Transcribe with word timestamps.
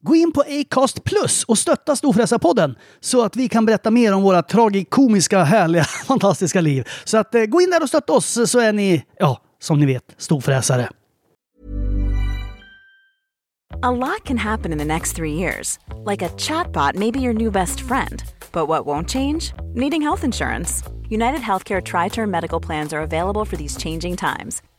Gå 0.00 0.14
in 0.16 0.32
på 0.32 0.40
Acast 0.40 1.04
Plus 1.04 1.44
och 1.44 1.58
stötta 1.58 1.96
Storfräsarpodden 1.96 2.76
så 3.00 3.24
att 3.24 3.36
vi 3.36 3.48
kan 3.48 3.66
berätta 3.66 3.90
mer 3.90 4.14
om 4.14 4.22
våra 4.22 4.42
tragikomiska, 4.42 5.44
härliga, 5.44 5.84
fantastiska 6.06 6.60
liv. 6.60 6.88
Så 7.04 7.18
att 7.18 7.34
eh, 7.34 7.44
gå 7.44 7.60
in 7.60 7.70
där 7.70 7.82
och 7.82 7.88
stötta 7.88 8.12
oss 8.12 8.50
så 8.50 8.58
är 8.58 8.72
ni, 8.72 9.04
ja, 9.18 9.42
som 9.60 9.80
ni 9.80 9.86
vet, 9.86 10.04
storfräsare. 10.18 10.88
A 13.82 13.90
lot 13.90 14.24
can 14.24 14.38
happen 14.38 14.72
in 14.72 14.78
the 14.78 14.84
next 14.84 15.16
three 15.16 15.34
years. 15.34 15.78
Like 16.04 16.22
a 16.22 16.28
chatbot 16.28 16.94
maybe 16.94 17.20
your 17.20 17.34
new 17.34 17.50
best 17.50 17.80
friend. 17.80 18.22
But 18.52 18.66
what 18.66 18.86
won't 18.86 19.08
change? 19.08 19.52
Needing 19.74 20.02
health 20.02 20.24
insurance. 20.24 20.82
United 21.08 21.40
Healthcare 21.40 21.80
Tri 21.80 22.08
Term 22.08 22.30
Medical 22.30 22.60
Plans 22.60 22.92
are 22.92 23.02
available 23.02 23.44
for 23.44 23.56
these 23.56 23.76
changing 23.76 24.16
times. 24.16 24.62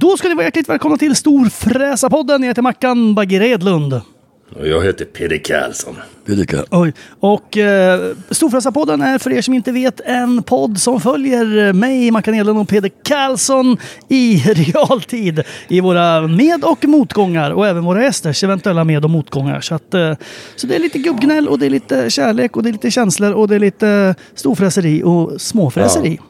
Då 0.00 0.16
ska 0.16 0.28
ni 0.28 0.34
vara 0.34 0.44
hjärtligt 0.44 0.68
välkomna 0.68 0.96
till 0.96 1.16
Storfräsarpodden. 1.16 2.42
Jag 2.42 2.48
heter 2.48 2.62
Mackan 2.62 3.14
Bagge 3.14 3.40
Redlund. 3.40 4.00
Och 4.56 4.68
jag 4.68 4.84
heter 4.84 5.04
Peder 5.04 5.38
Karlsson. 5.38 5.96
Oj. 6.70 6.92
Och 7.20 7.56
eh, 7.56 8.14
Storfräsarpodden 8.30 9.00
är 9.00 9.18
för 9.18 9.32
er 9.32 9.42
som 9.42 9.54
inte 9.54 9.72
vet 9.72 10.00
en 10.00 10.42
podd 10.42 10.78
som 10.78 11.00
följer 11.00 11.72
mig, 11.72 12.10
Mackan 12.10 12.34
Edlund 12.34 12.58
och 12.58 12.68
Peder 12.68 12.90
Karlsson 13.04 13.76
i 14.08 14.36
realtid 14.54 15.42
i 15.68 15.80
våra 15.80 16.20
med 16.20 16.64
och 16.64 16.84
motgångar 16.84 17.50
och 17.50 17.66
även 17.66 17.84
våra 17.84 18.02
gästers 18.02 18.44
eventuella 18.44 18.84
med 18.84 19.04
och 19.04 19.10
motgångar. 19.10 19.60
Så, 19.60 19.74
att, 19.74 19.94
eh, 19.94 20.12
så 20.56 20.66
det 20.66 20.74
är 20.74 20.78
lite 20.78 20.98
gubbgnäll 20.98 21.48
och 21.48 21.58
det 21.58 21.66
är 21.66 21.70
lite 21.70 22.10
kärlek 22.10 22.56
och 22.56 22.62
det 22.62 22.68
är 22.68 22.72
lite 22.72 22.90
känslor 22.90 23.32
och 23.32 23.48
det 23.48 23.54
är 23.54 23.60
lite 23.60 24.14
storfräseri 24.34 25.02
och 25.02 25.40
småfräseri. 25.40 26.18
Ja, 26.20 26.24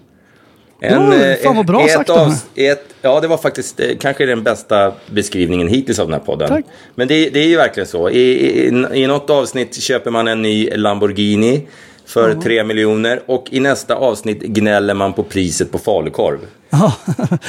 eh, 0.82 1.36
fan 1.42 1.56
vad 1.56 1.66
bra 1.66 1.84
ett 1.84 1.91
sagt, 1.92 2.10
av- 2.10 2.34
ett, 2.54 2.84
Ja, 3.02 3.20
det 3.20 3.28
var 3.28 3.36
faktiskt 3.36 3.80
eh, 3.80 3.86
kanske 4.00 4.26
den 4.26 4.42
bästa 4.42 4.92
beskrivningen 5.06 5.68
hittills 5.68 5.98
av 5.98 6.06
den 6.06 6.12
här 6.14 6.20
podden. 6.26 6.48
Tack. 6.48 6.64
Men 6.94 7.08
det, 7.08 7.30
det 7.30 7.41
är 7.41 7.46
ju 7.46 7.56
verkligen 7.56 7.86
så. 7.86 8.10
I, 8.10 8.20
i, 8.20 8.66
I 8.94 9.06
något 9.06 9.30
avsnitt 9.30 9.82
köper 9.82 10.10
man 10.10 10.28
en 10.28 10.42
ny 10.42 10.70
Lamborghini 10.70 11.66
för 12.06 12.34
tre 12.34 12.64
miljoner 12.64 13.20
och 13.26 13.46
i 13.50 13.60
nästa 13.60 13.94
avsnitt 13.94 14.41
gnäller 14.42 14.94
man 14.94 15.12
på 15.12 15.22
priset 15.22 15.72
på 15.72 15.78
falukorv. 15.78 16.38
Ja. 16.70 16.92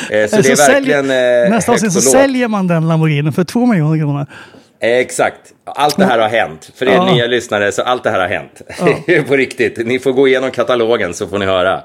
Eh, 0.10 0.30
så 0.30 0.36
det 0.42 0.52
är 0.52 0.56
Så 0.56 0.72
verkligen 0.72 1.08
säljer- 1.08 1.50
Nästa 1.50 1.72
avsnitt 1.72 1.94
så 1.94 2.02
säljer 2.02 2.48
man 2.48 2.68
den 2.68 2.88
Lamborghini 2.88 3.32
för 3.32 3.44
två 3.44 3.66
miljoner 3.66 3.98
kronor. 4.00 4.26
Exakt. 4.80 5.40
Allt 5.66 5.98
det 5.98 6.06
här 6.06 6.20
har 6.20 6.30
hänt. 6.30 6.72
För 6.76 6.86
er 6.86 6.92
Ja. 6.94 7.14
nya 7.14 7.28
lyssnare, 7.28 7.72
så 7.72 7.82
allt 7.82 8.04
det 8.04 8.10
här 8.10 8.20
har 8.20 8.28
hänt. 8.28 8.62
på 9.28 9.36
riktigt. 9.36 9.88
Ni 9.88 10.00
får 10.00 10.12
gå 10.12 10.28
igenom 10.28 10.52
katalogen 10.52 11.14
så 11.14 11.28
får 11.28 11.40
ni 11.40 11.46
höra. 11.46 11.82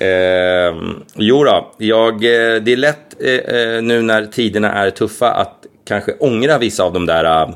Eh, 0.00 0.74
jo 1.14 1.44
då, 1.44 1.72
jag, 1.78 2.14
eh, 2.14 2.62
det 2.62 2.72
är 2.72 2.76
lätt 2.76 3.22
eh, 3.22 3.34
eh, 3.34 3.82
nu 3.82 4.02
när 4.02 4.26
tiderna 4.26 4.72
är 4.72 4.90
tuffa 4.90 5.30
att 5.30 5.66
kanske 5.84 6.12
ångra 6.12 6.58
vissa 6.58 6.84
av 6.84 6.92
de 6.92 7.06
där 7.06 7.24
eh, 7.24 7.50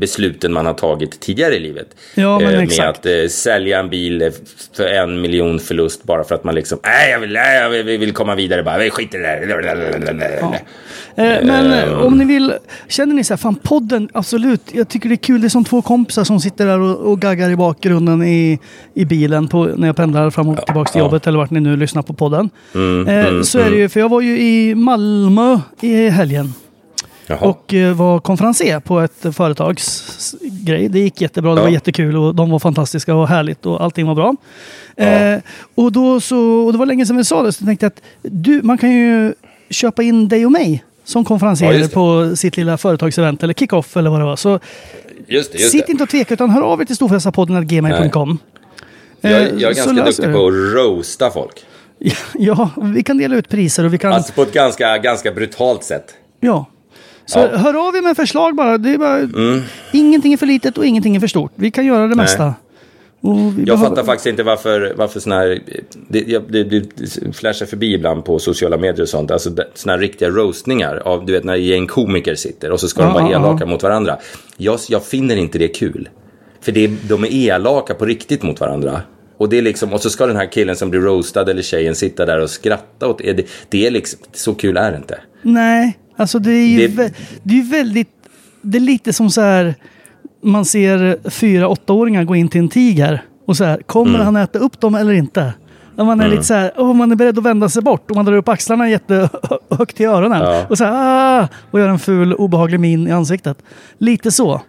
besluten 0.00 0.52
man 0.52 0.66
har 0.66 0.74
tagit 0.74 1.20
tidigare 1.20 1.54
i 1.54 1.60
livet. 1.60 1.86
Ja, 2.14 2.38
men 2.38 2.48
eh, 2.48 2.54
med 2.54 2.62
exakt. 2.62 2.98
att 2.98 3.06
eh, 3.06 3.28
sälja 3.28 3.80
en 3.80 3.90
bil 3.90 4.22
eh, 4.22 4.28
för 4.76 4.86
en 4.86 5.20
miljon 5.20 5.58
förlust 5.58 6.04
bara 6.04 6.24
för 6.24 6.34
att 6.34 6.44
man 6.44 6.54
liksom, 6.54 6.78
nej 6.84 7.10
jag 7.10 7.20
vill, 7.20 7.32
nej, 7.32 7.62
jag 7.62 7.70
vill, 7.70 7.86
vi 7.86 7.96
vill 7.96 8.12
komma 8.12 8.34
vidare 8.34 8.62
bara, 8.62 8.90
skit 8.90 9.14
i 9.14 9.16
det 9.16 9.22
där. 9.22 9.42
Eh, 11.16 11.46
men 11.46 11.72
eh, 11.72 11.98
om 11.98 12.18
ni 12.18 12.24
vill, 12.24 12.54
känner 12.88 13.14
ni 13.14 13.24
så 13.24 13.32
här, 13.32 13.38
fan 13.38 13.54
podden, 13.54 14.08
absolut, 14.12 14.60
jag 14.72 14.88
tycker 14.88 15.08
det 15.08 15.14
är 15.14 15.16
kul. 15.16 15.40
Det 15.40 15.46
är 15.46 15.48
som 15.48 15.64
två 15.64 15.82
kompisar 15.82 16.24
som 16.24 16.40
sitter 16.40 16.66
där 16.66 16.80
och, 16.80 16.96
och 16.96 17.20
gaggar 17.20 17.50
i 17.50 17.56
bakgrunden 17.56 18.22
i, 18.22 18.58
i 18.94 19.04
bilen 19.04 19.48
på, 19.48 19.64
när 19.64 19.88
jag 19.88 19.96
pendlar 19.96 20.30
fram 20.30 20.48
och 20.48 20.66
tillbaka 20.66 20.92
till 20.92 20.98
ja. 20.98 21.04
jobbet 21.04 21.26
eller 21.26 21.38
vart 21.38 21.50
ni 21.50 21.60
nu 21.60 21.76
lyssnar 21.76 22.02
på 22.02 22.12
podden. 22.12 22.50
eh, 22.74 23.42
så 23.42 23.58
är 23.58 23.70
det 23.70 23.76
ju, 23.76 23.88
för 23.88 24.00
jag 24.00 24.08
var 24.08 24.20
ju 24.20 24.40
i 24.40 24.74
Malmö 24.74 25.60
i 25.80 26.08
helgen. 26.08 26.54
Jaha. 27.26 27.38
Och 27.38 27.74
eh, 27.74 27.94
var 27.94 28.18
konferenser 28.20 28.80
på 28.80 29.00
ett 29.00 29.26
företagsgrej. 29.36 30.88
Det 30.88 30.98
gick 30.98 31.20
jättebra, 31.20 31.54
det 31.54 31.60
Ja. 31.60 31.64
var 31.64 31.70
jättekul 31.70 32.16
och 32.16 32.34
de 32.34 32.50
var 32.50 32.58
fantastiska 32.58 33.14
och 33.14 33.28
härligt 33.28 33.66
och 33.66 33.82
allting 33.84 34.06
var 34.06 34.14
bra. 34.14 34.36
Eh, 34.96 35.38
och, 35.74 35.92
då 35.92 36.20
så, 36.20 36.38
och 36.38 36.72
det 36.72 36.78
var 36.78 36.86
länge 36.86 37.06
sedan 37.06 37.16
vi 37.16 37.24
sa 37.24 37.42
det, 37.42 37.52
så 37.52 37.62
jag 37.62 37.66
tänkte 37.68 37.86
att 37.86 38.02
du, 38.22 38.62
man 38.62 38.78
kan 38.78 38.90
ju 38.92 39.34
köpa 39.70 40.02
in 40.02 40.28
dig 40.28 40.46
och 40.46 40.52
mig 40.52 40.84
som 41.04 41.22
Ja, 41.22 41.28
konferenser 41.28 41.72
det. 41.72 41.88
på 41.94 42.36
sitt 42.36 42.56
lilla 42.56 42.78
företagsevent 42.78 43.42
eller 43.42 43.54
kick-off 43.54 43.96
eller 43.96 44.10
vad 44.10 44.20
det 44.20 44.24
var. 44.24 44.36
Så 44.36 44.58
Just 45.26 45.52
det, 45.52 45.58
just 45.58 45.70
sitt 45.72 45.86
det. 45.86 45.92
inte 45.92 46.04
och 46.04 46.10
tveka 46.10 46.34
utan 46.34 46.50
hör 46.50 46.62
av 46.62 46.80
er 46.80 46.84
till 46.84 46.96
storfräsarpodden.gmail.com. 46.96 48.38
Jag, 49.20 49.32
Eh, 49.32 49.38
jag 49.38 49.52
är 49.52 49.58
så 49.58 49.64
ganska 49.64 49.92
löser 49.92 50.04
duktig 50.06 50.28
det. 50.28 50.32
på 50.32 50.46
att 50.46 50.52
roasta 50.54 51.30
folk. 51.30 51.52
Ja, 52.34 52.70
vi 52.76 53.02
kan 53.02 53.18
dela 53.18 53.36
ut 53.36 53.48
priser 53.48 53.84
och 53.84 53.94
vi 53.94 53.98
kan... 53.98 54.12
Alltså 54.12 54.32
på 54.32 54.42
ett 54.42 54.52
ganska, 54.52 54.98
ganska 54.98 55.32
brutalt 55.32 55.84
sätt. 55.84 56.04
Ja. 56.40 56.66
Så 57.26 57.38
Ja. 57.38 57.48
Mm. 57.48 57.60
hör 57.60 57.88
av 57.88 57.96
er 57.96 58.02
med 58.02 58.16
förslag 58.16 58.56
bara. 58.56 58.78
Det 58.78 58.94
är 58.94 58.98
bara 58.98 59.62
Ingenting 59.92 60.32
är 60.32 60.36
för 60.36 60.46
litet 60.46 60.78
och 60.78 60.86
ingenting 60.86 61.16
är 61.16 61.20
för 61.20 61.26
stort. 61.26 61.52
Vi 61.54 61.70
kan 61.70 61.86
göra 61.86 62.06
det 62.06 62.14
mesta. 62.14 62.54
Och 63.20 63.36
vi 63.38 63.42
Jag 63.42 63.54
behöver- 63.66 63.88
fattar 63.88 64.04
faktiskt 64.04 64.26
inte 64.26 64.42
varför, 64.42 64.92
varför 64.96 65.20
såna 65.20 65.34
här... 65.36 65.62
Det, 66.08 66.38
det, 66.48 66.64
det 66.64 66.82
flashar 67.36 67.66
förbi 67.66 67.94
ibland 67.94 68.24
på 68.24 68.38
sociala 68.38 68.76
medier 68.76 69.02
och 69.02 69.08
sånt. 69.08 69.30
Alltså 69.30 69.50
såna 69.74 69.92
här 69.92 70.00
riktiga 70.00 70.30
roastningar 70.30 71.02
av, 71.04 71.26
du 71.26 71.32
vet, 71.32 71.44
när 71.44 71.54
gäng 71.56 71.86
komiker 71.86 72.34
sitter 72.34 72.70
och 72.70 72.80
så 72.80 72.88
ska 72.88 73.02
de 73.02 73.08
Ja, 73.08 73.14
vara 73.14 73.32
ja, 73.32 73.38
elaka 73.38 73.66
mot 73.66 73.82
varandra. 73.82 74.16
Jag, 74.56 74.78
jag 74.88 75.04
finner 75.04 75.36
inte 75.36 75.58
det 75.58 75.68
kul. 75.68 76.08
För 76.60 76.72
det, 76.72 76.86
de 77.08 77.24
är 77.24 77.32
elaka 77.32 77.94
på 77.94 78.04
riktigt 78.04 78.42
mot 78.42 78.60
varandra. 78.60 79.00
Och, 79.38 79.48
det 79.48 79.58
är 79.58 79.62
liksom, 79.62 79.92
och 79.92 80.00
så 80.00 80.10
ska 80.10 80.26
den 80.26 80.36
här 80.36 80.52
killen 80.52 80.76
som 80.76 80.90
blir 80.90 81.00
roastad 81.00 81.50
eller 81.50 81.62
tjejen 81.62 81.94
sitta 81.94 82.26
där 82.26 82.40
och 82.40 82.50
skratta 82.50 83.08
åt 83.08 83.18
det. 83.18 83.46
Det 83.68 83.86
är 83.86 83.90
liksom, 83.90 84.20
så 84.32 84.54
kul 84.54 84.76
är 84.76 84.90
det 84.90 84.96
inte. 84.96 85.18
Nej, 85.42 85.98
alltså 86.16 86.38
det 86.38 86.50
är 86.52 86.66
ju 86.66 86.88
Det- 86.88 87.12
det 87.42 87.58
är 87.58 87.62
väldigt... 87.70 88.08
Det 88.62 88.78
är 88.78 88.82
lite 88.82 89.12
som 89.12 89.30
så 89.30 89.40
här... 89.40 89.74
Man 90.44 90.64
ser 90.64 91.30
fyra 91.30 91.68
åttaåringar 91.68 92.24
gå 92.24 92.36
in 92.36 92.48
till 92.48 92.58
en 92.60 92.68
tiger. 92.68 93.22
Och 93.46 93.56
så 93.56 93.64
här, 93.64 93.76
kommer 93.86 94.14
Mm. 94.14 94.20
han 94.26 94.36
äta 94.36 94.58
upp 94.58 94.80
dem 94.80 94.94
eller 94.94 95.12
inte? 95.12 95.52
När 95.96 96.04
man 96.04 96.20
är 96.20 96.28
lite 96.28 96.42
så 96.42 96.54
här, 96.54 96.72
åh, 96.76 96.94
man 96.94 97.12
är 97.12 97.16
beredd 97.16 97.38
att 97.38 97.44
vända 97.44 97.68
sig 97.68 97.82
bort 97.82 98.10
och 98.10 98.16
man 98.16 98.24
drar 98.24 98.32
upp 98.34 98.48
axlarna 98.48 98.88
jättehögt 98.90 100.00
i 100.00 100.04
öronen. 100.04 100.40
Ja. 100.42 100.66
Och 100.70 100.78
så 100.78 100.84
här, 100.84 100.92
ah, 101.42 101.48
och 101.70 101.80
gör 101.80 101.88
en 101.88 101.98
ful 101.98 102.34
obehaglig 102.34 102.80
min 102.80 103.08
i 103.08 103.10
ansiktet. 103.10 103.58
Lite 103.98 104.30
så. 104.30 104.62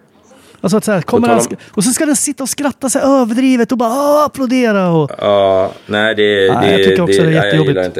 Alltså 0.60 0.76
att 0.76 0.84
så 0.84 0.92
här, 0.92 1.02
kommer 1.02 1.28
han, 1.28 1.38
om- 1.38 1.56
och 1.70 1.84
så 1.84 1.90
ska 1.92 2.06
den 2.06 2.16
sitta 2.16 2.42
och 2.42 2.48
skratta 2.48 2.88
sig 2.88 3.02
överdrivet 3.02 3.72
och 3.72 3.78
bara 3.78 3.88
"Åh, 3.90 4.24
applådera. 4.24 4.90
Och, 4.90 5.10
Ja, 5.18 5.72
nej 5.86 6.14
det, 6.14 6.54
Nej, 6.54 6.66
det, 6.66 6.78
jag 6.78 6.88
tycker 6.88 7.02
också 7.02 7.22
det 7.22 7.22
är 7.22 7.24
nej, 7.26 7.34
jag 7.34 7.44
jättejobbigt. 7.44 7.98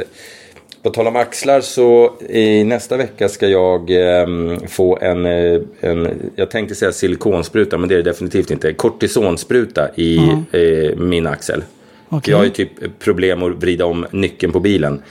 På 0.85 0.91
tal 0.91 1.07
om 1.07 1.15
axlar 1.15 1.61
så 1.61 2.13
i 2.29 2.63
nästa 2.63 2.97
vecka 2.97 3.29
ska 3.29 3.47
jag 3.47 3.89
ehm, 3.89 4.59
få 4.67 4.97
en, 5.01 5.25
eh, 5.25 5.61
en, 5.79 6.09
jag 6.35 6.51
tänkte 6.51 6.75
säga 6.75 6.91
silikonspruta 6.91 7.77
men 7.77 7.89
det 7.89 7.95
är 7.95 7.97
det 7.97 8.09
definitivt 8.09 8.51
inte, 8.51 8.73
kortisonspruta 8.73 9.89
i 9.95 10.17
eh, 10.51 10.97
min 10.97 11.27
axel. 11.27 11.63
Okej. 12.09 12.31
Jag 12.31 12.37
har 12.37 12.43
ju 12.45 12.49
typ 12.49 12.69
problem 12.99 13.43
att 13.43 13.51
vrida 13.51 13.85
om 13.85 14.05
nyckeln 14.11 14.53
på 14.53 14.59
bilen. 14.59 15.01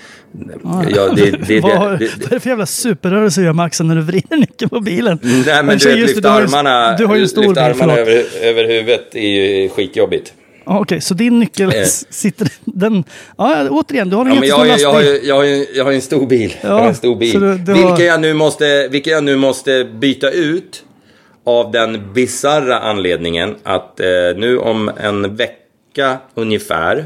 Ja, 0.97 1.09
det, 1.17 1.31
det, 1.31 1.38
det, 1.47 1.61
vad, 1.62 1.79
vad 1.79 2.03
är 2.03 2.31
det 2.31 2.41
för 2.41 2.49
jävla 2.50 2.67
superrörelse 2.67 3.41
du 3.41 3.44
gör 3.44 3.53
med 3.53 3.65
axeln 3.65 3.88
när 3.88 3.97
du 3.97 4.03
vrider 4.03 4.37
nyckeln 4.37 4.69
på 4.69 4.81
bilen? 4.81 5.19
Nej 5.47 5.62
men 5.62 5.81
så 5.81 5.88
du 5.88 5.94
vet, 5.94 6.00
just 6.00 6.15
det, 6.15 6.17
lyfta 6.17 6.31
har 6.31 6.41
ju- 6.41 6.47
armarna, 6.47 6.97
Du 6.97 7.06
har 7.06 7.15
ju 7.15 7.21
lyfta 7.21 7.62
armarna 7.62 7.97
över, 7.97 8.25
över 8.43 8.65
huvudet 8.65 9.15
är 9.15 9.29
ju 9.29 9.69
skitjobbigt. 9.69 10.32
Ja, 10.66 10.81
Okej, 10.81 11.00
så 11.00 11.14
din 11.14 11.38
nyckel 11.38 11.69
Eh. 11.75 11.84
sitter... 12.11 12.49
Den, 12.64 13.05
ja, 13.38 13.69
återigen, 13.70 14.11
du 14.11 14.16
har 14.16 14.26
en 14.26 14.34
Ja, 14.34 14.44
jag, 14.44 14.66
jättestor 14.66 15.00
ju- 15.02 15.06
jag, 15.06 15.12
har 15.12 15.26
jag, 15.28 15.34
har 15.37 15.44
ju- 15.44 15.66
jag 15.75 15.84
har 15.84 15.93
en 15.93 16.02
stor 16.02 16.26
bil. 16.26 16.55
Ja, 16.62 16.69
jag 16.69 16.75
har 16.78 16.88
en 16.88 16.94
stor 16.94 17.16
bil. 17.16 17.40
du- 17.40 17.58
du 17.58 17.72
vilka, 17.72 17.88
har- 17.88 18.00
jag 18.00 18.20
nu 18.20 18.34
måste, 18.34 18.88
vilka 18.88 19.11
jag 19.11 19.25
nu 19.25 19.37
måste 19.37 19.84
byta 19.84 20.31
ut 20.31 20.84
av 21.46 21.70
den 21.72 22.12
bizarra 22.14 22.78
anledningen 22.78 23.55
att 23.62 24.00
eh, 24.00 24.06
nu 24.37 24.58
om 24.58 24.90
en 24.96 25.37
vecka 25.37 26.19
ungefär, 26.34 27.05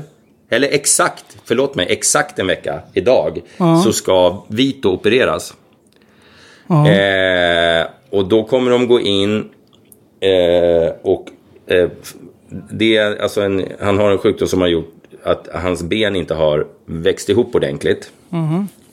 eller 0.50 0.68
exakt, 0.68 1.24
förlåt 1.44 1.74
mig, 1.74 1.86
exakt 1.90 2.38
en 2.38 2.46
vecka 2.46 2.80
idag, 2.94 3.40
så 3.84 3.92
ska 3.92 4.44
Vito 4.48 4.88
opereras. 4.88 5.54
Eh, 6.70 7.86
och 8.10 8.28
då 8.28 8.44
kommer 8.44 8.70
de 8.70 8.86
gå 8.88 9.00
in 9.00 9.48
eh, 10.20 10.92
och 11.02 11.26
eh, 11.66 11.88
det 12.70 12.96
är 12.96 13.22
alltså 13.22 13.40
en, 13.40 13.64
han 13.80 13.98
har 13.98 14.10
en 14.10 14.18
sjukdom 14.18 14.48
som 14.48 14.60
har 14.60 14.68
gjort 14.68 14.94
att 15.22 15.48
hans 15.54 15.82
ben 15.82 16.16
inte 16.16 16.34
har 16.34 16.66
växt 16.86 17.28
ihop 17.28 17.54
ordentligt. 17.54 18.10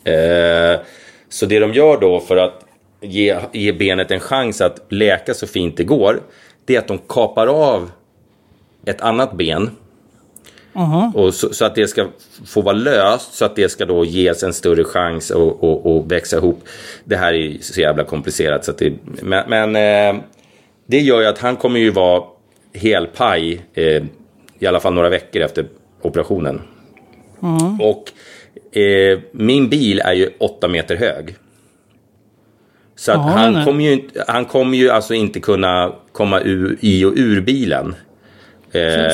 Eh, 0.04 0.80
så 1.28 1.46
det 1.46 1.58
de 1.58 1.72
gör 1.72 2.00
då 2.00 2.20
för 2.20 2.36
att 2.36 2.64
ge, 3.00 3.36
ge 3.52 3.72
benet 3.72 4.10
en 4.10 4.20
chans 4.20 4.60
att 4.60 4.80
läka 4.88 5.34
så 5.34 5.46
fint 5.46 5.76
det 5.76 5.84
går, 5.84 6.20
det 6.64 6.74
är 6.74 6.78
att 6.78 6.88
de 6.88 6.98
kapar 6.98 7.46
av 7.46 7.90
ett 8.84 9.00
annat 9.00 9.32
ben. 9.32 9.70
Och 11.14 11.34
så, 11.34 11.52
så 11.54 11.64
att 11.64 11.74
det 11.74 11.88
ska 11.88 12.06
få 12.46 12.60
vara 12.60 12.74
löst, 12.76 13.34
så 13.34 13.44
att 13.44 13.56
det 13.56 13.68
ska 13.68 13.84
då 13.84 14.04
ges 14.04 14.42
en 14.42 14.52
större 14.52 14.84
chans 14.84 15.30
att 15.30 15.64
att- 15.64 15.86
att 15.86 16.12
växa 16.12 16.36
ihop. 16.36 16.60
Det 17.04 17.16
här 17.16 17.32
är 17.34 17.56
så 17.60 17.80
jävla 17.80 18.04
komplicerat. 18.04 18.64
Så 18.64 18.70
att 18.70 18.78
det, 18.78 18.92
men 19.22 19.50
men 19.50 19.76
eh, 20.16 20.22
det 20.86 20.98
gör 21.00 21.20
ju 21.20 21.26
att 21.26 21.38
han 21.38 21.56
kommer 21.56 21.80
ju 21.80 21.90
vara 21.90 22.22
helpaj 22.76 23.60
eh, 23.74 24.02
i 24.58 24.66
alla 24.66 24.80
fall 24.80 24.94
några 24.94 25.08
veckor 25.08 25.42
efter 25.42 25.66
operationen. 26.02 26.60
Och 27.80 28.12
eh, 28.78 29.18
min 29.32 29.68
bil 29.68 30.00
är 30.00 30.12
ju 30.12 30.30
åtta 30.38 30.68
meter 30.68 30.96
hög. 30.96 31.36
Så 32.96 33.12
att 33.12 33.18
Ja, 33.18 33.22
han, 33.22 33.64
kommer 33.64 33.84
ju, 33.84 34.00
han 34.26 34.44
kommer 34.44 34.76
ju 34.76 34.90
alltså 34.90 35.14
inte 35.14 35.40
kunna 35.40 35.92
komma 36.12 36.40
ur, 36.40 36.76
i 36.80 37.04
och 37.04 37.12
ur 37.16 37.40
bilen. 37.40 37.94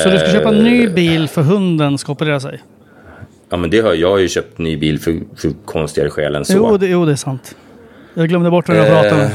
Så 0.03 0.09
du 0.11 0.19
ska 0.19 0.29
köpa 0.32 0.49
en 0.49 0.64
ny 0.64 0.88
bil 0.88 1.29
för 1.29 1.43
hunden 1.43 1.99
ska 1.99 2.12
operera 2.12 2.41
sig? 2.41 2.62
Ja 3.50 3.56
men 3.56 3.70
det 3.70 3.81
har 3.81 3.94
jag 3.94 4.11
har 4.11 4.19
ju 4.19 4.29
köpt 4.29 4.59
ny 4.59 4.76
bil 4.76 5.00
för, 5.00 5.20
för 5.37 5.53
konstigare 5.64 6.11
skäl 6.11 6.35
än 6.35 6.44
så. 6.44 6.53
Jo 6.56 6.76
det, 6.76 6.87
jo, 6.87 7.05
det 7.05 7.12
är 7.12 7.17
sant. 7.17 7.56
Jag 8.14 8.29
glömde 8.29 8.50
bort 8.50 8.69
vad 8.69 8.76
jag 8.76 8.87
pratade 8.87 9.25
om. 9.25 9.31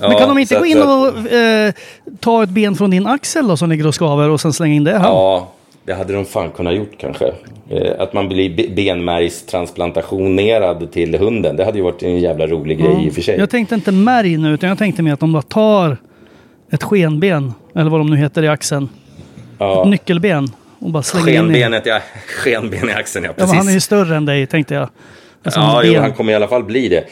Men 0.00 0.10
Ja, 0.10 0.18
kan 0.18 0.28
de 0.28 0.38
inte 0.38 0.58
gå 0.58 0.66
in 0.66 0.82
och 0.82 1.32
eh, 1.32 1.72
ta 2.20 2.42
ett 2.42 2.50
ben 2.50 2.74
från 2.74 2.90
din 2.90 3.06
axel 3.06 3.48
då 3.48 3.56
som 3.56 3.70
ligger 3.70 3.86
och 3.86 3.94
skaver 3.94 4.28
och 4.30 4.40
sen 4.40 4.52
slänga 4.52 4.74
in 4.74 4.84
det 4.84 4.98
här? 4.98 5.08
Ja, 5.08 5.52
det 5.84 5.94
hade 5.94 6.12
de 6.12 6.24
fan 6.24 6.50
kunnat 6.50 6.74
gjort 6.74 6.92
kanske. 6.98 7.32
Eh, 7.70 7.92
Att 7.98 8.12
man 8.12 8.28
blir 8.28 8.56
be- 8.56 8.68
benmärgstransplantationerad 8.68 10.92
till 10.92 11.18
hunden. 11.18 11.56
Det 11.56 11.64
hade 11.64 11.78
ju 11.78 11.84
varit 11.84 12.02
en 12.02 12.18
jävla 12.18 12.46
rolig 12.46 12.78
grej 12.78 13.06
i 13.06 13.10
och 13.10 13.14
för 13.14 13.22
sig. 13.22 13.38
Jag 13.38 13.50
tänkte 13.50 13.74
inte 13.74 13.92
märg 13.92 14.36
nu, 14.36 14.54
utan 14.54 14.68
jag 14.68 14.78
tänkte 14.78 15.02
mer 15.02 15.12
att 15.12 15.20
de 15.20 15.32
bara 15.32 15.42
tar 15.42 15.96
ett 16.70 16.82
skenben, 16.82 17.54
eller 17.74 17.90
vad 17.90 18.00
de 18.00 18.10
nu 18.10 18.16
heter 18.16 18.42
i 18.42 18.48
axeln. 18.48 18.88
Ett 19.58 19.86
nyckelben. 19.88 20.48
Och 20.78 20.90
bara 20.90 21.02
slänger 21.02 21.28
in 21.28 21.34
i... 21.34 21.38
Skenbenet, 21.38 21.86
ja. 21.86 22.00
Skenben 22.26 22.88
i 22.90 22.92
axeln, 22.92 23.24
ja. 23.24 23.30
Ja, 23.36 23.44
Precis. 23.44 23.56
han 23.58 23.68
är 23.68 23.72
ju 23.72 23.80
större 23.80 24.16
än 24.16 24.24
dig, 24.24 24.46
tänkte 24.46 24.74
jag. 24.74 24.88
Alltså, 25.44 25.60
Ja, 25.60 25.82
jo, 25.84 26.00
han 26.00 26.12
kommer 26.12 26.32
i 26.32 26.36
alla 26.36 26.48
fall 26.48 26.64
bli 26.64 26.88
det. 26.88 27.04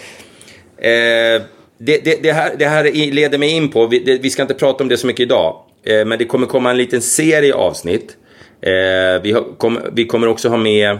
Eh, 0.88 1.42
det, 1.84 2.04
det, 2.04 2.22
det, 2.22 2.32
här, 2.32 2.56
det 2.58 2.66
här 2.66 3.12
leder 3.12 3.38
mig 3.38 3.50
in 3.50 3.70
på, 3.70 3.86
vi, 3.86 3.98
det, 3.98 4.18
vi 4.18 4.30
ska 4.30 4.42
inte 4.42 4.54
prata 4.54 4.84
om 4.84 4.88
det 4.88 4.96
så 4.96 5.06
mycket 5.06 5.20
idag, 5.20 5.56
eh, 5.82 6.04
men 6.04 6.18
det 6.18 6.24
kommer 6.24 6.46
komma 6.46 6.70
en 6.70 6.76
liten 6.76 7.02
serie 7.02 7.54
avsnitt. 7.54 8.16
Eh, 8.60 9.22
vi, 9.22 9.32
har, 9.32 9.56
kom, 9.58 9.80
vi 9.92 10.06
kommer 10.06 10.26
också 10.26 10.48
ha 10.48 10.56
med 10.56 10.98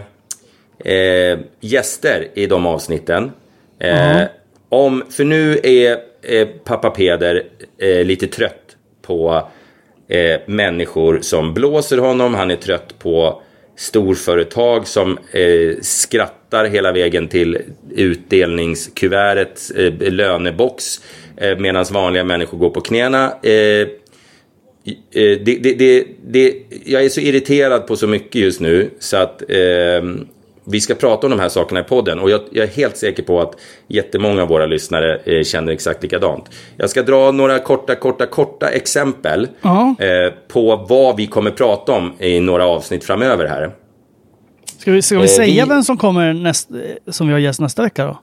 eh, 0.79 1.39
gäster 1.59 2.27
i 2.33 2.45
de 2.45 2.65
avsnitten. 2.65 3.31
Eh, 3.79 4.21
om, 4.69 5.03
för 5.09 5.23
nu 5.23 5.59
är 5.63 5.97
eh, 6.21 6.47
pappa 6.47 6.89
Peder 6.89 7.43
eh, 7.77 8.05
lite 8.05 8.27
trött 8.27 8.59
på 9.01 9.47
människor 10.45 11.19
som 11.21 11.53
blåser 11.53 11.97
honom. 11.97 12.33
Han 12.33 12.51
är 12.51 12.55
trött 12.55 12.99
på 12.99 13.41
storföretag 13.75 14.87
som 14.87 15.17
eh, 15.31 15.77
skrattar 15.81 16.65
hela 16.65 16.91
vägen 16.91 17.27
till 17.27 17.57
utdelningskuvertets 17.95 19.71
eh, 19.71 20.11
lönebox 20.11 21.01
eh, 21.37 21.57
medan 21.57 21.85
vanliga 21.91 22.23
människor 22.23 22.57
går 22.57 22.69
på 22.69 22.81
knäna. 22.81 23.33
Eh, 23.43 23.51
eh, 23.51 23.87
det, 25.13 25.35
det, 25.43 25.73
det, 25.73 26.07
det, 26.27 26.55
jag 26.85 27.05
är 27.05 27.09
så 27.09 27.21
irriterad 27.21 27.87
på 27.87 27.95
så 27.95 28.07
mycket 28.07 28.35
just 28.35 28.59
nu 28.59 28.89
så 28.99 29.17
att 29.17 29.41
eh, 29.49 30.03
vi 30.65 30.81
ska 30.81 30.95
prata 30.95 31.27
om 31.27 31.31
de 31.31 31.39
här 31.39 31.49
sakerna 31.49 31.79
i 31.79 31.83
podden 31.83 32.19
och 32.19 32.29
jag, 32.29 32.41
jag 32.51 32.63
är 32.63 32.71
helt 32.71 32.97
säker 32.97 33.23
på 33.23 33.41
att 33.41 33.55
jättemånga 33.87 34.41
av 34.41 34.47
våra 34.47 34.65
lyssnare 34.65 35.19
eh, 35.25 35.43
känner 35.43 35.73
exakt 35.73 36.03
likadant. 36.03 36.49
Jag 36.77 36.89
ska 36.89 37.01
dra 37.03 37.31
några 37.31 37.59
korta, 37.59 37.95
korta, 37.95 38.25
korta 38.25 38.69
exempel 38.69 39.47
Ja. 39.61 39.95
eh, 39.99 40.33
på 40.47 40.85
vad 40.89 41.17
vi 41.17 41.27
kommer 41.27 41.51
prata 41.51 41.91
om 41.91 42.13
i 42.19 42.39
några 42.39 42.65
avsnitt 42.65 43.03
framöver 43.03 43.47
här. 43.47 43.71
Ska 44.77 44.91
vi, 44.91 45.01
ska 45.01 45.15
vi 45.17 45.23
Eh, 45.23 45.27
säga 45.27 45.63
vi- 45.63 45.69
vem 45.69 45.83
som 45.83 45.97
kommer 45.97 46.33
näst, 46.33 46.69
som 47.07 47.27
vi 47.27 47.33
har 47.33 47.39
gäst 47.39 47.59
nästa 47.59 47.81
vecka 47.83 48.05
då? 48.05 48.19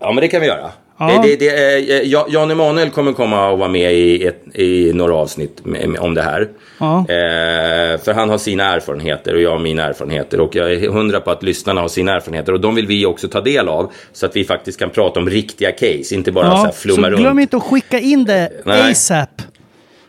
Ja, 0.00 0.12
men 0.12 0.20
det 0.22 0.28
kan 0.28 0.40
vi 0.40 0.46
göra. 0.46 0.70
Ja. 0.98 1.20
Det, 1.22 1.36
det, 1.36 1.48
är- 1.48 2.04
Ja- 2.04 2.26
Jan 2.30 2.50
Emanuel 2.50 2.90
kommer 2.90 3.12
komma 3.12 3.48
och 3.50 3.58
vara 3.58 3.68
med 3.68 3.94
i, 3.94 4.26
ett, 4.26 4.42
i 4.54 4.92
några 4.92 5.14
avsnitt 5.14 5.62
om 6.00 6.14
det 6.14 6.22
här. 6.22 6.48
Ja. 6.80 6.98
Eh, 6.98 7.98
för 8.00 8.12
han 8.12 8.28
har 8.30 8.38
sina 8.38 8.74
erfarenheter 8.74 9.34
och 9.34 9.40
jag 9.40 9.50
har 9.50 9.58
mina 9.58 9.82
erfarenheter. 9.84 10.40
Och 10.40 10.56
jag 10.56 10.72
är 10.72 10.88
hundra 10.90 11.20
på 11.20 11.30
att 11.30 11.42
lyssnarna 11.42 11.80
har 11.80 11.88
sina 11.88 12.12
erfarenheter. 12.16 12.52
Och 12.52 12.60
de 12.60 12.74
vill 12.74 12.86
vi 12.86 13.06
också 13.06 13.28
ta 13.28 13.40
del 13.40 13.68
av. 13.68 13.92
Så 14.12 14.26
att 14.26 14.36
vi 14.36 14.44
faktiskt 14.44 14.78
kan 14.78 14.90
prata 14.90 15.20
om 15.20 15.30
riktiga 15.30 15.72
case, 15.72 16.14
inte 16.14 16.32
bara 16.32 16.50
så 16.50 16.56
här 16.56 16.64
Ja, 16.66 16.72
flumma 16.72 17.02
så 17.02 17.10
runt. 17.10 17.20
glöm 17.20 17.38
inte 17.38 17.56
att 17.56 17.62
skicka 17.62 17.98
in 17.98 18.24
det 18.24 18.50
Nej. 18.64 18.90
ASAP. 18.90 19.42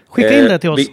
Skicka 0.10 0.34
in 0.38 0.44
Eh, 0.46 0.50
det 0.50 0.58
till 0.60 0.70
oss. 0.70 0.80
vi- 0.80 0.92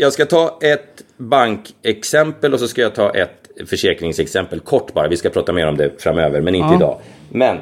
jag 0.00 0.12
ska 0.12 0.24
ta 0.26 0.58
ett 0.62 1.02
bankexempel 1.16 2.54
och 2.54 2.60
så 2.60 2.68
ska 2.68 2.80
jag 2.82 2.94
ta 2.94 3.10
ett 3.10 3.30
försäkringsexempel 3.66 4.60
kort 4.60 4.94
bara. 4.94 5.08
Vi 5.08 5.16
ska 5.16 5.30
prata 5.30 5.52
mer 5.52 5.66
om 5.68 5.76
det 5.76 6.02
framöver, 6.02 6.40
men 6.40 6.54
inte 6.54 6.68
Ja. 6.68 6.76
idag. 6.76 6.98
Men 7.30 7.56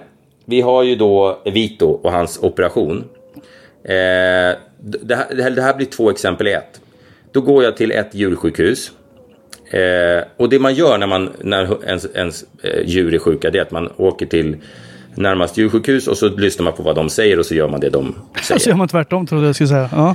vi 0.49 0.61
har 0.61 0.83
ju 0.83 0.95
då 0.97 1.39
Vito 1.45 1.87
och 1.87 2.13
hans 2.13 2.39
operation. 2.43 3.05
Eh, 3.85 3.93
det, 4.81 5.15
här, 5.15 5.35
det 5.57 5.63
här- 5.63 5.75
blir 5.75 5.87
två 5.87 6.11
exempel 6.11 6.49
i 6.49 6.53
ett. 6.53 6.81
Då 7.33 7.41
går 7.41 7.65
jag 7.65 7.77
till 7.77 7.93
ett 7.93 8.15
djursjukhus. 8.15 8.93
Eh, 9.71 10.25
och 10.37 10.49
det 10.49 10.59
man 10.59 10.75
gör 10.75 10.99
när, 10.99 11.07
man, 11.07 11.31
när 11.41 11.85
ens, 11.87 12.07
ens 12.15 12.45
eh, 12.63 12.81
djur 12.87 13.15
är 13.15 13.19
sjuka 13.19 13.51
det 13.51 13.59
är 13.59 13.63
att 13.63 13.71
man 13.71 13.93
åker 13.97 14.27
till 14.27 14.57
närmast 15.15 15.57
djursjukhus 15.59 16.09
och 16.09 16.17
så 16.19 16.29
lyssnar 16.29 16.65
man 16.65 16.73
på 16.73 16.83
vad 16.83 16.97
de 16.97 17.09
säger 17.11 17.39
och 17.39 17.47
så 17.47 17.55
gör 17.55 17.69
man 17.69 17.81
det 17.81 17.91
de 17.91 18.15
säger. 18.43 18.61
Så 18.61 18.71
gör 18.71 18.77
man 18.77 18.89
tvärtom 18.89 19.27
trodde 19.27 19.47
jag 19.47 19.55
skulle 19.55 19.69
säga. 19.69 19.89
Ja. 19.93 20.15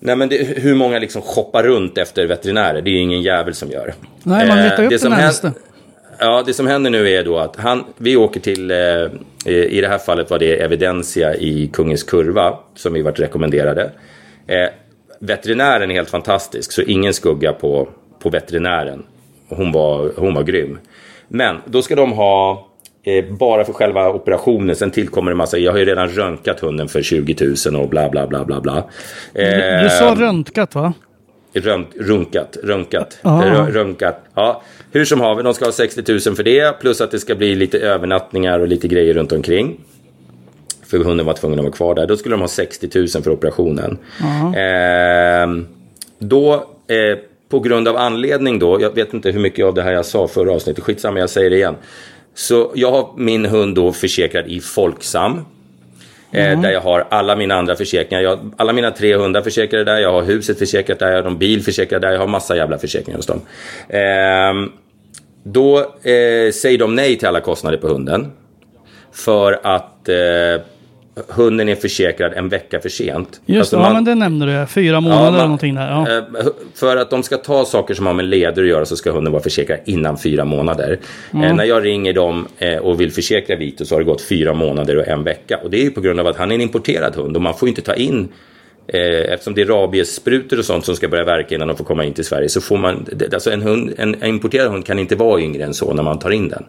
Nej 0.00 0.16
men 0.16 0.28
det, 0.28 0.36
hur 0.58 0.74
många 0.74 0.98
liksom 0.98 1.22
shoppar 1.22 1.62
runt 1.62 1.98
efter 1.98 2.26
veterinärer? 2.26 2.82
Det 2.82 2.90
är 2.90 3.00
ingen 3.00 3.22
jävel 3.22 3.54
som 3.54 3.70
gör. 3.70 3.94
Nej, 4.22 4.48
man 4.48 4.56
letar 4.58 4.72
upp 4.72 4.78
det 4.78 4.88
den 4.88 4.98
som 4.98 5.10
närmaste. 5.10 5.46
händer- 5.46 5.62
Ja, 6.18 6.42
det 6.46 6.54
som 6.54 6.66
händer 6.66 6.90
nu 6.90 7.10
är 7.10 7.24
då 7.24 7.38
att 7.38 7.56
han, 7.56 7.84
vi 7.96 8.16
åker 8.16 8.40
till, 8.40 8.70
eh, 8.70 8.76
i 9.46 9.80
det 9.80 9.88
här 9.88 9.98
fallet 9.98 10.30
var 10.30 10.38
det 10.38 10.62
Evidensia 10.62 11.34
i 11.34 11.70
Kungens 11.72 12.02
Kurva 12.02 12.58
som 12.74 12.92
vi 12.92 13.02
varit 13.02 13.20
rekommenderade. 13.20 13.90
Eh, 14.46 14.68
veterinären 15.20 15.90
är 15.90 15.94
helt 15.94 16.10
fantastisk, 16.10 16.72
så 16.72 16.82
ingen 16.82 17.14
skugga 17.14 17.52
på, 17.52 17.88
på 18.22 18.30
veterinären. 18.30 19.02
Hon 19.48 19.72
var, 19.72 20.12
hon 20.16 20.34
var 20.34 20.42
grym. 20.42 20.78
Men 21.28 21.56
då 21.64 21.82
ska 21.82 21.94
de 21.94 22.12
ha, 22.12 22.66
eh, 23.04 23.24
bara 23.24 23.64
för 23.64 23.72
själva 23.72 24.10
operationen, 24.10 24.76
sen 24.76 24.90
tillkommer 24.90 25.30
det 25.30 25.36
massa, 25.36 25.58
jag 25.58 25.72
har 25.72 25.78
ju 25.78 25.84
redan 25.84 26.08
röntgat 26.08 26.60
hunden 26.60 26.88
för 26.88 27.02
20 27.02 27.54
000 27.70 27.82
och 27.82 27.88
bla 27.88 28.08
bla 28.08 28.26
bla 28.26 28.44
bla 28.44 28.60
bla. 28.60 28.84
Du, 29.32 29.40
du 29.82 29.88
sa 29.90 30.12
Eh, 30.12 30.16
röntgat 30.16 30.74
va? 30.74 30.92
Rönt, 31.54 31.88
runkat, 32.00 32.56
röntgat, 32.62 33.18
Ja. 33.22 33.30
Rö- 33.44 33.70
röntgat. 33.70 34.24
Ja, 34.34 34.62
hur 34.92 35.04
som 35.04 35.20
haver, 35.20 35.42
de 35.42 35.54
ska 35.54 35.64
ha 35.64 35.72
60 35.72 36.12
000 36.26 36.36
för 36.36 36.42
det. 36.42 36.80
Plus 36.80 37.00
att 37.00 37.10
det 37.10 37.18
ska 37.18 37.34
bli 37.34 37.54
lite 37.54 37.78
övernattningar 37.78 38.60
och 38.60 38.68
lite 38.68 38.88
grejer 38.88 39.14
runt 39.14 39.32
omkring. 39.32 39.80
för 40.86 40.98
hunden 40.98 41.26
var 41.26 41.34
tvungen 41.34 41.58
att 41.58 41.64
vara 41.64 41.74
kvar 41.74 41.94
där. 41.94 42.06
Då 42.06 42.16
skulle 42.16 42.32
de 42.34 42.40
ha 42.40 42.48
60 42.48 42.88
000 42.98 43.08
för 43.08 43.30
operationen. 43.30 43.98
Eh, 44.56 45.64
då, 46.18 46.54
eh, 46.88 47.18
på 47.48 47.60
grund 47.60 47.88
av 47.88 47.96
anledning 47.96 48.58
då, 48.58 48.80
jag 48.80 48.94
vet 48.94 49.14
inte 49.14 49.30
hur 49.30 49.40
mycket 49.40 49.64
av 49.64 49.74
det 49.74 49.82
här 49.82 49.92
jag 49.92 50.04
sa 50.06 50.28
förra 50.28 50.52
avsnittet, 50.52 50.84
skitsamma 50.84 51.18
jag 51.18 51.30
säger 51.30 51.50
det 51.50 51.56
igen. 51.56 51.74
Så 52.34 52.72
jag 52.74 52.90
har 52.90 53.08
min 53.16 53.44
hund 53.46 53.74
då 53.74 53.92
försäkrad 53.92 54.46
i 54.46 54.60
Folksam. 54.60 55.40
Eh, 56.34 56.60
där 56.60 56.70
jag 56.70 56.80
har 56.80 57.06
alla 57.08 57.36
mina 57.36 57.54
andra 57.54 57.76
försäkringar. 57.76 58.22
Jag, 58.22 58.52
alla 58.56 58.72
mina 58.72 58.90
tre 58.90 59.16
hundar 59.16 59.42
försäkrade 59.42 59.84
där. 59.84 59.98
Jag 59.98 60.12
har 60.12 60.22
huset 60.22 60.58
försäkrat 60.58 60.98
där. 60.98 61.12
Jag 61.12 61.22
har 61.22 61.30
en 61.30 61.38
bil 61.38 61.62
försäkrad 61.62 62.02
där. 62.02 62.12
Jag 62.12 62.18
har 62.18 62.26
massa 62.26 62.56
jävla 62.56 62.78
försäkringar 62.78 63.18
hos 63.18 63.26
dem. 63.26 63.40
Ehm, 63.88 64.72
då 65.42 65.78
eh, 65.78 66.52
säger 66.52 66.78
de 66.78 66.94
nej 66.94 67.16
till 67.16 67.28
alla 67.28 67.40
kostnader 67.40 67.78
på 67.78 67.88
hunden. 67.88 68.32
För 69.12 69.60
att 69.62 70.08
eh, 70.08 70.64
hunden 71.28 71.68
är 71.68 71.74
försäkrad 71.74 72.32
en 72.34 72.48
vecka 72.48 72.80
för 72.80 72.88
sent. 72.88 73.40
Just 73.46 73.58
Alltså 73.60 73.76
det, 73.76 73.82
ja, 73.82 73.86
man- 73.86 73.94
men 73.94 74.04
det 74.04 74.14
nämnde 74.14 74.60
du. 74.60 74.66
Fyra 74.66 75.00
månader 75.00 75.22
man- 75.24 75.34
eller 75.34 75.44
någonting 75.44 75.74
där. 75.74 75.90
Ja. 75.90 76.16
eh, 76.40 76.46
För 76.74 76.96
att 76.96 77.10
de 77.10 77.22
ska 77.22 77.36
ta 77.36 77.64
saker 77.64 77.94
som 77.94 78.06
har 78.06 78.14
med 78.14 78.24
leder 78.24 78.62
att 78.62 78.68
göra 78.68 78.84
så 78.86 78.96
ska 78.96 79.12
hunden 79.12 79.32
vara 79.32 79.42
försäkrad 79.42 79.78
innan 79.84 80.18
fyra 80.18 80.44
månader. 80.44 80.98
Eh, 81.32 81.54
när 81.54 81.64
jag 81.64 81.84
ringer 81.84 82.12
dem 82.12 82.46
eh, 82.58 82.76
och 82.76 83.00
vill 83.00 83.12
försäkra 83.12 83.56
Vito 83.56 83.84
så 83.84 83.94
har 83.94 84.00
det 84.00 84.04
gått 84.06 84.22
fyra 84.22 84.54
månader 84.54 84.96
och 84.98 85.08
en 85.08 85.24
vecka. 85.24 85.58
Och 85.62 85.70
det 85.70 85.80
är 85.80 85.84
ju 85.84 85.90
på 85.90 86.00
grund 86.00 86.20
av 86.20 86.26
att 86.26 86.36
han 86.36 86.50
är 86.50 86.54
en 86.54 86.60
importerad 86.60 87.14
hund 87.16 87.36
och 87.36 87.42
man 87.42 87.54
får 87.54 87.68
ju 87.68 87.70
inte 87.70 87.82
ta 87.82 87.94
in 87.94 88.28
eftersom 88.86 89.54
det 89.54 89.62
är 89.62 89.66
rabiessprutor 89.66 90.58
och 90.58 90.64
sånt 90.64 90.84
som 90.84 90.96
ska 90.96 91.08
börja 91.08 91.24
verka 91.24 91.54
innan 91.54 91.68
de 91.68 91.76
får 91.76 91.84
komma 91.84 92.04
in 92.04 92.14
till 92.14 92.24
Sverige 92.24 92.48
så 92.48 92.60
får 92.60 92.76
man, 92.76 93.06
alltså 93.32 93.50
en, 93.50 93.62
hund, 93.62 93.94
en, 93.98 94.14
en 94.20 94.28
importerad 94.28 94.70
hund 94.70 94.86
kan 94.86 94.98
inte 94.98 95.16
vara 95.16 95.40
yngre 95.40 95.64
än 95.64 95.74
så 95.74 95.92
när 95.92 96.02
man 96.02 96.18
tar 96.18 96.30
in 96.30 96.48
den. 96.48 96.64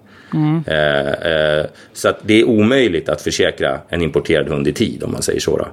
Eh, 0.67 1.11
eh, 1.11 1.65
så 1.93 2.09
att 2.09 2.19
det 2.21 2.39
är 2.39 2.43
omöjligt 2.43 3.09
att 3.09 3.21
försäkra 3.21 3.79
en 3.89 4.01
importerad 4.01 4.47
hund 4.47 4.67
i 4.67 4.73
tid 4.73 5.03
om 5.03 5.11
man 5.11 5.21
säger 5.21 5.39
så. 5.39 5.57
Då. 5.57 5.67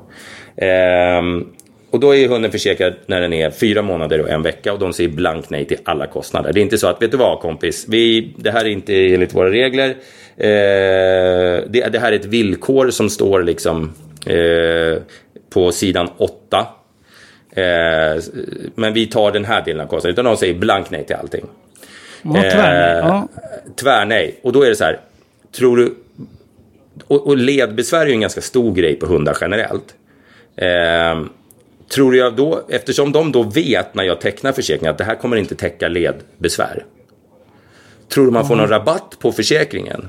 Ehm, 0.56 1.46
och 1.90 2.00
då 2.00 2.14
är 2.14 2.28
hunden 2.28 2.50
försäkrad 2.50 2.94
när 3.06 3.20
den 3.20 3.32
är 3.32 3.50
fyra 3.50 3.82
månader 3.82 4.20
och 4.20 4.30
en 4.30 4.42
vecka 4.42 4.72
och 4.72 4.78
de 4.78 4.92
säger 4.92 5.10
blankt 5.10 5.50
nej 5.50 5.64
till 5.64 5.78
alla 5.84 6.06
kostnader. 6.06 6.52
Det 6.52 6.60
är 6.60 6.62
inte 6.62 6.78
så 6.78 6.86
att, 6.86 7.02
vet 7.02 7.10
du 7.10 7.16
vad 7.16 7.40
kompis, 7.40 7.86
vi, 7.88 8.34
det 8.36 8.50
här 8.50 8.64
är 8.64 8.68
inte 8.68 9.14
enligt 9.14 9.34
våra 9.34 9.50
regler. 9.50 9.88
Eh, 10.36 11.64
det, 11.68 11.92
det 11.92 11.98
här 11.98 12.12
är 12.12 12.16
ett 12.16 12.24
villkor 12.24 12.90
som 12.90 13.10
står 13.10 13.42
liksom 13.42 13.92
eh, 14.26 15.02
på 15.52 15.72
sidan 15.72 16.08
8. 16.16 16.66
Eh, 17.50 18.22
men 18.74 18.92
vi 18.92 19.06
tar 19.06 19.32
den 19.32 19.44
här 19.44 19.64
delen 19.64 19.80
av 19.80 19.86
kostnaden. 19.86 20.14
Utan 20.14 20.24
de 20.24 20.36
säger 20.36 20.54
blankt 20.54 20.90
nej 20.90 21.04
till 21.04 21.16
allting. 21.16 21.46
Ja, 22.22 22.32
tvärnej. 22.32 22.98
Ja. 22.98 23.28
Tvärnej. 23.76 24.40
Och 24.42 24.52
då 24.52 24.62
är 24.62 24.68
det 24.68 24.76
så 24.76 24.84
här. 24.84 25.00
Tror 25.56 25.76
du... 25.76 25.94
Och, 27.06 27.26
och 27.26 27.36
ledbesvär 27.36 28.00
är 28.00 28.06
ju 28.06 28.12
en 28.12 28.20
ganska 28.20 28.40
stor 28.40 28.74
grej 28.74 28.96
på 28.96 29.06
hundar 29.06 29.36
generellt. 29.40 29.94
Eh, 30.56 31.22
tror 31.94 32.16
jag 32.16 32.36
då, 32.36 32.62
eftersom 32.68 33.12
de 33.12 33.32
då 33.32 33.42
vet 33.42 33.94
när 33.94 34.04
jag 34.04 34.20
tecknar 34.20 34.52
försäkringen 34.52 34.92
att 34.92 34.98
det 34.98 35.04
här 35.04 35.14
kommer 35.14 35.36
inte 35.36 35.54
täcka 35.54 35.88
ledbesvär. 35.88 36.84
Tror 38.08 38.24
du 38.24 38.30
man 38.30 38.48
får 38.48 38.56
någon 38.56 38.68
rabatt 38.68 39.16
på 39.18 39.32
försäkringen? 39.32 40.08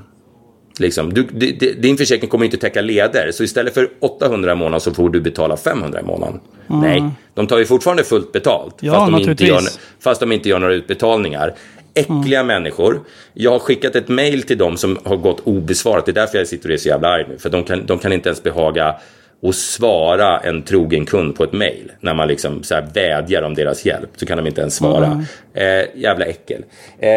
Liksom, 0.79 1.13
du, 1.13 1.23
di- 1.23 1.51
di- 1.51 1.73
din 1.73 1.97
försäkring 1.97 2.29
kommer 2.29 2.45
inte 2.45 2.57
täcka 2.57 2.81
leder, 2.81 3.31
så 3.31 3.43
istället 3.43 3.73
för 3.73 3.89
800 3.99 4.51
i 4.51 4.55
månaden 4.55 4.79
så 4.81 4.93
får 4.93 5.09
du 5.09 5.21
betala 5.21 5.57
500 5.57 5.99
i 5.99 6.03
månaden. 6.03 6.39
Nej, 6.67 7.03
de 7.33 7.47
tar 7.47 7.57
ju 7.57 7.65
fortfarande 7.65 8.03
fullt 8.03 8.31
betalt. 8.31 8.75
Ja, 8.79 8.93
fast, 8.93 9.11
de 9.11 9.29
inte 9.29 9.43
gör, 9.45 9.61
fast 9.99 10.19
de 10.19 10.31
inte 10.31 10.49
gör 10.49 10.59
några 10.59 10.73
utbetalningar. 10.73 11.53
Äckliga 11.95 12.43
människor. 12.43 12.99
Jag 13.33 13.51
har 13.51 13.59
skickat 13.59 13.95
ett 13.95 14.07
mail 14.07 14.43
till 14.43 14.57
dem 14.57 14.77
som 14.77 14.97
har 15.03 15.15
gått 15.17 15.39
obesvarat. 15.43 16.05
Det 16.05 16.11
är 16.11 16.13
därför 16.13 16.37
jag 16.37 16.47
sitter 16.47 16.69
och 16.69 16.73
är 16.73 16.77
så 16.77 16.89
jävla 16.89 17.07
arg 17.07 17.25
nu. 17.29 17.37
För 17.37 17.49
de 17.49 17.63
kan, 17.63 17.85
de 17.85 17.99
kan 17.99 18.13
inte 18.13 18.29
ens 18.29 18.43
behaga 18.43 18.95
och 19.41 19.55
svara 19.55 20.39
en 20.39 20.61
trogen 20.61 21.05
kund 21.05 21.35
på 21.35 21.43
ett 21.43 21.53
mail. 21.53 21.91
När 21.99 22.13
man 22.13 22.27
liksom 22.27 22.63
så 22.63 22.81
vädjar 22.93 23.41
om 23.41 23.53
deras 23.53 23.85
hjälp. 23.85 24.09
Så 24.15 24.25
kan 24.25 24.37
de 24.37 24.47
inte 24.47 24.61
ens 24.61 24.75
svara. 24.75 25.25
Eh, 25.53 25.85
jävla 25.95 26.25
äckel. 26.25 26.63
Eh, 26.99 27.09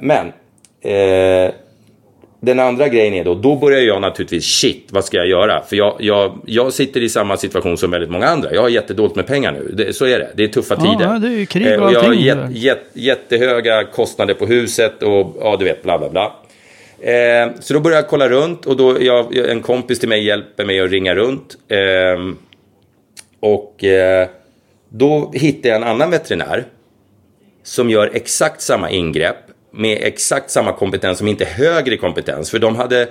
men. 0.00 0.26
Eh, 0.82 1.52
den 2.40 2.60
andra 2.60 2.88
grejen 2.88 3.14
är 3.14 3.24
då, 3.24 3.34
då 3.34 3.56
börjar 3.56 3.80
jag 3.80 4.00
naturligtvis, 4.00 4.44
shit, 4.44 4.86
vad 4.90 5.04
ska 5.04 5.16
jag 5.16 5.26
göra? 5.26 5.62
För 5.62 5.76
jag, 5.76 5.96
jag, 5.98 6.38
jag 6.46 6.72
sitter 6.72 7.00
i 7.00 7.08
samma 7.08 7.36
situation 7.36 7.76
som 7.76 7.90
väldigt 7.90 8.10
många 8.10 8.26
andra. 8.26 8.54
Jag 8.54 8.62
har 8.62 8.68
jättedåligt 8.68 9.16
med 9.16 9.26
pengar 9.26 9.52
nu, 9.52 9.70
det, 9.72 9.92
så 9.92 10.04
är 10.04 10.18
det. 10.18 10.30
Det 10.34 10.44
är 10.44 10.48
tuffa 10.48 10.74
Ja, 10.78 10.98
tider. 10.98 11.18
det 11.18 11.26
är 11.28 11.38
ju 11.38 11.46
krig 11.46 11.66
Eh, 11.66 11.78
och 11.80 11.86
och 11.86 11.92
jag 11.92 12.02
har 12.02 12.14
jät, 12.14 12.38
jät, 12.50 12.78
jättehöga 12.92 13.84
kostnader 13.84 14.34
på 14.34 14.46
huset 14.46 15.02
och 15.02 15.36
ja, 15.40 15.56
du 15.58 15.64
vet, 15.64 15.82
bla 15.82 15.98
bla 15.98 16.08
bla. 16.08 16.32
Eh, 17.00 17.48
så 17.60 17.74
då 17.74 17.80
börjar 17.80 17.96
jag 17.98 18.08
kolla 18.08 18.28
runt 18.28 18.66
och 18.66 18.76
då 18.76 19.02
jag, 19.02 19.36
en 19.36 19.62
kompis 19.62 19.98
till 19.98 20.08
mig 20.08 20.24
hjälper 20.24 20.64
mig 20.64 20.80
att 20.80 20.90
ringa 20.90 21.14
runt. 21.14 21.56
Eh, 21.68 21.78
och 23.40 23.84
eh, 23.84 24.28
då 24.88 25.30
hittar 25.34 25.68
jag 25.68 25.76
en 25.76 25.88
annan 25.88 26.10
veterinär 26.10 26.64
som 27.62 27.90
gör 27.90 28.10
exakt 28.14 28.60
samma 28.60 28.90
ingrepp 28.90 29.36
med 29.72 29.98
exakt 30.02 30.50
samma 30.50 30.72
kompetens, 30.72 31.18
som 31.18 31.28
inte 31.28 31.44
högre 31.44 31.96
kompetens. 31.96 32.50
För 32.50 32.58
de 32.58 32.76
hade 32.76 33.02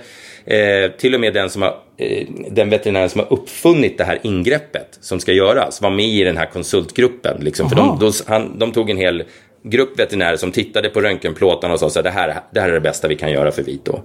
eh, 0.44 0.90
till 0.98 1.14
och 1.14 1.20
med 1.20 1.34
den, 1.34 1.50
som 1.50 1.62
har, 1.62 1.76
eh, 1.96 2.26
den 2.50 2.70
veterinären 2.70 3.10
som 3.10 3.18
har 3.18 3.32
uppfunnit 3.32 3.98
det 3.98 4.04
här 4.04 4.18
ingreppet 4.22 4.98
som 5.00 5.20
ska 5.20 5.32
göras 5.32 5.82
var 5.82 5.90
med 5.90 6.06
i 6.06 6.24
den 6.24 6.36
här 6.36 6.46
konsultgruppen. 6.46 7.44
Liksom, 7.44 7.68
för 7.68 7.76
de, 7.76 7.98
de, 7.98 8.12
han, 8.26 8.58
de 8.58 8.72
tog 8.72 8.90
en 8.90 8.96
hel 8.96 9.24
grupp 9.62 9.98
veterinärer 9.98 10.36
som 10.36 10.52
tittade 10.52 10.88
på 10.88 11.00
röntgenplåtarna 11.00 11.74
och 11.74 11.80
sa 11.80 11.90
så 11.90 11.98
här, 11.98 12.04
det 12.04 12.10
här, 12.10 12.40
det 12.50 12.60
här 12.60 12.68
är 12.68 12.72
det 12.72 12.80
bästa 12.80 13.08
vi 13.08 13.16
kan 13.16 13.32
göra 13.32 13.52
för 13.52 13.62
Vito. 13.62 14.00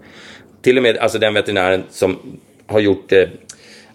Till 0.62 0.78
och 0.78 0.84
med 0.84 0.98
alltså 0.98 1.20
den 1.20 1.34
veterinären 1.34 1.84
som 1.90 2.40
har 2.68 2.80
gjort 2.80 3.12
eh, 3.12 3.24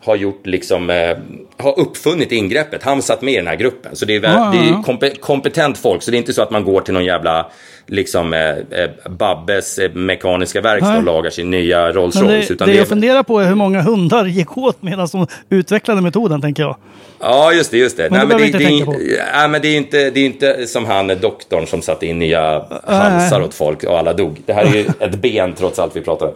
har 0.05 0.17
gjort 0.17 0.47
liksom, 0.47 0.91
eh, 0.91 1.17
har 1.57 1.79
uppfunnit 1.81 2.33
ingreppet. 2.33 2.83
Han 2.83 3.03
satt 3.03 3.23
med 3.23 3.35
i 3.35 3.37
den 3.37 3.47
här 3.47 3.57
gruppen. 3.57 3.97
Så 3.97 4.05
det 4.05 4.17
är, 4.17 4.23
Ja, 4.23 4.53
det 4.55 4.69
är 4.69 4.83
kompe, 4.83 5.11
kompetent 5.11 5.79
folk. 5.79 6.03
Så 6.03 6.11
det 6.11 6.17
är 6.17 6.19
inte 6.19 6.33
så 6.33 6.43
att 6.43 6.51
man 6.51 6.65
går 6.65 6.81
till 6.81 6.95
någon 6.95 7.05
jävla 7.05 7.51
liksom, 7.87 8.35
eh, 8.35 8.49
eh, 8.51 8.91
Babbes 9.11 9.79
eh, 9.79 9.93
mekaniska 9.93 10.61
verkstad 10.61 10.97
och 10.97 11.05
lagar 11.05 11.31
sin 11.31 11.51
nya 11.51 11.93
Rolls 11.93 12.15
Men 12.15 12.25
Royce. 12.25 12.49
det, 12.49 12.55
utan 12.55 12.67
det 12.67 12.73
det 12.73 12.77
jag 12.77 12.85
är, 12.85 12.89
funderar 12.89 13.23
på 13.23 13.39
är 13.41 13.47
hur 13.49 13.55
många 13.55 13.83
hundar 13.83 14.25
gick 14.27 14.59
åt 14.59 14.83
medan 14.83 15.09
de 15.13 15.27
utvecklade 15.51 16.01
metoden, 16.01 16.41
tänker 16.41 16.63
jag. 16.63 16.77
ja, 17.21 17.53
just 17.53 17.71
det. 17.71 17.79
Just 17.79 17.97
det. 17.97 18.11
Men 18.11 18.21
det 18.21 18.27
behöver 18.27 18.39
vi 18.39 18.47
inte 18.47 18.59
det, 18.59 18.65
tänka 18.65 18.85
på. 18.85 18.93
nej, 19.35 19.49
men 19.49 19.63
det 19.63 19.69
är 19.69 19.77
inte, 19.77 20.11
det 20.11 20.21
är 20.21 20.27
inte 20.27 20.67
som 20.67 20.85
han 20.85 21.07
doktorn 21.21 21.67
som 21.67 21.83
satte 21.83 22.07
in 22.07 22.19
nya 22.19 22.65
halsar 22.85 23.39
nej. 23.39 23.49
åt 23.49 23.55
folk 23.55 23.85
och 23.85 23.99
alla 23.99 24.13
dog. 24.13 24.43
Det 24.47 24.53
här 24.53 24.65
är 24.65 24.75
ju 24.75 24.81
ett 25.01 25.15
ben 25.15 25.55
trots 25.55 25.79
allt 25.79 25.97
vi 25.97 26.01
pratar 26.01 26.27
om. 26.27 26.33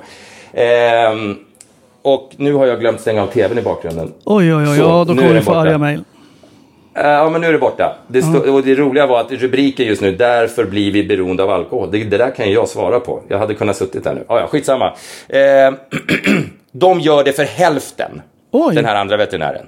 Ehm, 0.53 1.37
och 2.05 2.31
nu 2.37 2.55
har 2.55 2.67
jag 2.67 2.81
glömt 2.81 3.01
stänga 3.01 3.23
av 3.23 3.27
tvn 3.27 3.59
i 3.59 3.63
bakgrunden. 3.63 4.13
Oj, 4.25 4.55
oj, 4.55 4.63
oj, 4.69 4.77
Så, 4.77 4.83
ja, 4.83 5.05
då 5.09 5.15
kommer 5.17 5.35
du 5.35 5.41
få 5.41 5.55
arga 5.55 5.79
mejl. 5.79 6.05
Eh, 6.95 7.07
Ja, 7.07 7.31
men 7.31 7.41
nu 7.41 7.47
är 7.47 7.53
det 7.53 7.59
borta. 7.59 7.97
Det, 8.09 8.23
stå, 8.23 8.53
och 8.55 8.63
det 8.63 8.75
roliga 8.75 9.07
var 9.07 9.21
att 9.21 9.33
rubriken 9.33 9.87
just 9.87 10.03
nu, 10.03 10.17
därför 10.17 10.65
blir 10.65 10.93
vi 10.93 11.05
beroende 11.05 11.43
av 11.43 11.51
alkohol. 11.51 11.89
Det, 11.93 12.05
det 12.05 12.19
där 12.19 12.31
kan 12.31 12.47
ju 12.47 12.53
jag 12.55 12.69
svara 12.69 13.01
på. 13.01 13.23
Jag 13.29 13.39
hade 13.39 13.55
kunnat 13.55 13.77
suttit 13.77 14.05
där 14.05 14.15
nu. 14.15 14.25
Ah, 14.29 14.39
ja, 14.39 14.47
skitsamma. 14.47 14.93
Eh, 15.29 15.75
de 16.73 17.01
gör 17.01 17.25
det 17.25 17.33
för 17.33 17.45
hälften, 17.45 18.23
Oj. 18.51 18.75
den 18.75 18.85
här 18.85 18.95
andra 18.95 19.17
veterinären. 19.17 19.67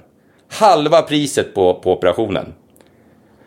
Halva 0.51 1.01
priset 1.01 1.53
på, 1.53 1.73
på 1.73 1.93
operationen. 1.93 2.53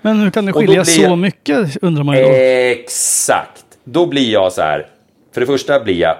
Men 0.03 0.21
hur 0.21 0.31
kan 0.31 0.47
det 0.47 0.53
skilja 0.53 0.83
blir 0.83 1.07
så 1.07 1.17
mycket, 1.17 1.77
undrar 1.83 2.05
man 2.05 2.17
ju 2.17 2.23
då. 2.23 2.31
Exakt. 2.31 3.65
Då 3.85 4.07
blir 4.07 4.33
jag 4.33 4.53
så 4.53 4.63
här. 4.63 4.87
För 5.35 5.41
det 5.41 5.47
första 5.47 5.81
blir 5.81 6.01
jag 6.01 6.17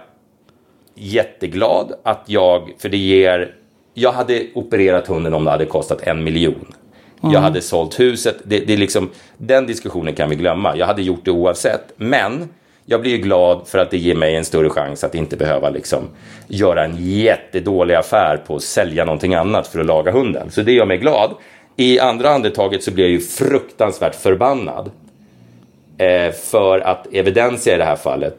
jätteglad 1.01 1.93
att 2.03 2.23
jag, 2.27 2.73
för 2.79 2.89
det 2.89 2.97
ger, 2.97 3.55
jag 3.95 4.13
hade 4.13 4.47
opererat 4.55 5.07
hunden 5.07 5.35
om 5.35 5.45
det 5.45 5.51
hade 5.51 5.67
kostat 5.67 6.03
en 6.03 6.25
miljon. 6.25 6.75
Jag 7.23 7.41
hade 7.41 7.61
sålt 7.61 8.01
huset. 8.01 8.37
Det, 8.45 8.59
det 8.59 8.73
är 8.73 8.77
liksom, 8.77 9.11
den 9.39 9.67
diskussionen 9.67 10.15
kan 10.15 10.31
vi 10.31 10.37
glömma. 10.37 10.77
Jag 10.77 10.87
hade 10.87 11.03
gjort 11.03 11.25
det 11.25 11.31
oavsett. 11.31 11.93
Men 11.97 12.49
jag 12.87 13.01
blir 13.01 13.11
ju 13.11 13.19
glad 13.19 13.69
för 13.69 13.79
att 13.79 13.91
det 13.91 13.99
ger 13.99 14.15
mig 14.15 14.37
en 14.37 14.45
större 14.45 14.71
chans 14.71 15.05
att 15.05 15.15
inte 15.15 15.37
behöva 15.37 15.71
liksom 15.71 16.05
göra 16.49 16.85
en 16.85 16.97
jättedålig 16.99 17.95
affär 17.95 18.37
på 18.47 18.57
att 18.57 18.63
sälja 18.63 19.05
någonting 19.05 19.35
annat 19.35 19.67
för 19.67 19.81
att 19.81 19.87
laga 19.87 20.13
hunden. 20.13 20.51
Så 20.51 20.63
det 20.63 20.73
gör 20.73 20.87
mig 20.87 20.99
glad. 20.99 21.35
I 21.77 22.01
andra 22.01 22.31
andetaget 22.31 22.83
så 22.83 22.91
blir 22.91 23.05
jag 23.05 23.11
ju 23.11 23.21
fruktansvärt 23.21 24.15
förbannad. 24.15 24.91
Eh, 25.99 26.33
för 26.33 26.81
att 26.81 27.07
Evidensia 27.13 27.75
i 27.75 27.79
det 27.79 27.85
här 27.85 27.97
fallet 27.97 28.37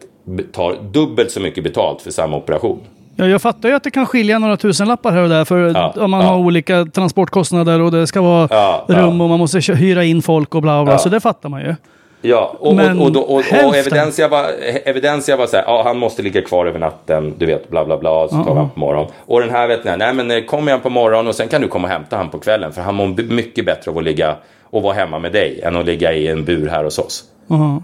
tar 0.52 0.76
dubbelt 0.92 1.32
så 1.32 1.40
mycket 1.40 1.64
betalt 1.64 2.02
för 2.02 2.12
samma 2.12 2.38
operation. 2.38 2.80
Ja, 3.16 3.28
jag 3.28 3.42
fattar 3.42 3.70
ju 3.70 3.76
att 3.76 3.84
det 3.84 3.92
kan 3.92 4.06
skilja 4.06 4.40
några 4.40 4.58
tusenlappar 4.58 5.12
här 5.12 5.22
och 5.22 5.30
där. 5.30 5.46
För 5.46 5.58
Ja, 5.76 5.94
om 5.98 6.12
man 6.12 6.22
ja. 6.22 6.28
har 6.28 6.38
olika 6.38 6.86
transportkostnader 6.86 7.82
och 7.82 7.92
det 7.92 8.08
ska 8.08 8.22
vara 8.22 8.48
Ja, 8.52 8.86
rum 8.88 9.22
och 9.22 9.30
man 9.30 9.40
måste 9.40 9.74
hyra 9.74 10.04
in 10.04 10.22
folk 10.22 10.56
och 10.56 10.62
bla 10.62 10.84
bla. 10.86 10.98
Så 10.98 11.10
det 11.10 11.20
fattar 11.20 11.50
man 11.50 11.62
ju. 11.62 11.76
Ja, 12.22 12.56
och, 12.60 12.76
Men 12.76 13.00
och, 13.00 13.08
och, 13.08 13.16
och, 13.18 13.32
och, 13.32 13.68
och? 13.68 13.76
Evidensia 13.76 14.28
var, 14.28 14.46
Evidensia 14.86 15.38
var 15.38 15.48
så 15.48 15.56
här, 15.56 15.64
ja 15.64 15.82
han 15.86 15.98
måste 15.98 16.22
ligga 16.22 16.42
kvar 16.42 16.66
över 16.66 16.80
natten, 16.80 17.34
du 17.38 17.46
vet, 17.46 17.70
bla 17.70 17.86
bla 17.86 17.98
bla, 17.98 18.28
så 18.28 18.44
tar 18.44 18.54
vi 18.54 18.60
han 18.60 18.70
på 18.70 18.80
morgonen. 18.80 19.12
Och 19.26 19.40
den 19.40 19.50
här 19.50 19.68
veterinären, 19.68 20.00
nej 20.00 20.14
men 20.26 20.32
eh, 20.38 20.46
kom 20.46 20.68
igen 20.68 20.80
på 20.82 20.90
morgonen 20.90 21.28
och 21.28 21.36
sen 21.36 21.48
kan 21.48 21.62
du 21.62 21.68
komma 21.68 21.88
och 21.88 21.94
hämta 21.94 22.18
han 22.18 22.30
på 22.30 22.40
kvällen, 22.40 22.72
för 22.74 22.82
han 22.82 22.96
mår 22.96 23.08
mycket 23.24 23.66
bättre 23.66 23.92
av 23.92 23.98
att 23.98 24.04
ligga 24.04 24.36
och 24.64 24.82
vara 24.84 24.94
hemma 24.94 25.20
med 25.20 25.32
dig 25.32 25.62
än 25.64 25.76
att 25.76 25.86
ligga 25.86 26.14
i 26.14 26.28
en 26.28 26.46
bur 26.46 26.68
här 26.68 26.84
hos 26.84 27.00
oss. 27.00 27.24
Ja. 27.48 27.82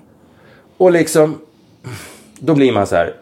Och 0.78 0.92
liksom, 0.92 1.38
då 2.40 2.56
blir 2.56 2.72
man 2.72 2.88
så 2.88 2.96
här, 2.96 3.14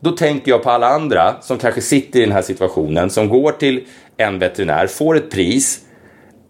då 0.00 0.10
tänker 0.10 0.50
jag 0.50 0.62
på 0.62 0.70
alla 0.70 0.88
andra 0.88 1.34
som 1.40 1.58
kanske 1.58 1.80
sitter 1.80 2.20
i 2.20 2.22
den 2.22 2.32
här 2.32 2.42
situationen, 2.42 3.10
som 3.10 3.28
går 3.28 3.52
till 3.52 3.84
en 4.16 4.38
veterinär, 4.38 4.86
får 4.86 5.16
ett 5.16 5.30
pris 5.30 5.80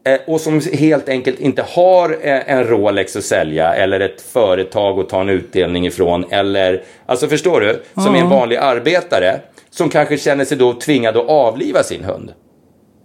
eh, 0.05 0.21
och 0.26 0.41
som 0.41 0.61
helt 0.73 1.09
enkelt 1.09 1.41
inte 1.41 1.64
har 1.69 2.11
eh, 2.11 2.50
en 2.50 2.64
Rolex 2.64 3.17
att 3.17 3.25
sälja 3.25 3.75
eller 3.75 4.00
ett 4.00 4.21
företag 4.21 5.00
att 5.00 5.09
ta 5.09 5.21
en 5.21 5.29
utdelning 5.29 5.87
ifrån. 5.87 6.25
Eller, 6.31 6.83
alltså 7.07 7.29
förstår 7.29 7.61
du? 7.61 7.83
Som 7.95 8.14
är 8.14 8.19
en 8.19 8.29
vanlig 8.29 8.57
arbetare 8.57 9.41
som 9.71 9.88
kanske 9.88 10.19
känner 10.19 10.45
sig 10.45 10.57
då 10.57 10.73
tvingad 10.73 11.17
att 11.17 11.29
avliva 11.29 11.83
sin 11.83 12.05
hund. 12.05 12.33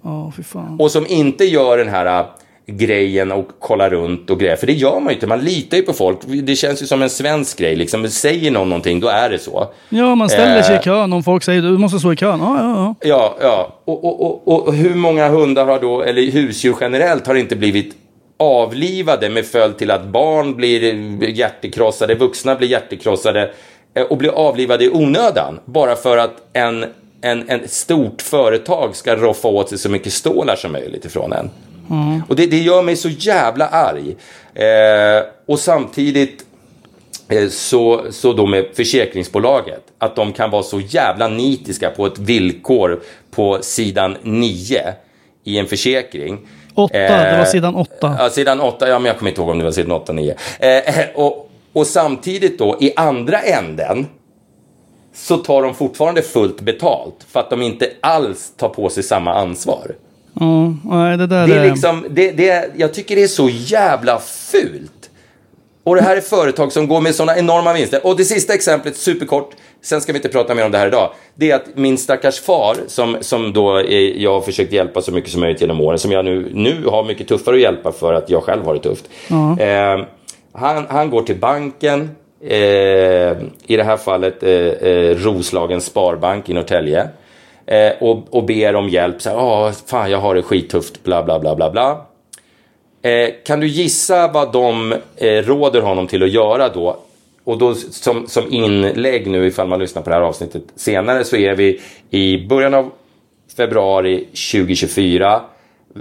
Ja, 0.03 0.33
fan. 0.43 0.79
Och 0.79 0.91
som 0.91 1.07
inte 1.07 1.45
gör 1.45 1.77
den 1.77 1.89
här 1.89 2.25
grejen 2.67 3.31
och 3.31 3.47
kollar 3.59 3.89
runt 3.89 4.29
och 4.29 4.39
grejer. 4.39 4.55
För 4.55 4.67
det 4.67 4.73
gör 4.73 4.99
man 4.99 5.07
ju 5.07 5.13
inte. 5.13 5.27
Man 5.27 5.39
litar 5.39 5.77
ju 5.77 5.83
på 5.83 5.93
folk. 5.93 6.17
Det 6.25 6.55
känns 6.55 6.81
ju 6.81 6.85
som 6.85 7.01
en 7.01 7.09
svensk 7.09 7.59
grej. 7.59 7.75
Liksom, 7.75 8.07
säger 8.09 8.51
någon 8.51 8.69
någonting, 8.69 8.99
då 8.99 9.07
är 9.07 9.29
det 9.29 9.39
så. 9.39 9.67
Ja, 9.89 10.15
man 10.15 10.29
ställer 10.29 10.61
sig 10.61 10.73
i 10.73 10.77
Eh. 10.77 10.81
kön 10.83 11.13
om 11.13 11.23
folk 11.23 11.43
säger 11.43 11.61
du 11.61 11.77
måste 11.77 11.99
stå 11.99 12.13
i 12.13 12.15
kön. 12.15 12.39
Ja, 12.39 12.57
ja, 12.59 12.95
ja. 13.01 13.07
Ja, 13.09 13.35
ja. 13.41 13.79
Och, 13.85 14.05
och, 14.05 14.47
och, 14.47 14.67
och 14.67 14.73
hur 14.73 14.95
många 14.95 15.29
hundar 15.29 15.65
har 15.65 15.79
då, 15.79 16.01
eller 16.01 16.31
husdjur 16.31 16.75
generellt, 16.81 17.27
har 17.27 17.35
inte 17.35 17.55
blivit 17.55 17.95
avlivade 18.39 19.29
med 19.29 19.45
följd 19.45 19.77
till 19.77 19.91
att 19.91 20.05
barn 20.07 20.55
blir 20.55 21.23
hjärtekrossade, 21.29 22.15
vuxna 22.15 22.55
blir 22.55 22.67
hjärtekrossade 22.67 23.51
eh, 23.93 24.03
och 24.03 24.17
blir 24.17 24.29
avlivade 24.29 24.83
i 24.85 24.89
onödan. 24.89 25.59
Bara 25.65 25.95
för 25.95 26.17
att 26.17 26.33
en, 26.53 26.85
en, 27.21 27.49
en 27.49 27.67
stort 27.67 28.21
företag 28.21 28.95
ska 28.95 29.15
roffa 29.15 29.47
åt 29.47 29.69
sig 29.69 29.77
så 29.77 29.89
mycket 29.89 30.13
stålar 30.13 30.55
som 30.55 30.71
möjligt 30.71 31.05
ifrån 31.05 31.33
en. 31.33 31.49
Och 32.29 32.35
det, 32.35 32.45
det 32.45 32.57
gör 32.57 32.81
mig 32.81 32.95
så 32.95 33.09
jävla 33.09 33.67
arg. 33.67 34.15
Eh, 34.53 35.25
och 35.45 35.59
samtidigt 35.59 36.45
eh, 37.29 37.49
så, 37.49 38.05
så 38.11 38.33
då 38.33 38.45
med 38.45 38.65
försäkringsbolaget, 38.73 39.81
att 39.97 40.15
de 40.15 40.33
kan 40.33 40.51
vara 40.51 40.63
så 40.63 40.79
jävla 40.79 41.27
nitiska 41.27 41.89
på 41.89 42.05
ett 42.05 42.19
villkor 42.19 42.99
på 43.31 43.59
sidan 43.61 44.17
9 44.21 44.93
i 45.43 45.57
en 45.57 45.65
försäkring. 45.65 46.39
Åtta, 46.73 46.97
det 46.97 47.37
var 47.37 47.39
Eh, 47.39 47.45
sidan 47.45 47.75
åtta. 47.75 48.15
Ja, 48.19 48.29
sidan 48.29 48.59
8, 48.59 48.89
ja 48.89 48.99
men 48.99 49.05
jag 49.05 49.17
kommer 49.17 49.31
inte 49.31 49.41
ihåg 49.41 49.49
om 49.49 49.57
det 49.57 49.63
var 49.63 49.71
sidan 49.71 49.91
8 49.91 50.13
9. 50.13 50.35
Eh, 50.59 51.05
och, 51.15 51.49
och 51.73 51.87
samtidigt 51.87 52.59
då 52.59 52.77
i 52.79 52.93
andra 52.95 53.39
änden 53.41 54.07
så 55.13 55.37
tar 55.37 55.63
de 55.63 55.73
fortfarande 55.73 56.21
fullt 56.21 56.61
betalt 56.61 57.25
för 57.27 57.39
att 57.39 57.49
de 57.49 57.61
inte 57.61 57.89
alls 58.01 58.53
tar 58.57 58.69
på 58.69 58.89
sig 58.89 59.03
samma 59.03 59.33
ansvar. 59.33 59.91
Ja, 60.39 60.73
nej, 60.83 61.17
det 61.17 61.27
där 61.27 61.47
Det 61.47 61.53
är 61.55 61.59
är... 61.63 61.69
liksom, 61.69 62.05
det, 62.09 62.31
det, 62.31 62.69
jag 62.77 62.93
tycker 62.93 63.15
det 63.15 63.23
är 63.23 63.27
så 63.27 63.49
jävla 63.51 64.19
fult. 64.19 64.91
Och 65.83 65.95
det 65.95 66.01
här 66.01 66.17
är 66.17 66.21
företag 66.21 66.71
som 66.71 66.87
går 66.87 67.01
med 67.01 67.15
sådana 67.15 67.37
enorma 67.37 67.73
vinster. 67.73 68.07
Och 68.07 68.17
det 68.17 68.25
sista 68.25 68.53
exemplet, 68.53 68.97
superkort, 68.97 69.51
sen 69.81 70.01
ska 70.01 70.11
vi 70.13 70.17
inte 70.19 70.29
prata 70.29 70.55
mer 70.55 70.65
om 70.65 70.71
det 70.71 70.77
här 70.77 70.87
idag. 70.87 71.11
Det 71.35 71.51
är 71.51 71.55
att 71.55 71.65
min 71.75 71.97
stackars 71.97 72.39
far, 72.39 72.75
som, 72.87 73.17
som 73.21 73.53
då 73.53 73.75
är, 73.77 74.21
jag 74.21 74.33
har 74.33 74.41
försökt 74.41 74.73
hjälpa 74.73 75.01
så 75.01 75.11
mycket 75.11 75.31
som 75.31 75.41
möjligt 75.41 75.61
genom 75.61 75.81
åren, 75.81 75.99
som 75.99 76.11
jag 76.11 76.25
nu, 76.25 76.49
nu 76.53 76.85
har 76.85 77.03
mycket 77.03 77.27
tuffare 77.27 77.55
att 77.55 77.61
hjälpa 77.61 77.91
för 77.91 78.13
att 78.13 78.29
jag 78.29 78.43
själv 78.43 78.65
har 78.65 78.73
det 78.73 78.79
tufft. 78.79 79.05
Eh, 79.59 80.05
han, 80.53 80.85
han 80.89 81.09
går 81.09 81.21
till 81.21 81.35
banken, 81.39 82.09
eh, 82.41 82.57
i 83.67 83.75
det 83.77 83.83
här 83.83 83.97
fallet 83.97 84.43
eh, 84.43 84.51
eh, 84.51 85.15
Roslagens 85.15 85.85
Sparbank 85.85 86.49
i 86.49 86.53
Norrtälje. 86.53 87.07
Eh, 87.67 87.91
och, 87.99 88.23
och 88.29 88.43
ber 88.43 88.75
om 88.75 88.89
hjälp. 88.89 89.21
Så 89.21 89.29
här, 89.29 89.37
"Åh, 89.37 89.71
fan, 89.85 90.11
jag 90.11 90.17
har 90.19 90.35
det 90.35 90.41
skittufft, 90.41 91.03
bla 91.03 91.23
bla 91.23 91.39
bla 91.39 91.55
bla 91.55 91.69
bla. 91.71 92.05
Eh, 93.01 93.29
kan 93.45 93.59
du 93.59 93.67
gissa 93.67 94.27
vad 94.27 94.51
de 94.51 94.93
eh, 95.15 95.27
råder 95.31 95.81
honom 95.81 96.07
till 96.07 96.23
att 96.23 96.29
göra 96.31 96.69
då? 96.69 96.97
Och 97.43 97.57
då 97.57 97.73
som, 97.75 98.27
som 98.27 98.51
inlägg 98.53 99.27
nu 99.27 99.47
ifall 99.47 99.67
man 99.67 99.79
lyssnar 99.79 100.01
på 100.01 100.09
det 100.09 100.15
här 100.15 100.23
avsnittet 100.23 100.63
senare 100.75 101.23
så 101.23 101.35
är 101.37 101.55
vi 101.55 101.81
i 102.09 102.47
början 102.47 102.73
av 102.73 102.91
februari 103.57 104.25
2024. 104.53 105.41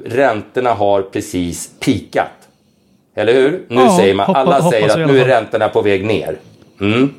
Räntorna 0.04 0.72
har 0.74 1.02
precis 1.02 1.70
pikat. 1.80 2.30
Eller 3.14 3.34
hur? 3.34 3.50
Nu 3.68 3.80
Ja, 3.80 3.96
säger 3.98 4.14
man, 4.14 4.26
hoppa- 4.26 4.38
alla 4.40 4.70
säger 4.70 4.88
att 5.02 5.10
nu 5.10 5.18
är 5.20 5.24
räntorna 5.24 5.68
på 5.68 5.82
väg 5.82 6.04
ner. 6.04 6.36
Mm. 6.80 7.14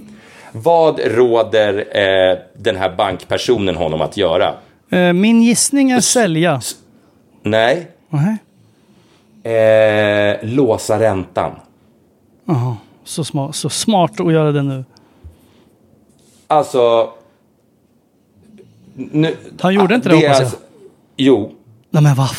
Vad 0.52 1.00
råder 1.00 1.78
eh, 1.78 2.38
den 2.58 2.76
här 2.76 2.96
bankpersonen 2.96 3.76
honom 3.76 4.02
att 4.02 4.18
göra? 4.18 4.54
Eh, 4.90 5.14
Min 5.14 5.42
gissning 5.42 5.92
är 5.92 6.02
sälja. 6.02 6.62
Nej, 7.44 7.88
Nej. 8.10 8.38
eh, 9.54 10.38
låsa 10.42 11.00
räntan. 11.00 11.52
Jaha, 12.46 12.78
så 13.04 13.24
smart, 13.24 13.56
så 13.56 13.70
smart 13.70 14.20
att 14.20 14.34
göra 14.34 14.52
det 14.52 14.64
nu. 14.64 14.86
Alltså... 16.48 17.10
Nu, 18.94 19.36
Han 19.60 19.74
gjorde 19.74 19.96
inte 19.96 20.10
det, 20.10 20.16
är 20.16 20.16
hoppas 20.16 20.38
jag. 20.40 20.46
alltså- 20.46 20.58
Jo. 21.18 21.52
Nej 21.90 22.04
men 22.04 22.16
vad 22.16 22.30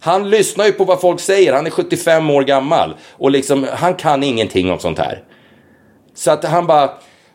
Han 0.00 0.30
lyssnar 0.30 0.64
ju 0.64 0.72
på 0.72 0.84
vad 0.84 1.00
folk 1.00 1.20
säger. 1.20 1.52
Han 1.52 1.66
är 1.66 1.70
75 1.70 2.30
år 2.30 2.42
gammal. 2.42 2.94
Och 3.10 3.30
liksom, 3.30 3.66
han 3.72 3.94
kan 3.94 4.22
ingenting 4.22 4.70
om 4.72 4.78
sånt 4.78 4.98
här. 4.98 5.22
Så 6.14 6.30
att 6.30 6.44
han 6.44 6.66
bara... 6.66 6.90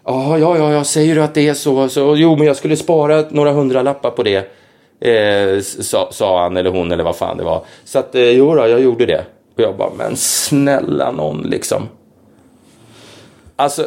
"Ja, 0.05 0.37
ja, 0.37 0.71
ja, 0.73 0.83
säger 0.83 1.15
du 1.15 1.21
att 1.23 1.33
det 1.33 1.47
är 1.47 1.53
så, 1.53 1.89
så. 1.89 2.15
Jo, 2.17 2.35
men 2.35 2.47
jag 2.47 2.55
skulle 2.55 2.75
spara 2.77 3.23
några 3.29 3.51
hundralappar 3.51 4.09
på 4.11 4.23
det. 4.23 4.51
Eh, 4.99 5.61
sa, 5.61 6.07
sa 6.11 6.41
han 6.41 6.57
eller 6.57 6.69
hon 6.69 6.91
eller 6.91 7.03
vad 7.03 7.15
fan 7.15 7.37
det 7.37 7.43
var. 7.43 7.65
Så 7.85 7.99
att, 7.99 8.15
eh, 8.15 8.21
jo 8.29 8.55
då, 8.55 8.67
jag 8.67 8.81
gjorde 8.81 9.05
det. 9.05 9.25
Och 9.55 9.61
jag 9.61 9.77
bara, 9.77 9.89
men 9.97 10.15
snälla 10.15 11.11
någon 11.11 11.41
liksom. 11.41 11.87
Alltså, 13.59 13.81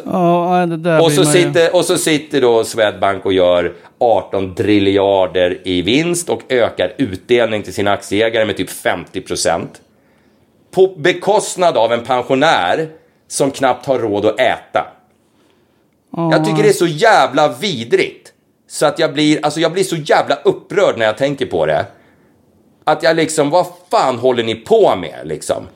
där 0.77 1.01
Och 1.03 1.11
så, 1.11 1.25
sitter, 1.25 1.75
och 1.75 1.85
så 1.85 1.97
sitter 1.97 2.41
då 2.41 2.63
Swedbank 2.63 3.25
och 3.25 3.33
gör 3.33 3.73
18 3.99 4.55
triljarder 4.55 5.57
i 5.63 5.81
vinst 5.81 6.29
och 6.29 6.41
ökar 6.49 6.93
utdelning 6.97 7.63
till 7.63 7.73
sina 7.73 7.91
aktieägare 7.91 8.45
med 8.45 8.57
typ 8.57 8.69
50 8.69 9.21
procent. 9.21 9.81
På 10.71 10.87
bekostnad 10.87 11.77
av 11.77 11.93
en 11.93 12.03
pensionär 12.03 12.87
som 13.31 13.51
knappt 13.51 13.85
har 13.85 13.99
råd 13.99 14.25
att 14.25 14.39
äta. 14.39 14.87
Jag 16.15 16.45
tycker 16.45 16.63
det 16.63 16.69
är 16.69 16.73
så 16.73 16.87
jävla 16.87 17.47
vidrigt. 17.47 18.33
Så 18.69 18.85
att 18.85 18.99
jag 18.99 19.13
blir, 19.13 19.45
alltså 19.45 19.59
jag 19.59 19.73
blir 19.73 19.83
så 19.83 19.95
jävla 19.95 20.35
upprörd 20.35 20.97
när 20.97 21.05
jag 21.05 21.17
tänker 21.17 21.45
på 21.45 21.65
det. 21.65 21.85
Att 22.83 23.03
jag 23.03 23.15
liksom, 23.15 23.49
vad 23.49 23.65
fan 23.91 24.17
håller 24.17 24.43
ni 24.43 24.55
på 24.55 24.95
med 24.95 25.19
liksom? 25.23 25.67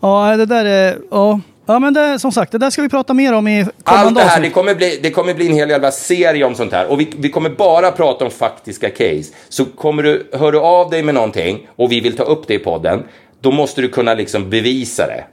Ja, 0.00 0.36
det 0.36 0.46
där 0.46 0.64
är... 0.64 0.98
Ja, 1.10 1.40
ja 1.66 1.78
men 1.78 1.94
det, 1.94 2.18
som 2.18 2.32
sagt, 2.32 2.52
det 2.52 2.58
där 2.58 2.70
ska 2.70 2.82
vi 2.82 2.88
prata 2.88 3.14
mer 3.14 3.32
om 3.32 3.48
i 3.48 3.60
Allt 3.60 3.74
kommande 3.84 4.20
det 4.20 4.26
här, 4.26 4.40
det 4.40 4.50
kommer, 4.50 4.74
bli, 4.74 5.00
det 5.02 5.10
kommer 5.10 5.34
bli 5.34 5.46
en 5.46 5.54
hel 5.54 5.70
jävla 5.70 5.90
serie 5.90 6.44
om 6.44 6.54
sånt 6.54 6.72
här. 6.72 6.86
Och 6.86 7.00
vi, 7.00 7.12
vi 7.18 7.30
kommer 7.30 7.50
bara 7.50 7.90
prata 7.90 8.24
om 8.24 8.30
faktiska 8.30 8.90
case. 8.90 9.32
Så 9.48 9.64
kommer 9.64 10.02
du, 10.02 10.30
hör 10.32 10.52
du 10.52 10.60
av 10.60 10.90
dig 10.90 11.02
med 11.02 11.14
någonting 11.14 11.68
och 11.76 11.92
vi 11.92 12.00
vill 12.00 12.16
ta 12.16 12.22
upp 12.22 12.46
det 12.46 12.54
i 12.54 12.58
podden, 12.58 13.02
då 13.40 13.52
måste 13.52 13.80
du 13.80 13.88
kunna 13.88 14.14
liksom 14.14 14.50
bevisa 14.50 15.06
det. 15.06 15.24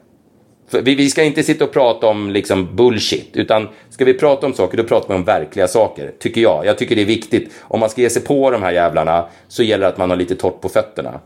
Vi, 0.71 0.95
vi 0.95 1.09
ska 1.09 1.23
inte 1.23 1.43
sitta 1.43 1.63
och 1.65 1.71
prata 1.71 2.07
om 2.07 2.29
liksom 2.31 2.75
bullshit, 2.75 3.29
utan 3.33 3.67
ska 3.89 4.05
vi 4.05 4.13
prata 4.13 4.45
om 4.45 4.53
saker, 4.53 4.77
då 4.77 4.83
pratar 4.83 5.07
vi 5.07 5.13
om 5.15 5.23
verkliga 5.23 5.67
saker, 5.67 6.11
tycker 6.19 6.41
jag. 6.41 6.65
Jag 6.65 6.77
tycker 6.77 6.95
det 6.95 7.01
är 7.01 7.05
viktigt. 7.05 7.51
Om 7.61 7.79
man 7.79 7.89
ska 7.89 8.01
ge 8.01 8.09
sig 8.09 8.21
på 8.21 8.51
de 8.51 8.61
här 8.63 8.71
jävlarna 8.71 9.25
så 9.47 9.63
gäller 9.63 9.81
det 9.83 9.87
att 9.89 9.97
man 9.97 10.09
har 10.09 10.17
lite 10.17 10.35
torrt 10.35 10.61
på 10.61 10.69
fötterna. 10.69 11.19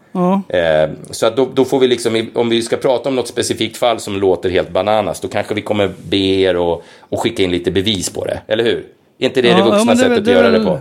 Eh, 0.50 0.90
så 1.12 1.26
att 1.26 1.36
då, 1.36 1.50
då 1.54 1.66
får 1.66 1.80
vi 1.80 1.88
liksom, 1.88 2.28
om 2.34 2.50
vi 2.50 2.62
ska 2.62 2.78
prata 2.78 3.10
om 3.10 3.16
något 3.16 3.28
specifikt 3.28 3.78
fall 3.78 4.00
som 4.00 4.16
låter 4.18 4.50
helt 4.50 4.70
bananas, 4.70 5.20
då 5.20 5.28
kanske 5.28 5.54
vi 5.54 5.62
kommer 5.62 5.92
be 6.10 6.18
er 6.18 6.74
att 6.74 6.82
och 7.10 7.20
skicka 7.20 7.44
in 7.44 7.52
lite 7.52 7.72
bevis 7.72 8.10
på 8.10 8.26
det, 8.26 8.42
eller 8.48 8.64
hur? 8.64 8.86
Är 9.20 9.26
inte 9.26 9.42
det 9.42 9.48
Ja, 9.48 9.54
det 9.54 9.60
ja, 9.60 9.66
vuxna 9.66 9.86
men 9.86 9.98
det- 9.98 10.04
sättet 10.04 10.26
det- 10.26 10.32
att 10.32 10.38
göra 10.38 10.50
det 10.52 10.66
på? 10.66 10.80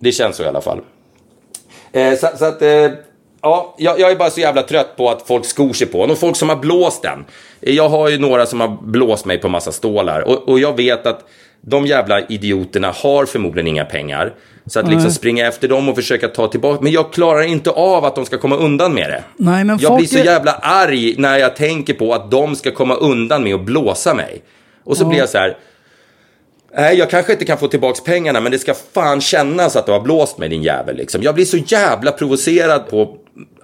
Det 0.00 0.12
känns 0.12 0.36
så 0.36 0.42
i 0.42 0.46
alla 0.46 0.60
fall. 0.60 0.80
Eh, 1.92 2.14
så, 2.14 2.26
så 2.36 2.44
att, 2.44 2.62
eh, 2.62 2.90
ja, 3.42 3.74
jag, 3.78 4.00
jag 4.00 4.10
är 4.10 4.16
bara 4.16 4.30
så 4.30 4.40
jävla 4.40 4.62
trött 4.62 4.96
på 4.96 5.10
att 5.10 5.22
folk 5.26 5.44
skor 5.44 5.72
sig 5.72 5.86
på 5.86 6.00
och 6.00 6.18
folk 6.18 6.36
som 6.36 6.48
har 6.48 6.56
blåst 6.56 7.02
den. 7.02 7.24
Jag 7.60 7.88
har 7.88 8.08
ju 8.08 8.18
några 8.18 8.46
som 8.46 8.60
har 8.60 8.78
blåst 8.82 9.24
mig 9.24 9.38
på 9.38 9.48
massa 9.48 9.72
stålar 9.72 10.20
och, 10.20 10.48
och 10.48 10.58
jag 10.60 10.76
vet 10.76 11.06
att 11.06 11.24
de 11.60 11.86
jävla 11.86 12.20
idioterna 12.26 12.90
har 12.96 13.26
förmodligen 13.26 13.66
inga 13.66 13.84
pengar. 13.84 14.34
Så 14.66 14.80
att 14.80 14.88
liksom 14.90 15.10
springa 15.10 15.46
efter 15.46 15.68
dem 15.68 15.88
och 15.88 15.94
försöka 15.94 16.28
ta 16.28 16.48
tillbaka. 16.48 16.80
Men 16.82 16.92
jag 16.92 17.12
klarar 17.12 17.42
inte 17.42 17.70
av 17.70 18.04
att 18.04 18.14
de 18.14 18.26
ska 18.26 18.38
komma 18.38 18.56
undan 18.56 18.94
med 18.94 19.10
det. 19.10 19.24
Nej, 19.36 19.64
men 19.64 19.78
jag 19.80 19.96
blir 19.96 20.06
så 20.06 20.18
är- 20.18 20.24
jävla 20.24 20.52
arg 20.52 21.14
när 21.18 21.38
jag 21.38 21.56
tänker 21.56 21.94
på 21.94 22.14
att 22.14 22.30
de 22.30 22.56
ska 22.56 22.70
komma 22.70 22.94
undan 22.94 23.42
med 23.44 23.54
att 23.54 23.60
blåsa 23.60 24.14
mig. 24.14 24.42
Och 24.84 24.96
så 24.96 25.04
blir 25.04 25.18
jag 25.18 25.28
så 25.28 25.38
här. 25.38 25.56
Nej, 26.76 26.98
jag 26.98 27.10
kanske 27.10 27.32
inte 27.32 27.44
kan 27.44 27.58
få 27.58 27.68
tillbaks 27.68 28.00
pengarna, 28.00 28.40
men 28.40 28.52
det 28.52 28.58
ska 28.58 28.74
fan 28.74 29.20
kännas 29.20 29.76
att 29.76 29.86
du 29.86 29.92
har 29.92 30.00
blåst 30.00 30.38
mig 30.38 30.48
din 30.48 30.62
jävel. 30.62 30.96
Liksom. 30.96 31.22
Jag 31.22 31.34
blir 31.34 31.44
så 31.44 31.56
jävla 31.56 32.12
provocerad 32.12 32.88
på... 32.90 33.16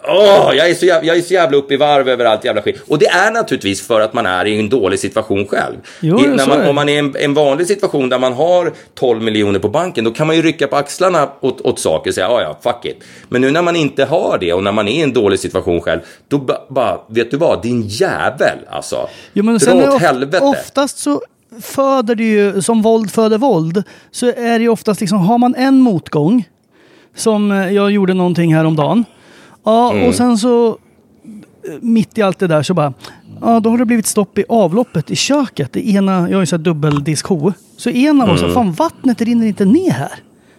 Åh, 0.09 0.51
jag, 0.57 0.71
är 0.71 0.75
så 0.75 0.87
jävla, 0.87 1.07
jag 1.09 1.17
är 1.17 1.23
så 1.23 1.35
jävla 1.35 1.57
uppe 1.57 1.75
i 1.75 1.77
varv 1.77 2.09
över 2.09 2.25
allt 2.25 2.45
jävla 2.45 2.63
skit. 2.63 2.83
Och 2.89 2.99
det 2.99 3.07
är 3.07 3.31
naturligtvis 3.31 3.87
för 3.87 4.01
att 4.01 4.13
man 4.15 4.27
är 4.27 4.45
i 4.45 4.59
en 4.59 4.69
dålig 4.69 4.99
situation 4.99 5.47
själv. 5.47 5.75
Jo, 6.01 6.21
I, 6.21 6.27
när 6.27 6.47
man, 6.47 6.67
om 6.69 6.75
man 6.75 6.89
är 6.89 6.93
i 6.93 6.99
en, 6.99 7.15
en 7.19 7.35
vanlig 7.35 7.67
situation 7.67 8.09
där 8.09 8.19
man 8.19 8.33
har 8.33 8.73
12 8.95 9.23
miljoner 9.23 9.59
på 9.59 9.69
banken, 9.69 10.05
då 10.05 10.11
kan 10.11 10.27
man 10.27 10.37
ju 10.37 10.43
rycka 10.43 10.67
på 10.67 10.77
axlarna 10.77 11.29
åt, 11.41 11.61
åt 11.61 11.79
saker 11.79 12.11
och 12.11 12.15
säga 12.15 12.27
ja, 12.27 12.43
ja, 12.43 12.59
fuck 12.73 12.85
it. 12.85 13.05
Men 13.29 13.41
nu 13.41 13.51
när 13.51 13.63
man 13.63 13.77
inte 13.77 14.05
har 14.05 14.39
det 14.41 14.53
och 14.53 14.63
när 14.65 14.73
man 14.73 14.89
är 14.89 14.93
i 14.93 15.01
en 15.03 15.13
dålig 15.13 15.39
situation 15.41 15.81
själv, 15.81 16.01
då 16.29 16.39
ba- 16.39 16.59
bara, 16.69 17.01
vet 17.09 17.31
du 17.31 17.37
vad, 17.37 17.63
din 17.63 17.83
jävel 17.87 18.59
alltså. 18.71 19.09
Jo, 19.33 19.45
men 19.45 19.55
Dra 19.55 19.61
sen 19.67 19.79
åt 19.83 19.95
of- 19.95 20.01
helvete. 20.03 20.45
Oftast 20.45 20.99
så 20.99 21.23
föder 21.63 22.15
det 22.15 22.25
ju, 22.25 22.63
som 22.63 22.83
våld 22.83 23.11
föder 23.11 23.39
våld, 23.39 23.83
så 24.11 24.27
är 24.27 24.59
det 24.59 24.63
ju 24.63 24.69
oftast 24.69 25.01
liksom, 25.01 25.19
har 25.19 25.39
man 25.39 25.55
en 25.55 25.79
motgång, 25.81 26.49
som 27.17 27.53
eh, 27.53 27.73
jag 27.73 27.91
gjorde 27.91 28.15
någonting 28.15 28.55
häromdagen, 28.55 29.05
ja, 29.65 29.93
Mm. 29.93 30.09
och 30.09 30.15
sen 30.15 30.39
så 30.39 30.69
eh, 30.69 30.75
mitt 31.81 32.19
i 32.19 32.23
allt 32.23 32.39
det 32.39 32.47
där 32.47 32.63
så 32.63 32.75
bara, 32.75 32.93
ja 33.41 33.61
då 33.61 33.71
har 33.71 33.79
det 33.79 33.85
blivit 33.85 34.07
stopp 34.07 34.39
i 34.39 34.45
avloppet 34.49 35.11
i 35.11 35.17
köket. 35.17 35.73
Det 35.73 35.89
ena, 35.89 36.13
jag 36.31 36.37
har 36.37 36.43
ju 36.43 36.47
så 36.47 36.57
här 36.57 36.63
dubbeldisk-ho. 36.65 37.53
Så 37.77 37.91
ena 37.91 38.27
var 38.27 38.37
så, 38.37 38.45
Mm. 38.45 38.55
fan 38.55 38.73
vattnet 38.73 39.21
rinner 39.21 39.47
inte 39.47 39.65
ner 39.65 39.91
här. 39.91 40.13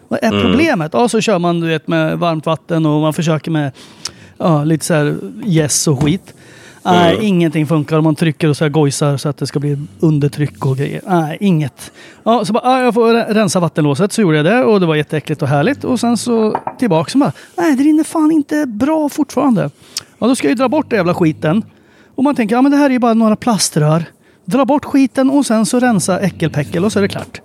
Vad 0.07 0.19
är 0.23 0.41
problemet? 0.41 0.93
Ja, 0.93 1.09
så 1.09 1.21
kör 1.21 1.39
man 1.39 1.59
du 1.59 1.67
vet, 1.67 1.87
med 1.87 2.19
varmt 2.19 2.45
vatten 2.45 2.85
och 2.85 3.01
man 3.01 3.13
försöker 3.13 3.51
med 3.51 3.71
ja, 4.37 4.63
lite 4.63 4.85
så 4.85 4.93
här 4.93 5.15
gäss 5.45 5.87
och 5.87 6.03
skit. 6.03 6.33
Nej, 6.85 7.13
Mm. 7.13 7.25
ingenting 7.25 7.67
funkar. 7.67 8.01
Man 8.01 8.15
trycker 8.15 8.49
och 8.49 8.57
så 8.57 8.63
här 8.65 8.69
gojsar 8.69 9.17
så 9.17 9.29
att 9.29 9.37
det 9.37 9.47
ska 9.47 9.59
bli 9.59 9.77
undertryck 9.99 10.65
och 10.65 10.77
grejer. 10.77 11.01
Nej, 11.07 11.37
inget. 11.39 11.91
Ja, 12.23 12.45
så 12.45 12.53
bara, 12.53 12.63
ja, 12.63 12.83
jag 12.83 12.93
får 12.93 13.13
re- 13.13 13.33
rensa 13.33 13.59
vattenlåset. 13.59 14.11
Så 14.13 14.21
gjorde 14.21 14.37
jag 14.37 14.45
det 14.45 14.63
och 14.63 14.79
det 14.79 14.85
var 14.85 14.95
jätteäckligt 14.95 15.41
och 15.41 15.47
härligt. 15.47 15.83
Och 15.83 15.99
sen 15.99 16.17
så 16.17 16.57
tillbaka 16.79 17.09
så 17.11 17.17
bara, 17.17 17.31
nej 17.57 17.75
det 17.75 17.83
rinner 17.83 18.03
fan 18.03 18.31
inte 18.31 18.65
bra 18.65 19.09
fortfarande. 19.09 19.69
Ja, 20.19 20.27
då 20.27 20.35
ska 20.35 20.47
jag 20.47 20.51
ju 20.51 20.55
dra 20.55 20.69
bort 20.69 20.89
den 20.89 20.97
jävla 20.97 21.13
skiten. 21.13 21.63
Och 22.15 22.23
man 22.23 22.35
tänker, 22.35 22.55
ja 22.55 22.61
men 22.61 22.71
det 22.71 22.77
här 22.77 22.85
är 22.85 22.89
ju 22.89 22.99
bara 22.99 23.13
några 23.13 23.35
plaströr. 23.35 24.03
Dra 24.45 24.65
bort 24.65 24.85
skiten 24.85 25.29
och 25.29 25.45
sen 25.45 25.65
så 25.65 25.79
rensa 25.79 26.19
äckelpäckel 26.19 26.85
och 26.85 26.91
så 26.91 26.99
är 26.99 27.01
det 27.01 27.07
klart. 27.07 27.41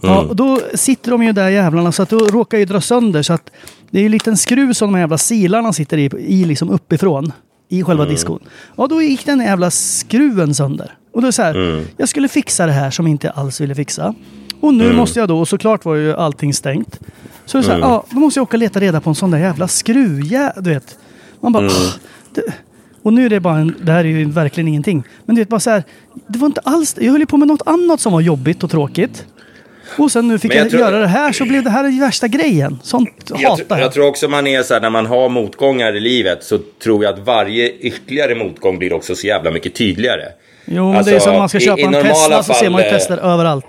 Ja, 0.00 0.20
och 0.28 0.36
då 0.36 0.60
sitter 0.74 1.10
de 1.10 1.22
ju 1.22 1.32
där 1.32 1.48
jävlarna 1.48 1.92
så 1.92 2.02
att 2.02 2.08
då 2.10 2.18
råkar 2.18 2.58
ju 2.58 2.64
dra 2.64 2.80
sönder 2.80 3.22
så 3.22 3.32
att 3.32 3.50
det 3.90 3.98
är 3.98 4.00
ju 4.00 4.06
en 4.06 4.12
liten 4.12 4.36
skruv 4.36 4.72
som 4.72 4.88
de 4.88 4.94
här 4.94 5.02
jävla 5.02 5.18
silarna 5.18 5.72
sitter 5.72 5.96
i, 5.98 6.04
i 6.18 6.44
liksom 6.44 6.70
uppifrån. 6.70 7.32
I 7.68 7.82
själva 7.82 8.04
diskon. 8.04 8.38
Ja, 8.76 8.86
då 8.86 9.02
gick 9.02 9.26
den 9.26 9.40
jävla 9.40 9.70
skruven 9.70 10.54
sönder. 10.54 10.92
Och 11.12 11.22
då 11.22 11.28
är 11.28 11.32
så 11.32 11.42
här, 11.42 11.54
jag 11.96 12.08
skulle 12.08 12.28
fixa 12.28 12.66
det 12.66 12.72
här 12.72 12.90
som 12.90 13.06
jag 13.06 13.10
inte 13.10 13.30
alls 13.30 13.60
ville 13.60 13.74
fixa. 13.74 14.14
Och 14.60 14.74
nu 14.74 14.84
måste 14.96 15.18
jag 15.20 15.28
då, 15.28 15.38
och 15.38 15.48
såklart 15.48 15.84
var 15.84 15.94
ju 15.94 16.14
allting 16.14 16.54
stängt. 16.54 16.98
Så 17.46 17.58
det 17.58 17.62
är 17.62 17.64
så 17.64 17.70
här, 17.70 17.78
ja, 17.78 18.04
då 18.10 18.18
måste 18.20 18.38
jag 18.40 18.42
åka 18.42 18.56
och 18.56 18.60
leta 18.60 18.80
reda 18.80 19.00
på 19.00 19.10
en 19.10 19.14
sån 19.14 19.30
där 19.30 19.38
jävla 19.38 19.68
skruv, 19.68 20.24
ja, 20.32 20.52
du 20.60 20.70
vet. 20.70 20.98
Man 21.40 21.52
bara, 21.52 21.66
"Åh, 21.66 21.92
det, 22.34 22.42
och 23.02 23.12
nu 23.12 23.26
är 23.26 23.30
det 23.30 23.40
bara 23.40 23.58
en, 23.58 23.74
det 23.82 23.92
här 23.92 24.04
är 24.04 24.08
ju 24.08 24.24
verkligen 24.30 24.68
ingenting. 24.68 25.02
Men 25.24 25.36
du 25.36 25.40
vet 25.40 25.48
bara 25.48 25.60
så 25.60 25.70
här, 25.70 25.82
det 26.26 26.38
var 26.38 26.46
inte 26.46 26.60
alls, 26.64 26.94
jag 27.00 27.12
höll 27.12 27.20
ju 27.20 27.26
på 27.26 27.36
med 27.36 27.48
något 27.48 27.62
annat 27.66 28.00
som 28.00 28.12
var 28.12 28.20
jobbigt 28.20 28.64
och 28.64 28.70
tråkigt. 28.70 29.26
Och 29.98 30.12
sen 30.12 30.28
nu 30.28 30.38
fick 30.38 30.48
Men 30.48 30.56
jag, 30.58 30.64
jag 30.64 30.70
tror- 30.70 30.80
göra 30.82 30.98
det 30.98 31.06
här 31.06 31.32
så 31.32 31.44
blev 31.44 31.62
det 31.62 31.70
här 31.70 31.82
den 31.82 32.00
värsta 32.00 32.28
grejen. 32.28 32.78
Sånt 32.82 33.30
Jag, 33.38 33.50
hatar 33.50 33.64
jag. 33.68 33.80
jag 33.80 33.92
tror 33.92 34.06
också 34.06 34.28
man 34.28 34.46
är 34.46 34.62
så 34.62 34.74
här, 34.74 34.80
när 34.80 34.90
man 34.90 35.06
har 35.06 35.28
motgångar 35.28 35.96
i 35.96 36.00
livet 36.00 36.44
så 36.44 36.58
tror 36.82 37.04
jag 37.04 37.12
att 37.14 37.18
varje 37.26 37.70
ytterligare 37.70 38.34
motgång 38.34 38.78
blir 38.78 38.92
också 38.92 39.14
så 39.14 39.26
jävla 39.26 39.50
mycket 39.50 39.74
tydligare. 39.74 40.24
Jo, 40.64 40.88
men 40.88 40.96
Alltså, 40.96 41.10
det 41.10 41.16
är 41.16 41.20
som 41.20 41.32
när 41.32 41.38
man 41.38 41.48
ska 41.48 41.58
i- 41.58 41.60
köpa 41.60 41.80
i 41.80 41.84
en 41.84 41.90
normala 41.90 42.12
Tesla 42.14 42.42
så 42.42 42.54
ser 42.54 42.70
man 42.70 42.80
ju 42.82 42.84
fall, 42.88 42.94
eh, 42.94 42.98
Tesla 42.98 43.16
överallt. 43.16 43.66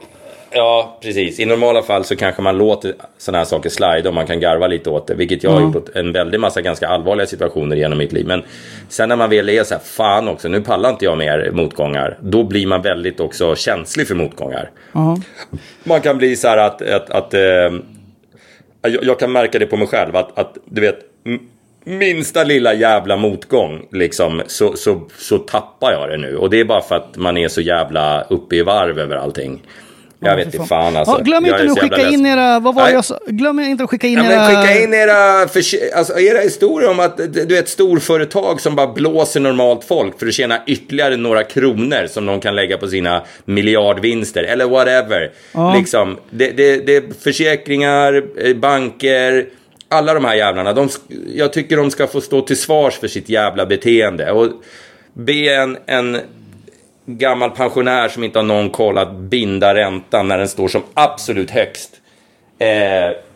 Ja, 0.51 0.97
precis. 1.01 1.39
I 1.39 1.45
normala 1.45 1.81
fall 1.83 2.03
så 2.03 2.15
kanske 2.15 2.41
man 2.41 2.57
låter 2.57 2.93
sådana 3.17 3.37
här 3.37 3.45
saker 3.45 3.69
slide 3.69 4.09
och 4.09 4.15
man 4.15 4.27
kan 4.27 4.39
garva 4.39 4.67
lite 4.67 4.89
åt 4.89 5.07
det. 5.07 5.15
Vilket 5.15 5.43
jag 5.43 5.51
har 5.51 5.61
gjort 5.61 5.95
en 5.95 6.11
väldig 6.11 6.39
massa 6.39 6.61
ganska 6.61 6.87
allvarliga 6.87 7.27
situationer 7.27 7.75
genom 7.75 7.97
mitt 7.97 8.13
liv. 8.13 8.27
Men 8.27 8.43
sen 8.89 9.09
när 9.09 9.15
man 9.15 9.29
väl 9.29 9.49
är 9.49 9.63
så 9.63 9.73
här, 9.73 9.81
fan 9.81 10.27
också, 10.27 10.47
nu 10.47 10.61
pallar 10.61 10.89
inte 10.89 11.05
jag 11.05 11.17
mer 11.17 11.51
motgångar. 11.53 12.17
Då 12.21 12.43
blir 12.43 12.67
man 12.67 12.81
väldigt 12.81 13.19
också 13.19 13.55
känslig 13.55 14.07
för 14.07 14.15
motgångar. 14.15 14.69
Ja. 14.91 15.17
Man 15.83 16.01
kan 16.01 16.17
bli 16.17 16.35
så 16.35 16.47
här 16.47 16.57
att, 16.57 16.81
att, 16.81 17.09
att 17.09 17.33
eh, 17.33 17.39
jag, 18.81 19.03
jag 19.03 19.19
kan 19.19 19.31
märka 19.31 19.59
det 19.59 19.65
på 19.65 19.77
mig 19.77 19.87
själv 19.87 20.15
att, 20.15 20.39
att 20.39 20.57
du 20.65 20.81
vet 20.81 20.99
minsta 21.83 22.43
lilla 22.43 22.73
jävla 22.73 23.17
motgång 23.17 23.87
liksom 23.91 24.41
så, 24.47 24.75
så, 24.75 25.01
så 25.17 25.37
tappar 25.37 25.91
jag 25.91 26.09
det 26.09 26.17
nu. 26.17 26.37
Och 26.37 26.49
det 26.49 26.59
är 26.59 26.65
bara 26.65 26.81
för 26.81 26.95
att 26.95 27.17
man 27.17 27.37
är 27.37 27.47
så 27.47 27.61
jävla 27.61 28.21
uppe 28.21 28.55
i 28.55 28.61
varv 28.61 28.99
över 28.99 29.15
allting. 29.15 29.61
Jag 30.19 30.35
vet 30.35 30.53
inte 30.53 30.67
fan 30.67 30.97
alltså. 30.97 31.15
ja, 31.17 31.23
glöm 31.23 31.45
inte 31.45 31.57
är 31.57 31.63
nu 31.63 31.71
att 31.71 31.79
skicka 31.79 32.09
in 32.09 32.25
era, 32.25 32.59
vad 32.59 32.75
var 32.75 32.83
Nej. 32.83 32.93
jag 32.93 33.05
sa? 33.05 33.19
Glöm 33.27 33.59
inte 33.59 33.83
att 33.83 33.89
skicka 33.89 34.07
in 34.07 34.17
Ja, 34.17 34.31
era... 34.31 34.45
skicka 34.45 34.83
in 34.83 34.93
era, 34.93 35.47
förs- 35.47 35.75
alltså, 35.95 36.19
era 36.19 36.39
historier 36.39 36.89
om 36.89 36.99
att 36.99 37.17
du 37.17 37.45
vet 37.45 37.69
storföretag 37.69 38.61
som 38.61 38.75
bara 38.75 38.87
blåser 38.87 39.39
normalt 39.39 39.83
folk 39.83 40.19
för 40.19 40.27
att 40.27 40.33
tjäna 40.33 40.59
ytterligare 40.67 41.17
några 41.17 41.43
kronor 41.43 42.07
som 42.07 42.25
de 42.25 42.39
kan 42.39 42.55
lägga 42.55 42.77
på 42.77 42.87
sina 42.87 43.23
miljardvinster 43.45 44.43
eller 44.43 44.65
whatever. 44.65 45.31
Liksom, 45.77 46.17
det, 46.29 46.51
det, 46.51 46.85
det 46.85 46.95
är 46.95 47.03
försäkringar, 47.23 48.23
eh, 48.37 48.55
banker, 48.55 49.45
alla 49.89 50.13
de 50.13 50.25
här 50.25 50.35
jävlarna. 50.35 50.73
De, 50.73 50.89
jag 51.35 51.53
tycker 51.53 51.77
de 51.77 51.91
ska 51.91 52.07
få 52.07 52.21
stå 52.21 52.41
till 52.41 52.57
svars 52.57 52.99
för 52.99 53.07
sitt 53.07 53.29
jävla 53.29 53.65
beteende. 53.65 54.31
Och 54.31 54.47
be 55.13 55.55
en, 55.55 55.77
en 55.85 56.17
gammal 57.07 57.51
pensionär 57.51 58.09
som 58.09 58.23
inte 58.23 58.39
har 58.39 58.43
någon 58.43 58.69
koll 58.69 58.97
att 58.97 59.13
binda 59.15 59.75
räntan 59.75 60.27
när 60.27 60.37
den 60.37 60.47
står 60.47 60.67
som 60.67 60.81
absolut 60.93 61.51
högst. 61.51 62.01
Eh, 62.59 62.67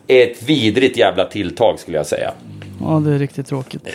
är 0.06 0.30
ett 0.30 0.42
vidrigt 0.42 0.96
jävla 0.96 1.24
tilltag 1.24 1.78
skulle 1.78 1.96
jag 1.96 2.06
säga. 2.06 2.32
Ja, 2.80 3.02
det 3.04 3.14
är 3.14 3.18
riktigt 3.18 3.46
tråkigt. 3.46 3.88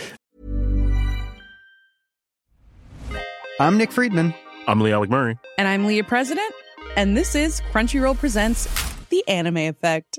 I'm 3.60 3.76
Nick 3.76 3.92
Friedman. 3.92 4.32
I'm 4.66 4.84
Lee 4.84 4.96
Alec 4.96 5.10
Murray. 5.10 5.36
And 5.58 5.68
I'm 5.68 5.86
Leah 5.86 6.08
President, 6.08 6.54
and 6.96 7.16
this 7.16 7.34
is 7.34 7.62
Crunchyroll 7.72 8.14
Presents 8.14 8.68
The 9.10 9.22
Anime 9.38 9.68
Effect. 9.68 10.18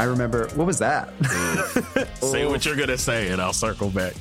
I 0.00 0.04
remember, 0.04 0.48
what 0.54 0.66
was 0.66 0.78
that? 0.78 1.12
Say 2.22 2.46
what 2.46 2.64
you're 2.64 2.74
gonna 2.74 2.96
say, 2.96 3.28
and 3.28 3.38
I'll 3.38 3.52
circle 3.52 3.90
back. 3.90 4.14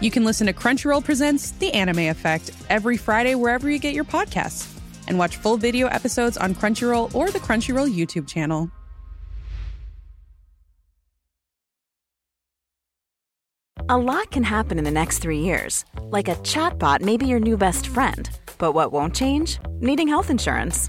you 0.00 0.10
can 0.10 0.24
listen 0.24 0.46
to 0.46 0.54
Crunchyroll 0.54 1.04
Presents 1.04 1.50
The 1.50 1.70
Anime 1.74 2.08
Effect 2.08 2.50
every 2.70 2.96
Friday 2.96 3.34
wherever 3.34 3.70
you 3.70 3.78
get 3.78 3.92
your 3.92 4.04
podcasts. 4.04 4.74
And 5.06 5.18
watch 5.18 5.36
full 5.36 5.58
video 5.58 5.86
episodes 5.88 6.38
on 6.38 6.54
Crunchyroll 6.54 7.14
or 7.14 7.30
the 7.30 7.40
Crunchyroll 7.40 7.94
YouTube 7.94 8.26
channel. 8.26 8.70
A 13.90 13.98
lot 13.98 14.30
can 14.30 14.44
happen 14.44 14.78
in 14.78 14.84
the 14.84 14.90
next 14.90 15.18
three 15.18 15.40
years. 15.40 15.84
Like 16.04 16.28
a 16.28 16.36
chatbot 16.36 17.02
may 17.02 17.18
be 17.18 17.26
your 17.26 17.40
new 17.40 17.58
best 17.58 17.88
friend. 17.88 18.30
But 18.56 18.72
what 18.72 18.92
won't 18.92 19.14
change? 19.14 19.58
Needing 19.80 20.08
health 20.08 20.30
insurance. 20.30 20.88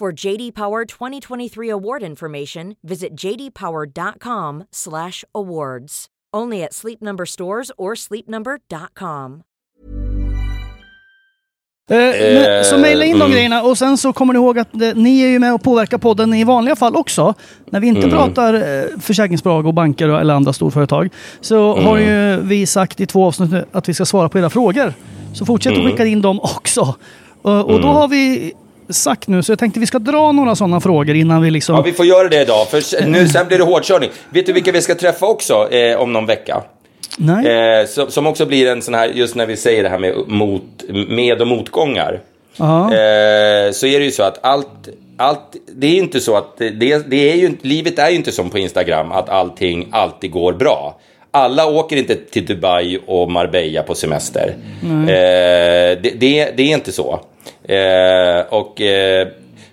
For 0.00 0.12
JD 0.26 0.52
Power 0.54 0.84
2023 0.84 1.70
award 1.72 2.02
information, 2.02 2.74
visit 2.88 3.08
jdpower.com/awards. 3.24 6.06
Only 6.36 6.62
at 6.64 6.74
Sleep 6.74 7.00
Number 7.00 7.24
stores 7.24 7.70
or 7.78 7.94
sleepnumber.com. 7.94 9.42
Eh, 11.90 11.96
men- 12.34 12.64
så 12.64 12.78
mejla 12.78 13.04
in 13.04 13.12
de 13.12 13.20
mm. 13.24 13.32
grejerna 13.32 13.62
och 13.62 13.78
sen 13.78 13.98
så 13.98 14.12
kommer 14.12 14.32
ni 14.34 14.38
ihåg 14.38 14.58
att 14.58 14.74
eh, 14.82 14.90
ni 14.94 15.20
är 15.22 15.28
ju 15.28 15.38
med 15.38 15.54
och 15.54 15.62
påverkar 15.62 15.98
podden 15.98 16.34
i 16.34 16.44
vanliga 16.44 16.76
fall 16.76 16.96
också. 16.96 17.34
När 17.70 17.80
vi 17.80 17.86
inte 17.86 18.00
Mm. 18.06 18.10
pratar 18.10 18.54
eh, 18.54 18.60
försäkringsbolag 19.00 19.66
och 19.66 19.74
banker 19.74 20.08
och- 20.08 20.20
eller 20.20 20.34
andra 20.34 20.52
storföretag 20.52 21.08
så 21.40 21.72
Mm. 21.72 21.84
har 21.86 21.98
ju 21.98 22.40
vi 22.42 22.66
sagt 22.66 23.00
i 23.00 23.06
två 23.06 23.24
avsnitt 23.26 23.50
nu 23.50 23.64
att 23.72 23.88
vi 23.88 23.94
ska 23.94 24.04
svara 24.04 24.28
på 24.28 24.38
era 24.38 24.50
frågor. 24.50 24.94
Så 25.34 25.46
fortsätt 25.46 25.72
Mm. 25.72 25.86
att 25.86 25.90
skicka 25.92 26.06
in 26.06 26.22
dem 26.22 26.40
också. 26.40 26.94
Och, 27.42 27.70
och 27.70 27.80
då 27.80 27.88
har 27.88 28.08
vi 28.08 28.52
sagt 28.90 29.28
nu, 29.28 29.42
så 29.42 29.52
jag 29.52 29.58
tänkte 29.58 29.80
vi 29.80 29.86
ska 29.86 29.98
dra 29.98 30.32
några 30.32 30.56
sådana 30.56 30.80
frågor 30.80 31.16
innan 31.16 31.42
vi 31.42 31.50
liksom... 31.50 31.76
Ja, 31.76 31.82
vi 31.82 31.92
får 31.92 32.06
göra 32.06 32.28
det 32.28 32.42
idag, 32.42 32.68
för 32.68 33.06
nu, 33.06 33.28
sen 33.28 33.48
blir 33.48 33.58
det 33.58 33.64
hårdkörning. 33.64 34.10
Vet 34.30 34.46
du 34.46 34.52
vilka 34.52 34.72
vi 34.72 34.82
ska 34.82 34.94
träffa 34.94 35.26
också 35.26 35.72
eh, 35.72 35.96
om 35.96 36.12
någon 36.12 36.26
vecka? 36.26 36.62
Nej? 37.18 37.46
Eh, 37.46 37.86
som, 37.86 38.10
som 38.10 38.26
också 38.26 38.46
blir 38.46 38.70
en 38.70 38.82
sån 38.82 38.94
här, 38.94 39.08
just 39.08 39.34
när 39.34 39.46
vi 39.46 39.56
säger 39.56 39.82
det 39.82 39.88
här 39.88 39.98
med, 39.98 40.14
mot, 40.26 40.62
med 41.08 41.40
och 41.40 41.46
motgångar. 41.46 42.20
Eh, 42.60 43.72
så 43.72 43.86
är 43.86 43.98
det 43.98 44.04
ju 44.04 44.10
så 44.10 44.22
att 44.22 44.44
allt, 44.44 44.88
allt 45.16 45.56
det 45.72 45.86
är 45.86 45.98
inte 45.98 46.20
så 46.20 46.36
att, 46.36 46.58
det, 46.58 47.10
det 47.10 47.32
är 47.32 47.36
ju, 47.36 47.56
livet 47.62 47.98
är 47.98 48.08
ju 48.08 48.16
inte 48.16 48.32
som 48.32 48.50
på 48.50 48.58
Instagram, 48.58 49.12
att 49.12 49.28
allting 49.28 49.88
alltid 49.90 50.30
går 50.30 50.52
bra. 50.52 51.00
Alla 51.30 51.66
åker 51.66 51.96
inte 51.96 52.14
till 52.14 52.46
Dubai 52.46 52.98
och 53.06 53.30
Marbella 53.30 53.82
på 53.82 53.94
semester. 53.94 54.54
Eh, 54.82 56.02
det, 56.02 56.20
det, 56.20 56.50
det 56.56 56.62
är 56.62 56.74
inte 56.74 56.92
så. 56.92 57.20
Eh, 57.68 58.40
och 58.48 58.80
eh, 58.80 59.28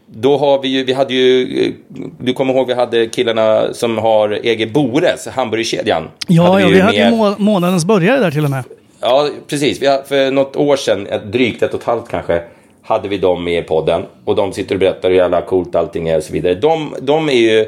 då 0.07 0.37
har 0.37 0.61
vi 0.61 0.67
ju, 0.67 0.83
vi 0.83 0.93
hade 0.93 1.13
ju, 1.13 1.59
eh, 1.65 1.71
du 2.19 2.33
kommer 2.33 2.53
ihåg 2.53 2.67
vi 2.67 2.73
hade 2.73 3.07
killarna 3.07 3.73
som 3.73 3.97
har 3.97 4.45
EG 4.45 4.73
Bores, 4.73 5.27
hamburgerkedjan. 5.27 6.09
Ja, 6.27 6.59
ja, 6.59 6.67
ju 6.67 6.73
vi 6.73 6.79
hade 6.81 6.97
ju 6.97 7.11
må- 7.11 7.35
månadens 7.37 7.85
börjare 7.85 8.19
där 8.19 8.31
till 8.31 8.43
och 8.43 8.49
med. 8.49 8.63
Ja, 9.01 9.27
precis. 9.47 9.81
Vi 9.81 9.87
har, 9.87 10.01
för 10.07 10.31
något 10.31 10.55
år 10.55 10.75
sedan, 10.75 11.07
ett- 11.07 11.31
drygt 11.31 11.63
ett 11.63 11.73
och 11.73 11.79
ett 11.79 11.85
halvt 11.85 12.09
kanske, 12.09 12.41
hade 12.81 13.07
vi 13.07 13.17
dem 13.17 13.43
med 13.43 13.59
i 13.59 13.61
podden. 13.67 14.05
Och 14.25 14.35
de 14.35 14.53
sitter 14.53 14.75
och 14.75 14.79
berättar 14.79 15.09
hur 15.09 15.15
jävla 15.17 15.41
coolt 15.41 15.75
allting 15.75 16.07
är 16.09 16.17
och 16.17 16.23
så 16.23 16.33
vidare. 16.33 16.53
De, 16.53 16.95
de 17.01 17.29
är 17.29 17.33
ju... 17.33 17.65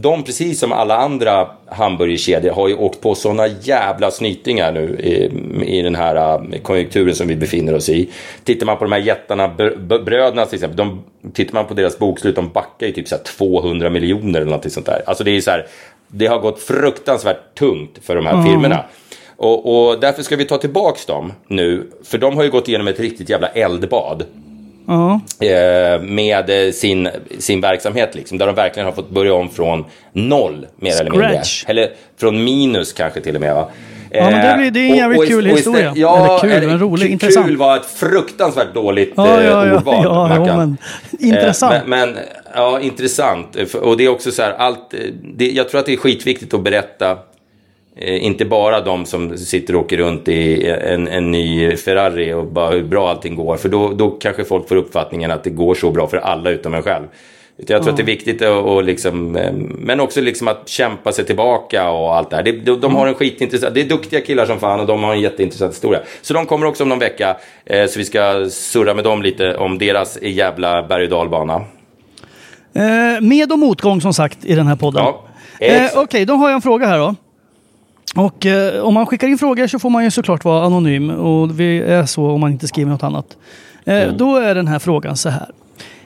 De, 0.00 0.22
precis 0.22 0.60
som 0.60 0.72
alla 0.72 0.96
andra 0.96 1.48
hamburgerkedjor, 1.66 2.52
har 2.52 2.68
ju 2.68 2.74
åkt 2.74 3.00
på 3.00 3.14
såna 3.14 3.46
jävla 3.46 4.10
snytingar 4.10 4.72
nu 4.72 4.98
i, 5.00 5.30
i 5.78 5.82
den 5.82 5.94
här 5.94 6.16
äh, 6.16 6.60
konjunkturen 6.62 7.14
som 7.14 7.28
vi 7.28 7.36
befinner 7.36 7.74
oss 7.74 7.88
i. 7.88 8.08
Tittar 8.44 8.66
man 8.66 8.76
på 8.76 8.84
de 8.84 8.92
här 8.92 9.00
jättarna, 9.00 9.48
br- 9.48 9.86
br- 9.88 10.04
bröderna 10.04 10.46
till 10.46 10.54
exempel, 10.54 10.76
de, 10.76 11.04
tittar 11.32 11.54
man 11.54 11.66
på 11.66 11.74
deras 11.74 11.98
bokslut, 11.98 12.36
de 12.36 12.48
backar 12.48 12.86
ju 12.86 12.92
typ 12.92 13.08
så 13.08 13.16
här 13.16 13.22
200 13.22 13.90
miljoner 13.90 14.40
eller 14.40 14.50
något 14.50 14.72
sånt 14.72 14.86
där. 14.86 15.02
Alltså 15.06 15.24
det 15.24 15.30
är 15.36 15.40
så 15.40 15.50
här, 15.50 15.66
det 16.08 16.26
har 16.26 16.38
gått 16.38 16.60
fruktansvärt 16.60 17.58
tungt 17.58 17.98
för 18.02 18.16
de 18.16 18.26
här 18.26 18.42
firmorna. 18.42 18.84
Och, 19.36 19.88
och 19.88 20.00
därför 20.00 20.22
ska 20.22 20.36
vi 20.36 20.44
ta 20.44 20.58
tillbaks 20.58 21.06
dem 21.06 21.32
nu, 21.46 21.90
för 22.04 22.18
de 22.18 22.36
har 22.36 22.44
ju 22.44 22.50
gått 22.50 22.68
igenom 22.68 22.88
ett 22.88 23.00
riktigt 23.00 23.28
jävla 23.28 23.48
eldbad 23.48 24.24
Ja. 24.90 25.20
eh, 25.46 26.00
med 26.02 26.66
eh, 26.66 26.72
sin, 26.72 27.08
sin 27.38 27.60
verksamhet, 27.60 28.14
liksom, 28.14 28.38
där 28.38 28.46
de 28.46 28.54
verkligen 28.54 28.86
har 28.86 28.92
fått 28.92 29.10
börja 29.10 29.34
om 29.34 29.50
från 29.50 29.84
noll, 30.12 30.66
mer 30.76 31.00
eller 31.00 31.10
mindre. 31.10 31.28
Scratch. 31.28 31.64
Eller 31.68 31.88
från 32.20 32.44
minus 32.44 32.92
kanske 32.92 33.20
till 33.20 33.34
och 33.34 33.40
med. 33.40 33.54
Va? 33.54 33.68
Ja, 34.10 34.30
men 34.30 34.46
det 34.46 34.56
blir- 34.58 34.70
det 34.70 34.80
är 34.80 34.84
en 34.86 34.90
Eh, 34.92 34.96
jävligt 34.98 35.28
kul 35.28 35.46
ist- 35.46 35.56
historia. 35.56 35.92
Ja, 35.96 36.40
Eller 36.44 36.58
kul, 36.60 36.68
men 36.68 36.78
rolig, 36.78 37.02
kul, 37.02 37.12
intressant. 37.12 37.46
Kul 37.46 37.56
var 37.56 37.76
ett 37.76 37.86
fruktansvärt 37.86 38.74
dåligt 38.74 39.12
Ja, 39.16 39.40
eh, 39.40 39.46
ja, 39.46 39.66
ja, 39.66 39.76
ordval, 39.76 40.04
ja, 40.04 40.28
Mackan. 40.38 40.56
men 40.58 40.76
intressant. 41.20 41.74
Eh, 41.74 41.80
men, 41.86 42.10
men, 42.12 42.18
ja, 42.54 42.80
intressant. 42.80 43.56
Och 43.82 43.96
det 43.96 44.04
är 44.04 44.08
också 44.08 44.30
så 44.30 44.42
här, 44.42 44.50
allt, 44.52 44.94
eh, 44.94 45.00
det, 45.36 45.50
jag 45.50 45.68
tror 45.68 45.80
att 45.80 45.86
det 45.86 45.92
är 45.92 45.96
skitviktigt 45.96 46.54
att 46.54 46.62
berätta 46.62 47.10
Eh, 47.10 47.16
inte 48.00 48.44
bara 48.44 48.80
de 48.80 49.06
som 49.06 49.38
sitter 49.38 49.76
och 49.76 49.80
åker 49.80 49.96
runt 49.96 50.28
i 50.28 50.66
en, 50.66 51.08
en 51.08 51.30
ny 51.30 51.76
Ferrari 51.76 52.32
och 52.32 52.46
bara 52.46 52.70
hur 52.70 52.82
bra 52.82 53.10
allting 53.10 53.34
går. 53.34 53.56
För 53.56 53.68
då, 53.68 53.92
då 53.92 54.10
kanske 54.10 54.44
folk 54.44 54.68
får 54.68 54.76
uppfattningen 54.76 55.30
att 55.30 55.44
det 55.44 55.50
går 55.50 55.74
så 55.74 55.90
bra 55.90 56.06
för 56.06 56.16
alla 56.16 56.50
utom 56.50 56.74
en 56.74 56.82
själv. 56.82 57.04
Jag 57.66 57.82
tror 57.82 57.90
att 57.90 57.96
det 57.96 58.02
är 58.02 58.06
viktigt 58.06 58.42
att, 58.42 58.64
och 58.64 58.84
liksom, 58.84 59.36
eh, 59.36 59.52
men 59.78 60.00
också 60.00 60.20
liksom 60.20 60.48
att 60.48 60.68
kämpa 60.68 61.12
sig 61.12 61.24
tillbaka 61.24 61.90
och 61.90 62.16
allt 62.16 62.30
det 62.30 62.36
här. 62.36 62.42
Det, 62.42 62.52
de, 62.52 62.80
de 62.80 62.96
har 62.96 63.06
en 63.06 63.14
skitintressant, 63.14 63.74
det 63.74 63.80
är 63.80 63.88
duktiga 63.88 64.20
killar 64.20 64.46
som 64.46 64.58
fan 64.58 64.80
och 64.80 64.86
de 64.86 65.02
har 65.02 65.12
en 65.12 65.20
jätteintressant 65.20 65.72
historia. 65.74 66.00
Så 66.22 66.34
de 66.34 66.46
kommer 66.46 66.66
också 66.66 66.82
om 66.82 66.88
någon 66.88 66.98
vecka. 66.98 67.36
Eh, 67.64 67.86
så 67.86 67.98
vi 67.98 68.04
ska 68.04 68.46
surra 68.50 68.94
med 68.94 69.04
dem 69.04 69.22
lite 69.22 69.56
om 69.56 69.78
deras 69.78 70.18
jävla 70.22 70.82
berg 70.82 71.04
och 71.04 71.10
dalbana. 71.10 71.54
Eh, 72.74 73.20
med 73.20 73.52
och 73.52 73.58
motgång 73.58 74.00
som 74.00 74.14
sagt 74.14 74.44
i 74.44 74.54
den 74.54 74.66
här 74.66 74.76
podden. 74.76 75.04
Ja, 75.04 75.24
Eh. 75.60 75.90
Okej, 75.94 76.24
då 76.24 76.34
har 76.34 76.48
jag 76.48 76.54
en 76.54 76.62
fråga 76.62 76.86
här 76.86 76.98
då. 76.98 77.14
Och 78.16 78.46
eh, 78.46 78.82
om 78.82 78.94
man 78.94 79.06
skickar 79.06 79.28
in 79.28 79.38
frågor 79.38 79.66
så 79.66 79.78
får 79.78 79.90
man 79.90 80.04
ju 80.04 80.10
såklart 80.10 80.44
vara 80.44 80.66
anonym 80.66 81.10
och 81.10 81.60
vi 81.60 81.78
är 81.78 82.06
så 82.06 82.30
om 82.30 82.40
man 82.40 82.50
inte 82.52 82.68
skriver 82.68 82.90
något 82.90 83.02
annat. 83.02 83.36
Eh, 83.84 84.02
Mm. 84.02 84.16
Då 84.16 84.36
är 84.36 84.54
den 84.54 84.68
här 84.68 84.78
frågan 84.78 85.16
så 85.16 85.28
här. 85.28 85.50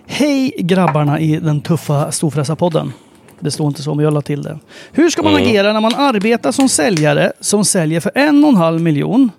Hej 0.06 0.54
grabbarna 0.58 1.20
i 1.20 1.36
den 1.36 1.60
tuffa 1.60 2.12
Storfräsarpodden. 2.12 2.92
Det 3.40 3.50
står 3.50 3.66
inte 3.66 3.82
så, 3.82 3.94
men 3.94 4.04
jag 4.04 4.14
la 4.14 4.20
till 4.22 4.42
det. 4.42 4.58
Hur 4.92 5.10
ska 5.10 5.22
man 5.22 5.32
Mm. 5.32 5.44
agera 5.48 5.72
när 5.72 5.80
man 5.80 5.94
arbetar 5.94 6.52
som 6.52 6.68
säljare 6.68 7.32
som 7.40 7.64
säljer 7.64 8.00
för 8.00 8.12
en 8.14 8.44
och 8.44 8.50
en 8.50 8.56
halv 8.56 8.80
miljon 8.80 9.30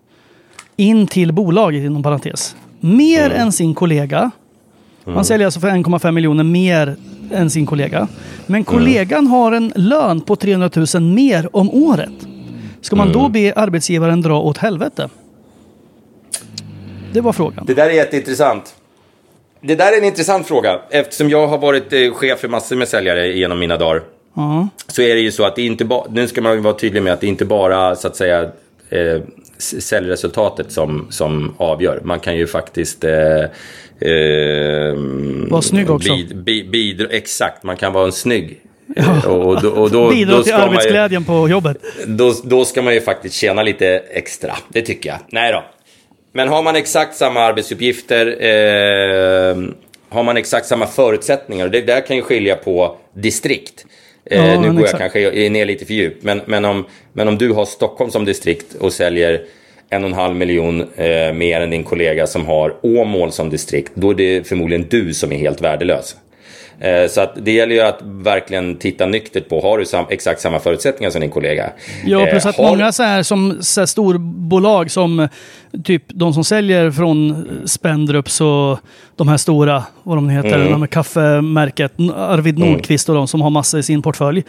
in 0.77 1.07
till 1.07 1.31
bolaget 1.33 1.83
inom 1.85 2.03
parentes. 2.03 2.55
Mer 2.79 3.25
Mm. 3.25 3.41
än 3.41 3.51
sin 3.51 3.73
kollega. 3.75 4.31
Man 5.05 5.25
säljer 5.25 5.45
alltså 5.47 5.59
för 5.59 5.67
1,5 5.67 6.11
miljoner 6.11 6.43
mer 6.43 6.95
än 7.31 7.49
sin 7.49 7.65
kollega. 7.65 8.07
Men 8.47 8.63
kollegan 8.63 9.27
har 9.27 9.51
en 9.51 9.73
lön 9.75 10.21
på 10.21 10.35
300 10.35 10.69
000 10.95 11.03
mer 11.03 11.55
om 11.55 11.69
året. 11.69 12.27
Ska 12.83 12.95
man 12.95 13.11
då 13.11 13.29
be 13.29 13.53
arbetsgivaren 13.55 14.21
dra 14.21 14.39
åt 14.39 14.57
helvete? 14.57 15.09
Det 17.13 17.21
var 17.21 17.33
frågan. 17.33 17.65
Det 17.65 17.73
där 17.73 17.89
är 17.89 17.93
jätteintressant. 17.93 18.75
Det 19.61 19.75
där 19.75 19.93
är 19.93 19.97
en 19.97 20.03
intressant 20.03 20.47
fråga. 20.47 20.79
Eftersom 20.89 21.29
jag 21.29 21.47
har 21.47 21.57
varit 21.57 21.93
eh, 21.93 22.11
chef 22.13 22.39
för 22.39 22.47
massor 22.47 22.75
med 22.75 22.87
säljare 22.87 23.27
genom 23.27 23.59
mina 23.59 23.77
dagar. 23.77 24.01
Ja. 24.33 24.67
Så 24.87 25.01
är 25.01 25.15
det 25.15 25.21
ju 25.21 25.31
så 25.31 25.43
att 25.43 25.55
det 25.55 25.61
inte 25.61 25.85
bara, 25.85 26.03
nu 26.11 26.27
ska 26.27 26.41
man 26.41 26.61
vara 26.61 26.73
tydlig 26.73 27.03
med 27.03 27.13
att 27.13 27.21
det 27.21 27.27
inte 27.27 27.45
bara 27.45 27.95
så 27.95 28.07
att 28.07 28.15
säga 28.15 28.41
eh, 28.89 29.21
säljresultatet 29.57 30.71
som, 30.71 31.07
som 31.09 31.55
avgör. 31.57 32.01
Man 32.03 32.19
kan 32.19 32.37
ju 32.37 32.47
faktiskt... 32.47 33.03
Eh, 33.03 33.43
eh, 33.99 34.95
Vara 35.49 35.61
snygg 35.61 35.89
också. 35.89 36.15
Bid, 36.15 36.43
bi, 36.43 36.63
bidra, 36.63 37.07
exakt, 37.09 37.63
man 37.63 37.77
kan 37.77 37.93
vara 37.93 38.05
en 38.05 38.11
snygg. 38.11 38.61
Eh, 38.95 39.25
Och, 39.27 39.61
då- 39.61 39.69
och 39.69 39.91
då, 39.91 40.09
Bidra 40.09 40.43
till 40.43 40.53
man 40.53 40.61
ju, 40.61 40.67
arbetsglädjen 40.69 41.23
på 41.23 41.49
jobbet. 41.49 41.77
då, 42.07 42.33
då 42.43 42.65
ska 42.65 42.81
man 42.81 42.93
ju 42.93 43.01
faktiskt 43.01 43.35
tjäna 43.35 43.63
lite 43.63 43.87
extra. 44.13 44.55
Det 44.69 44.81
tycker 44.81 45.09
jag. 45.09 45.17
Nej 45.31 45.51
då. 45.51 45.63
Men 46.33 46.47
har 46.47 46.63
man 46.63 46.75
exakt 46.75 47.15
samma 47.15 47.39
arbetsuppgifter, 47.39 48.25
eh, 48.27 49.55
har 50.09 50.23
man 50.23 50.37
exakt 50.37 50.65
samma 50.67 50.87
förutsättningar, 50.87 51.65
och 51.65 51.71
det 51.71 51.81
där 51.81 52.01
kan 52.01 52.15
ju 52.15 52.21
skilja 52.21 52.55
på 52.55 52.95
distrikt. 53.15 53.85
Eh, 54.25 54.37
Ja, 54.47 54.59
nu 54.61 54.67
går 54.67 54.75
jag 54.75 54.83
exakt. 54.83 54.99
kanske 55.13 55.49
ner 55.49 55.65
lite 55.65 55.85
för 55.85 55.93
djupt, 55.93 56.23
men, 56.23 56.41
men, 56.45 56.65
om, 56.65 56.85
men 57.13 57.27
om 57.27 57.37
du 57.37 57.51
har 57.51 57.65
Stockholm 57.65 58.11
som 58.11 58.25
distrikt 58.25 58.75
och 58.79 58.93
säljer 58.93 59.41
en 59.89 60.03
och 60.03 60.09
en 60.09 60.13
halv 60.15 60.35
miljon 60.35 60.81
eh, 60.95 61.33
mer 61.33 61.61
än 61.61 61.69
din 61.69 61.83
kollega 61.83 62.27
som 62.27 62.45
har 62.45 62.75
Åmål 62.81 63.31
som 63.31 63.49
distrikt, 63.49 63.91
då 63.95 64.09
är 64.09 64.13
det 64.15 64.47
förmodligen 64.47 64.87
du 64.89 65.13
som 65.13 65.31
är 65.31 65.37
helt 65.37 65.61
värdelös. 65.61 66.15
Eh, 66.83 67.07
Så 67.09 67.21
att 67.21 67.31
det 67.45 67.51
gäller 67.51 67.75
ju 67.75 67.81
att 67.81 67.99
verkligen 68.01 68.75
titta 68.75 69.05
nyktert 69.05 69.49
på, 69.49 69.61
har 69.61 69.77
du 69.77 69.85
sam, 69.85 70.05
exakt 70.09 70.41
samma 70.41 70.59
förutsättningar 70.59 71.09
som 71.11 71.21
din 71.21 71.29
kollega? 71.29 71.69
Ja, 72.05 72.25
plus 72.25 72.45
Eh, 72.45 72.49
att 72.49 72.55
har- 72.57 72.69
många 72.69 72.91
så 72.91 73.03
här 73.03 73.23
som 73.23 73.57
så 73.61 73.81
här 73.81 73.85
storbolag 73.85 74.91
som 74.91 75.27
typ 75.83 76.03
de 76.07 76.33
som 76.33 76.43
säljer 76.43 76.91
från 76.91 77.45
Spendrups 77.65 78.41
och 78.41 78.79
de 79.15 79.27
här 79.27 79.37
stora, 79.37 79.83
vad 80.03 80.17
de 80.17 80.29
heter, 80.29 80.55
Mm. 80.55 80.71
de 80.71 80.81
här 80.81 80.87
kaffemärket, 80.87 81.93
Arvid 82.15 82.57
Nordqvist 82.59 83.09
och 83.09 83.15
de 83.15 83.27
som 83.27 83.41
har 83.41 83.49
massor 83.49 83.79
i 83.79 83.83
sin 83.83 84.01
portfölj. 84.01 84.43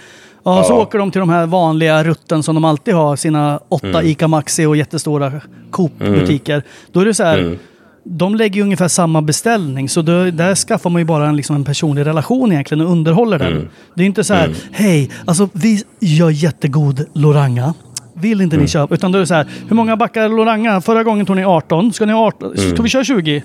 Ja, 0.45 0.63
så 0.65 0.73
Ja. 0.73 0.77
åker 0.79 0.99
de 0.99 1.11
till 1.11 1.19
de 1.21 1.29
här 1.31 1.47
vanliga 1.47 2.05
rutten 2.05 2.43
som 2.43 2.55
de 2.55 2.65
alltid 2.65 2.95
har, 2.95 3.17
sina 3.17 3.61
åtta 3.69 3.87
Mm. 3.89 4.07
ICA 4.07 4.29
Maxi 4.29 4.67
och 4.67 4.77
jättestora 4.77 5.33
Coop-butiker. 5.71 6.63
Då 6.93 7.01
är 7.01 7.05
det 7.05 7.15
så 7.15 7.25
här, 7.25 7.39
Mm. 7.39 7.59
De 8.05 8.35
lägger 8.35 8.57
ju 8.57 8.63
ungefär 8.63 8.89
samma 8.89 9.23
beställning, 9.23 9.89
så 9.89 10.03
då, 10.03 10.25
där 10.31 10.55
skaffar 10.55 10.91
man 10.91 11.01
ju 11.01 11.07
bara 11.07 11.27
en, 11.29 11.37
liksom 11.37 11.57
en 11.57 11.65
personlig 11.65 12.07
relation 12.07 12.53
egentligen 12.53 12.85
och 12.87 12.93
underhåller 12.93 13.39
den. 13.39 13.53
Mm. 13.53 13.69
Det 13.95 14.03
är 14.03 14.07
inte 14.07 14.25
så 14.25 14.35
här, 14.35 14.51
hej, 14.73 15.11
alltså 15.25 15.49
vi 15.53 15.83
gör 16.01 16.31
jättegod 16.31 17.05
Loranga. 17.15 17.75
Vill 18.15 18.41
inte 18.41 18.57
Mm. 18.57 18.63
ni 18.65 18.69
köpa? 18.69 18.95
Utan 18.95 19.13
då 19.13 19.19
är 19.19 19.21
det 19.21 19.27
så 19.27 19.35
här, 19.35 19.47
hur 19.69 19.77
många 19.77 19.97
backar 19.97 20.29
Loranga? 20.29 20.81
Förra 20.81 21.03
gången 21.05 21.27
tog 21.27 21.37
ni 21.37 21.45
18. 21.45 21.93
Ska 21.93 22.07
ni 22.07 22.13
ha 22.13 22.27
18? 22.27 22.57
Ska 22.57 22.83
vi 22.83 22.89
köra 22.89 23.05
20? 23.05 23.43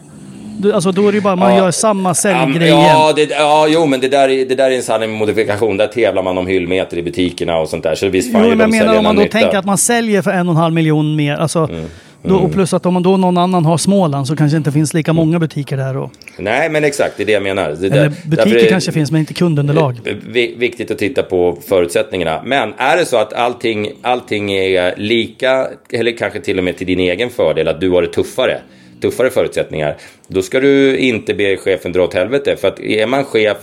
Du, 0.58 0.74
Alltså 0.74 0.92
då 0.92 1.08
är 1.08 1.12
det 1.12 1.16
ju 1.16 1.22
bara, 1.22 1.36
man 1.36 1.48
Mm. 1.48 1.58
Ja. 1.58 1.64
gör 1.66 1.72
samma 1.72 2.14
säljgrej 2.14 2.70
Ja, 2.70 2.76
ja, 2.88 3.04
igen. 3.18 3.28
det, 3.30 3.36
ja, 3.36 3.68
jo, 3.70 3.86
men 3.86 4.00
det 4.00 4.08
där, 4.10 4.30
är, 4.30 4.46
det 4.46 4.56
där 4.56 4.72
är 4.72 4.76
en 4.76 4.82
sanning 4.84 5.10
med 5.10 5.20
modifikation. 5.20 5.78
Där 5.78 5.88
tävlar 5.88 6.24
man 6.24 6.38
om 6.38 6.48
hyllmeter 6.48 6.98
i 6.98 7.04
butikerna 7.04 7.58
och 7.58 7.70
sånt 7.70 7.84
där. 7.84 7.96
Så 7.96 8.08
visst 8.10 8.32
fan 8.32 8.42
Jo, 8.44 8.50
men 8.50 8.60
jag 8.60 8.70
menar 8.70 8.98
om 8.98 9.04
man 9.04 9.16
då 9.16 9.22
nytta. 9.22 9.40
tänker 9.40 9.58
att 9.58 9.66
man 9.66 9.78
säljer 9.78 10.22
för 10.22 10.32
en 10.32 10.48
och 10.50 10.54
en 10.56 10.62
halv 10.62 10.74
miljon 10.74 11.16
mer. 11.16 11.36
Alltså, 11.36 11.60
Mm. 11.60 11.86
Då, 12.24 12.36
och 12.36 12.52
plus 12.54 12.74
att 12.74 12.86
om 12.86 12.94
man 12.94 13.04
då 13.04 13.18
någon 13.18 13.38
annan 13.38 13.66
har 13.66 13.78
Småland 13.78 14.28
så 14.28 14.36
kanske 14.36 14.56
det 14.56 14.58
inte 14.58 14.72
finns 14.72 14.94
lika 14.94 15.14
många 15.14 15.40
butiker 15.40 15.78
där. 15.78 15.98
Och, 15.98 16.12
Nej, 16.38 16.70
men 16.70 16.84
exakt, 16.84 17.18
det 17.18 17.24
är 17.24 17.26
det 17.26 17.32
jag 17.32 17.44
menar. 17.44 17.70
Det 17.80 17.88
eller 17.88 18.12
butiker 18.26 18.66
är- 18.66 18.70
kanske 18.70 18.92
finns 18.92 19.12
men 19.12 19.20
inte 19.20 19.34
kundunderlag. 19.34 20.00
Vi- 20.30 20.56
Viktigt 20.58 20.92
att 20.92 20.98
titta 20.98 21.24
på 21.24 21.58
förutsättningarna. 21.68 22.42
Men 22.46 22.74
är 22.78 22.98
det 22.98 23.06
så 23.06 23.18
att 23.18 23.34
allting, 23.34 23.92
allting 24.02 24.52
är 24.52 24.94
lika, 24.98 25.68
eller 25.92 26.18
kanske 26.18 26.40
till 26.42 26.58
och 26.58 26.64
med 26.64 26.78
till 26.78 26.88
din 26.88 27.00
egen 27.00 27.30
fördel, 27.30 27.68
att 27.68 27.82
du 27.82 27.90
har 27.90 28.02
det 28.02 28.08
tuffare, 28.08 28.58
tuffare 29.02 29.30
förutsättningar, 29.30 29.96
då 30.28 30.42
ska 30.42 30.60
du 30.60 30.98
inte 30.98 31.34
be 31.34 31.58
chefen 31.58 31.92
dra 31.92 32.04
åt 32.04 32.14
helvete. 32.14 32.56
För 32.62 32.68
att 32.68 32.80
är 32.80 33.08
man 33.08 33.24
chef 33.26 33.58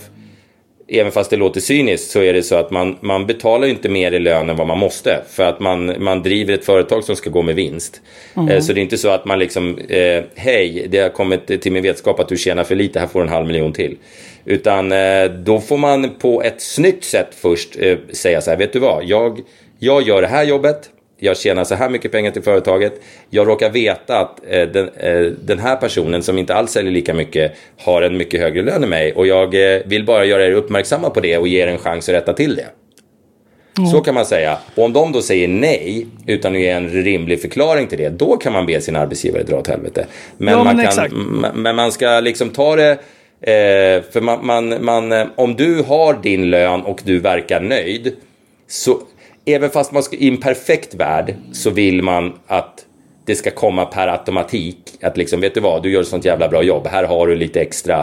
även 0.89 1.11
fast 1.11 1.29
det 1.29 1.37
låter 1.37 1.61
cyniskt 1.61 2.11
så 2.11 2.21
är 2.21 2.33
det 2.33 2.43
så 2.43 2.55
att 2.55 2.71
man, 2.71 2.97
man 3.01 3.25
betalar 3.25 3.67
inte 3.67 3.89
mer 3.89 4.11
i 4.11 4.19
lön 4.19 4.49
än 4.49 4.55
vad 4.55 4.67
man 4.67 4.77
måste. 4.77 5.21
För 5.29 5.43
att 5.43 5.59
man, 5.59 6.03
man 6.03 6.23
driver 6.23 6.53
ett 6.53 6.65
företag 6.65 7.03
som 7.03 7.15
ska 7.15 7.29
gå 7.29 7.41
med 7.41 7.55
vinst. 7.55 8.01
Eh, 8.49 8.59
så 8.59 8.73
det 8.73 8.79
är 8.79 8.83
inte 8.83 8.97
så 8.97 9.09
att 9.09 9.25
man 9.25 9.39
liksom, 9.39 9.77
eh, 9.89 10.23
hej, 10.35 10.87
det 10.89 10.99
har 10.99 11.09
kommit 11.09 11.61
till 11.61 11.71
min 11.71 11.83
vetskap 11.83 12.19
att 12.19 12.29
du 12.29 12.37
tjänar 12.37 12.63
för 12.63 12.75
lite, 12.75 12.99
här 12.99 13.07
får 13.07 13.19
du 13.19 13.25
en 13.25 13.33
halv 13.33 13.47
miljon 13.47 13.73
till. 13.73 13.97
Utan 14.45 14.91
eh, 14.91 15.25
då 15.25 15.59
får 15.59 15.77
man 15.77 16.09
på 16.19 16.41
ett 16.41 16.61
snyggt 16.61 17.03
sätt 17.03 17.29
först 17.31 17.77
eh, 17.79 17.97
säga 18.11 18.41
så 18.41 18.49
här, 18.49 18.57
vet 18.57 18.73
du 18.73 18.79
vad, 18.79 19.05
jag, 19.05 19.39
jag 19.79 20.07
gör 20.07 20.21
det 20.21 20.27
här 20.27 20.43
jobbet, 20.43 20.89
jag 21.19 21.37
tjänar 21.37 21.63
så 21.63 21.75
här 21.75 21.89
mycket 21.89 22.11
pengar 22.11 22.31
till 22.31 22.41
företaget. 22.41 22.93
Jag 23.29 23.47
råkar 23.47 23.69
veta 23.69 24.19
att 24.19 24.39
eh, 24.49 24.67
den, 24.67 24.89
eh, 24.89 25.21
den 25.45 25.59
här 25.59 25.75
personen 25.75 26.23
som 26.23 26.37
inte 26.37 26.55
alls 26.55 26.71
säljer 26.71 26.91
lika 26.91 27.13
mycket 27.13 27.51
har 27.77 28.01
en 28.01 28.17
mycket 28.17 28.41
högre 28.41 28.61
lön 28.61 28.83
än 28.83 28.89
mig. 28.89 29.13
Och 29.13 29.27
jag 29.27 29.75
eh, 29.75 29.81
vill 29.85 30.05
bara 30.05 30.25
göra 30.25 30.45
er 30.45 30.51
uppmärksamma 30.51 31.09
på 31.09 31.19
det 31.19 31.37
och 31.37 31.47
ge 31.47 31.63
er 31.63 31.67
en 31.67 31.77
chans 31.77 32.09
att 32.09 32.15
rätta 32.15 32.33
till 32.33 32.55
det. 32.55 32.67
Så 33.91 34.01
kan 34.01 34.13
man 34.15 34.25
säga. 34.25 34.57
Och 34.75 34.83
om 34.83 34.93
de 34.93 35.11
då 35.11 35.21
säger 35.21 35.47
nej 35.47 36.07
utan 36.27 36.55
att 36.55 36.61
ge 36.61 36.69
en 36.69 36.89
rimlig 36.89 37.41
förklaring 37.41 37.87
till 37.87 37.97
det, 37.97 38.09
då 38.09 38.37
kan 38.37 38.53
man 38.53 38.65
be 38.65 38.81
sin 38.81 38.95
arbetsgivare 38.95 39.43
dra 39.43 39.57
åt 39.57 39.67
helvete. 39.67 40.07
Men, 40.37 40.53
Ja, 40.53 40.63
man, 40.63 40.85
kan, 40.85 41.45
men 41.55 41.75
man 41.75 41.91
ska 41.91 42.19
liksom 42.19 42.49
ta 42.49 42.75
det 42.75 42.91
eh, 43.41 44.03
för 44.11 44.21
man, 44.21 44.45
man, 44.45 44.85
man, 44.85 45.11
eh, 45.11 45.27
om 45.35 45.55
du 45.55 45.83
har 45.83 46.19
din 46.23 46.49
lön 46.49 46.81
och 46.81 47.01
du 47.03 47.19
verkar 47.19 47.59
nöjd 47.59 48.15
så 48.67 48.99
även 49.47 49.69
fast 49.69 49.91
man 49.91 50.03
ska, 50.03 50.15
i 50.15 50.27
en 50.27 50.37
perfekt 50.37 50.95
värld 50.95 51.35
så 51.51 51.69
vill 51.69 52.03
man 52.03 52.33
att 52.47 52.85
det 53.25 53.35
ska 53.35 53.51
komma 53.51 53.85
per 53.85 54.07
automatik. 54.07 54.77
Att 55.01 55.17
liksom, 55.17 55.41
vet 55.41 55.53
du 55.53 55.59
vad, 55.59 55.83
du 55.83 55.91
gör 55.91 56.01
ett 56.01 56.07
sånt 56.07 56.25
jävla 56.25 56.47
bra 56.47 56.63
jobb. 56.63 56.87
Här 56.87 57.03
har 57.03 57.27
du 57.27 57.35
lite 57.35 57.61
extra, 57.61 57.99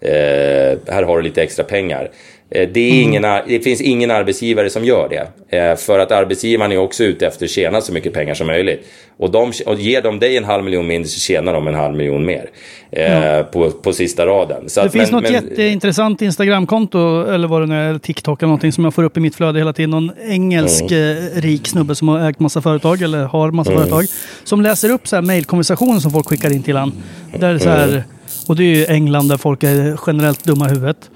eh, 0.00 0.78
här 0.88 1.02
har 1.02 1.16
du 1.16 1.22
lite 1.22 1.42
extra 1.42 1.64
pengar. 1.64 2.10
Eh, 2.50 2.68
det, 2.68 2.80
är 2.80 3.02
ingen, 3.02 3.24
ar- 3.24 3.44
det 3.48 3.60
finns 3.60 3.80
ingen 3.80 4.10
arbetsgivare 4.10 4.70
som 4.70 4.84
gör 4.84 5.08
det. 5.08 5.56
Eh, 5.58 5.76
för 5.76 5.98
att 5.98 6.12
arbetsgivaren 6.12 6.72
är 6.72 6.78
också 6.78 7.04
ute 7.04 7.26
efter 7.26 7.44
att 7.44 7.50
tjäna 7.50 7.80
så 7.80 7.92
mycket 7.92 8.12
pengar 8.12 8.34
som 8.34 8.46
möjligt. 8.46 8.86
Och, 9.18 9.30
de, 9.30 9.52
och 9.66 9.80
ger 9.80 10.02
de 10.02 10.18
dig 10.18 10.36
en 10.36 10.44
halv 10.44 10.64
miljon 10.64 10.86
mindre 10.86 11.08
så 11.08 11.20
tjänar 11.20 11.54
de 11.54 11.66
en 11.68 11.74
halv 11.74 11.94
miljon 11.96 12.26
mer. 12.26 12.50
Eh, 12.90 13.42
på, 13.42 13.70
på 13.70 13.92
sista 13.92 14.26
raden. 14.26 14.68
Så 14.68 14.80
Det 14.80 14.86
att, 14.86 14.92
finns 14.92 15.10
men- 15.12 15.22
något 15.22 15.32
men- 15.32 15.48
jätteintressant 15.48 16.22
Instagramkonto, 16.22 17.24
eller 17.26 17.48
vad 17.48 17.62
det 17.62 17.66
nu 17.66 17.74
är, 17.90 17.98
TikTok 17.98 18.42
eller 18.42 18.48
någonting 18.48 18.72
som 18.72 18.84
jag 18.84 18.94
får 18.94 19.02
upp 19.02 19.16
i 19.16 19.20
mitt 19.20 19.34
flöde 19.34 19.58
hela 19.58 19.72
tiden. 19.72 19.90
Någon 19.90 20.10
engelsk 20.28 20.84
Mm. 20.90 21.28
rik 21.34 21.66
snubbe 21.66 21.94
som 21.94 22.08
har 22.08 22.30
ägt 22.30 22.40
massa 22.40 22.62
företag, 22.62 23.02
eller 23.02 23.24
har 23.24 23.50
massa 23.50 23.70
Mm. 23.72 23.82
företag. 23.82 24.04
Som 24.44 24.60
läser 24.60 24.90
upp 24.90 25.08
så 25.08 25.16
här 25.16 25.22
mejlkonversationer 25.22 26.00
som 26.00 26.10
folk 26.10 26.26
skickar 26.28 26.52
in 26.52 26.62
till 26.62 26.76
han. 26.76 26.92
Där 27.38 27.58
så 27.58 27.68
Mm. 27.68 27.78
här, 27.80 28.04
och 28.48 28.56
det 28.56 28.62
är 28.62 28.74
ju 28.76 28.86
England 28.86 29.28
där 29.28 29.36
folk 29.36 29.62
är 29.62 29.98
generellt 30.06 30.44
dumma 30.44 30.66
i 30.66 30.68
huvudet. 30.72 31.10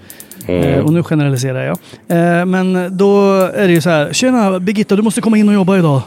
Mm. 0.46 0.84
Och 0.84 0.92
nu 0.92 1.02
generaliserar 1.02 1.64
jag. 1.64 1.78
Eh, 2.40 2.46
men 2.46 2.96
då 2.96 3.30
är 3.54 3.66
det 3.68 3.72
ju 3.72 3.80
så 3.80 3.90
här. 3.90 4.12
Tjena 4.12 4.60
Birgitta, 4.60 4.96
du 4.96 5.02
måste 5.02 5.20
komma 5.20 5.38
in 5.38 5.48
och 5.48 5.54
jobba 5.54 5.78
idag. 5.78 6.02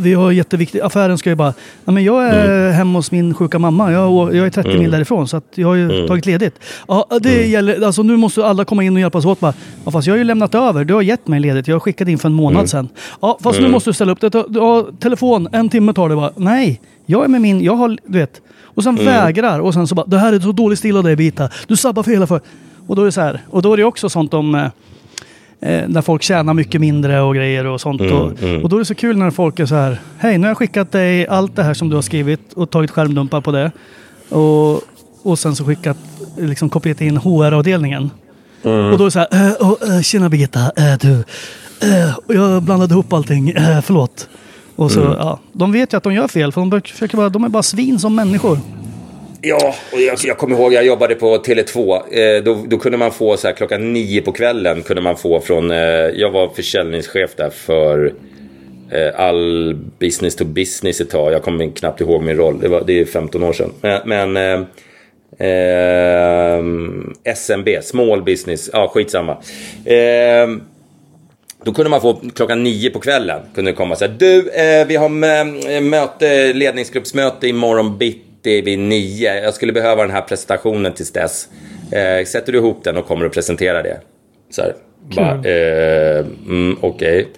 Vi 0.00 0.14
har 0.14 0.32
jätteviktigt. 0.32 0.82
Affären 0.82 1.18
ska 1.18 1.30
ju 1.30 1.36
bara. 1.36 1.54
Ja, 1.84 1.92
men 1.92 2.04
jag 2.04 2.26
är 2.28 2.60
Mm. 2.60 2.72
hemma 2.72 2.98
hos 2.98 3.12
min 3.12 3.34
sjuka 3.34 3.58
mamma. 3.58 3.92
Jag, 3.92 4.34
jag 4.36 4.46
är 4.46 4.50
30 4.50 4.78
mil 4.78 4.90
därifrån 4.90 5.28
så 5.28 5.36
att 5.36 5.44
jag 5.54 5.68
har 5.68 5.74
ju 5.74 5.90
Mm. 5.92 6.06
tagit 6.08 6.26
ledigt. 6.26 6.54
Ja, 6.88 7.06
det 7.20 7.46
gäller. 7.46 7.86
Alltså 7.86 8.02
nu 8.02 8.16
måste 8.16 8.46
alla 8.46 8.64
komma 8.64 8.84
in 8.84 8.94
och 8.94 9.00
hjälpas 9.00 9.24
åt. 9.24 9.40
Bara. 9.40 9.54
Ja, 9.84 9.90
fast 9.90 10.06
jag 10.06 10.14
har 10.14 10.18
ju 10.18 10.24
lämnat 10.24 10.54
över. 10.54 10.84
Du 10.84 10.94
har 10.94 11.02
gett 11.02 11.28
mig 11.28 11.40
ledigt. 11.40 11.68
Jag 11.68 11.74
har 11.74 11.80
skickat 11.80 12.08
in 12.08 12.18
för 12.18 12.28
en 12.28 12.34
månad 12.34 12.68
sedan. 12.70 12.88
Ja, 13.20 13.38
fast 13.42 13.60
nu 13.60 13.68
måste 13.68 13.90
du 13.90 13.94
ställa 13.94 14.12
upp 14.12 14.20
det. 14.20 14.44
Ja, 14.48 14.86
telefon, 15.00 15.48
en 15.52 15.68
timme 15.68 15.92
tar 15.92 16.08
det 16.08 16.16
bara. 16.16 16.30
Nej, 16.36 16.80
jag 17.06 17.24
är 17.24 17.28
med 17.28 17.40
min. 17.40 17.60
Jag 17.60 17.74
har, 17.76 17.88
du 18.06 18.18
vet. 18.18 18.40
Och 18.74 18.82
sen 18.84 18.96
vägrar. 18.96 19.60
Och 19.60 19.74
sen 19.74 19.86
så 19.86 19.94
bara, 19.94 20.06
det 20.06 20.18
här 20.18 20.32
är 20.32 20.40
så 20.40 20.52
dålig 20.52 20.78
stil 20.78 20.96
av 20.96 21.04
dig 21.04 21.16
Birgitta. 21.16 21.48
Du 21.66 21.76
sabbar 21.76 22.02
för 22.02 22.10
hela 22.10 22.26
för... 22.26 22.40
Och 22.90 22.96
då 22.96 23.02
är 23.02 23.06
det 23.06 23.12
så 23.12 23.20
här. 23.20 23.40
Och 23.50 23.62
då 23.62 23.72
är 23.72 23.76
det 23.76 23.84
också 23.84 24.08
sånt 24.08 24.34
om... 24.34 24.54
Eh, 24.54 24.64
eh, 25.60 25.88
när 25.88 26.02
folk 26.02 26.22
tjänar 26.22 26.54
mycket 26.54 26.80
mindre 26.80 27.20
och 27.20 27.34
grejer 27.34 27.66
och 27.66 27.80
sånt. 27.80 28.00
Mm, 28.00 28.12
och, 28.14 28.32
och 28.62 28.68
då 28.68 28.76
är 28.76 28.78
det 28.78 28.84
så 28.84 28.94
kul 28.94 29.16
när 29.16 29.30
folk 29.30 29.58
är 29.58 29.66
så 29.66 29.74
här. 29.74 30.00
Hej, 30.18 30.38
nu 30.38 30.44
har 30.44 30.50
jag 30.50 30.58
skickat 30.58 30.92
dig 30.92 31.26
allt 31.26 31.56
det 31.56 31.62
här 31.62 31.74
som 31.74 31.88
du 31.88 31.94
har 31.94 32.02
skrivit 32.02 32.52
och 32.52 32.70
tagit 32.70 32.90
skärmdumpar 32.90 33.40
på 33.40 33.52
det. 33.52 33.72
Och, 34.28 34.80
och 35.22 35.38
sen 35.38 35.56
så 35.56 35.64
skickat, 35.64 35.96
liksom 36.36 36.68
kopierat 36.70 37.00
in 37.00 37.16
HR-avdelningen. 37.16 38.10
Mm. 38.62 38.92
Och 38.92 38.98
då 38.98 39.04
är 39.04 39.06
det 39.06 39.10
så 39.10 39.18
här. 39.18 39.28
Eh, 39.32 39.70
oh, 39.70 39.96
eh, 39.96 40.02
tjena 40.02 40.28
Birgitta, 40.28 40.60
eh, 40.76 40.98
du. 41.00 41.24
Eh, 41.82 42.14
jag 42.36 42.62
blandade 42.62 42.94
ihop 42.94 43.12
allting, 43.12 43.50
eh, 43.50 43.80
förlåt. 43.80 44.28
Och 44.76 44.90
så, 44.90 45.00
Mm. 45.00 45.12
ja, 45.18 45.38
de 45.52 45.72
vet 45.72 45.92
ju 45.92 45.96
att 45.96 46.02
de 46.02 46.14
gör 46.14 46.28
fel 46.28 46.52
för 46.52 46.60
de, 46.60 46.80
försöker 46.80 47.16
bara, 47.16 47.28
de 47.28 47.44
är 47.44 47.48
bara 47.48 47.62
svin 47.62 47.98
som 47.98 48.14
människor. 48.14 48.58
Ja, 49.42 49.74
och 49.92 50.00
jag, 50.00 50.10
alltså, 50.10 50.26
jag 50.26 50.38
kommer 50.38 50.56
ihåg 50.56 50.72
jag 50.72 50.84
jobbade 50.84 51.14
på 51.14 51.36
Tele2. 51.36 52.02
Eh, 52.10 52.42
då, 52.42 52.64
då 52.68 52.78
kunde 52.78 52.98
man 52.98 53.12
få 53.12 53.36
så 53.36 53.46
här 53.46 53.54
klockan 53.54 53.92
nio 53.92 54.22
på 54.22 54.32
kvällen 54.32 54.82
kunde 54.82 55.02
man 55.02 55.16
få 55.16 55.40
från, 55.40 55.70
eh, 55.70 55.78
jag 56.14 56.30
var 56.30 56.48
försäljningschef 56.48 57.34
där 57.36 57.50
för 57.50 58.12
eh, 58.90 59.20
all 59.20 59.74
business 59.98 60.36
to 60.36 60.44
business 60.44 61.00
ett 61.00 61.10
tag. 61.10 61.32
Jag 61.32 61.42
kommer 61.42 61.76
knappt 61.76 62.00
ihåg 62.00 62.22
min 62.22 62.36
roll, 62.36 62.60
det, 62.60 62.68
var, 62.68 62.84
det 62.86 63.00
är 63.00 63.04
15 63.04 63.42
år 63.42 63.52
sedan. 63.52 63.72
Men, 63.80 64.34
men 64.34 64.36
eh, 64.36 65.48
eh, 65.48 66.64
SMB, 67.34 67.68
small 67.82 68.22
business, 68.22 68.70
ja 68.72 68.88
skitsamma. 68.88 69.32
Eh, 69.84 70.48
då 71.64 71.72
kunde 71.72 71.90
man 71.90 72.00
få 72.00 72.20
klockan 72.34 72.62
nio 72.62 72.90
på 72.90 73.00
kvällen. 73.00 73.40
Kunde 73.54 73.70
det 73.70 73.76
komma 73.76 73.96
så 73.96 74.04
här. 74.04 74.14
Du, 74.18 74.50
eh, 74.50 74.86
vi 74.86 74.96
har 74.96 75.08
möte, 75.80 76.52
ledningsgruppsmöte 76.52 77.48
imorgon 77.48 77.98
bitti 77.98 78.29
vid 78.42 78.78
nio. 78.78 79.42
Jag 79.42 79.54
skulle 79.54 79.72
behöva 79.72 80.02
den 80.02 80.10
här 80.10 80.22
presentationen 80.22 80.92
tills 80.92 81.12
dess. 81.12 81.48
Eh, 81.92 82.24
sätter 82.24 82.52
du 82.52 82.58
ihop 82.58 82.84
den 82.84 82.96
och 82.96 83.06
kommer 83.06 83.26
att 83.26 83.32
presentera 83.32 83.82
det? 83.82 84.00
Så 84.50 84.62
här. 84.62 84.74
Bara, 85.16 85.50
eh, 85.50 86.26
mm, 86.48 86.76
Okej. 86.80 87.28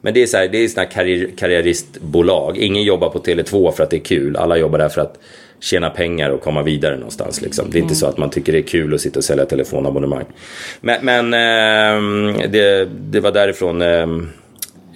Men 0.00 0.14
det 0.14 0.22
är 0.22 0.26
så 0.26 0.36
här, 0.36 0.48
det 0.48 0.58
är 0.58 0.68
såna 0.68 0.82
här 0.82 0.90
karriär, 0.90 1.28
karriäristbolag. 1.36 2.56
Ingen 2.56 2.82
jobbar 2.82 3.08
på 3.08 3.18
Tele2 3.18 3.72
för 3.72 3.84
att 3.84 3.90
det 3.90 3.96
är 3.96 4.04
kul. 4.04 4.36
Alla 4.36 4.56
jobbar 4.56 4.78
där 4.78 4.88
för 4.88 5.00
att 5.00 5.18
tjäna 5.60 5.90
pengar 5.90 6.30
och 6.30 6.42
komma 6.42 6.62
vidare 6.62 6.96
någonstans. 6.96 7.40
Liksom. 7.40 7.70
Det 7.70 7.78
är 7.78 7.82
inte 7.82 7.94
så 7.94 8.06
att 8.06 8.18
man 8.18 8.30
tycker 8.30 8.52
det 8.52 8.58
är 8.58 8.62
kul 8.62 8.94
att 8.94 9.00
sitta 9.00 9.18
och 9.18 9.24
sälja 9.24 9.46
telefonabonnemang. 9.46 10.24
Men, 10.80 11.04
men 11.04 11.34
ehm, 11.34 12.50
det, 12.52 12.88
det 12.90 13.20
var 13.20 13.32
därifrån 13.32 13.82
ehm, 13.82 14.28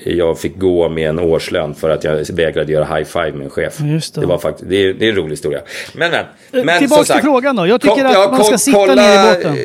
jag 0.05 0.39
fick 0.39 0.59
gå 0.59 0.89
med 0.89 1.09
en 1.09 1.19
årslön 1.19 1.75
för 1.75 1.91
att 1.91 2.05
jag 2.05 2.27
vägrade 2.33 2.73
göra 2.73 2.85
high 2.85 3.05
five 3.05 3.33
med 3.33 3.45
en 3.45 3.51
chef. 3.51 3.81
Just 3.81 4.15
det. 4.15 4.27
var 4.27 4.39
faktiskt, 4.39 4.71
det, 4.71 4.77
är, 4.77 4.95
det 4.95 5.05
är 5.05 5.09
en 5.11 5.17
rolig 5.17 5.31
historia. 5.31 5.61
Men, 5.95 6.11
men. 6.11 6.67
men 6.67 6.79
Tillbaks 6.79 7.07
som 7.07 7.15
till 7.15 7.25
frågan 7.25 7.57
då. 7.57 7.67
Jag 7.67 7.81
tycker 7.81 7.95
ko- 7.95 8.07
att 8.07 8.13
ja, 8.13 8.29
man 8.31 8.45
ska 8.45 8.55
ko- 8.55 8.59
sitta 8.59 8.79
kolla, 8.79 8.95
ner 8.95 9.15
i 9.15 9.35
båten. 9.35 9.57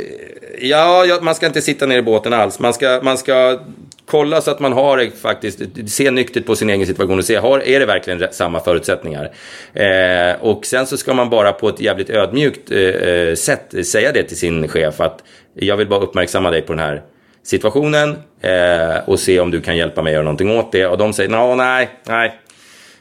Ja, 0.61 1.05
ja, 1.05 1.19
man 1.21 1.35
ska 1.35 1.45
inte 1.45 1.61
sitta 1.61 1.85
ner 1.85 1.97
i 1.97 2.01
båten 2.01 2.33
alls. 2.33 2.59
Man 2.59 2.73
ska, 2.73 2.99
man 3.03 3.17
ska 3.17 3.59
kolla 4.05 4.41
så 4.41 4.51
att 4.51 4.59
man 4.59 4.73
har 4.73 4.97
det 4.97 5.11
faktiskt, 5.21 5.59
se 5.87 6.11
nyktert 6.11 6.45
på 6.45 6.55
sin 6.55 6.69
egen 6.69 6.87
situation 6.87 7.17
och 7.17 7.25
se, 7.25 7.35
har, 7.35 7.59
är 7.59 7.79
det 7.79 7.85
verkligen 7.85 8.27
samma 8.31 8.59
förutsättningar? 8.59 9.31
Eh, 9.73 10.41
och 10.41 10.65
sen 10.65 10.87
så 10.87 10.97
ska 10.97 11.13
man 11.13 11.29
bara 11.29 11.53
på 11.53 11.69
ett 11.69 11.79
jävligt 11.81 12.09
ödmjukt 12.09 12.71
eh, 12.71 12.79
eh, 12.79 13.35
sätt 13.35 13.87
säga 13.87 14.11
det 14.11 14.23
till 14.23 14.37
sin 14.37 14.67
chef 14.67 15.01
att 15.01 15.23
jag 15.53 15.77
vill 15.77 15.87
bara 15.87 15.99
uppmärksamma 15.99 16.51
dig 16.51 16.61
på 16.61 16.73
den 16.73 16.79
här 16.79 17.01
situationen 17.47 18.09
eh, 18.41 18.97
och 19.09 19.19
se 19.19 19.39
om 19.39 19.51
du 19.51 19.61
kan 19.61 19.77
hjälpa 19.77 20.01
mig 20.01 20.11
att 20.11 20.13
göra 20.13 20.23
någonting 20.23 20.51
åt 20.59 20.71
det. 20.71 20.85
Och 20.85 20.97
de 20.97 21.13
säger, 21.13 21.29
"Nå, 21.29 21.55
nej, 21.55 21.89
nej. 22.07 22.33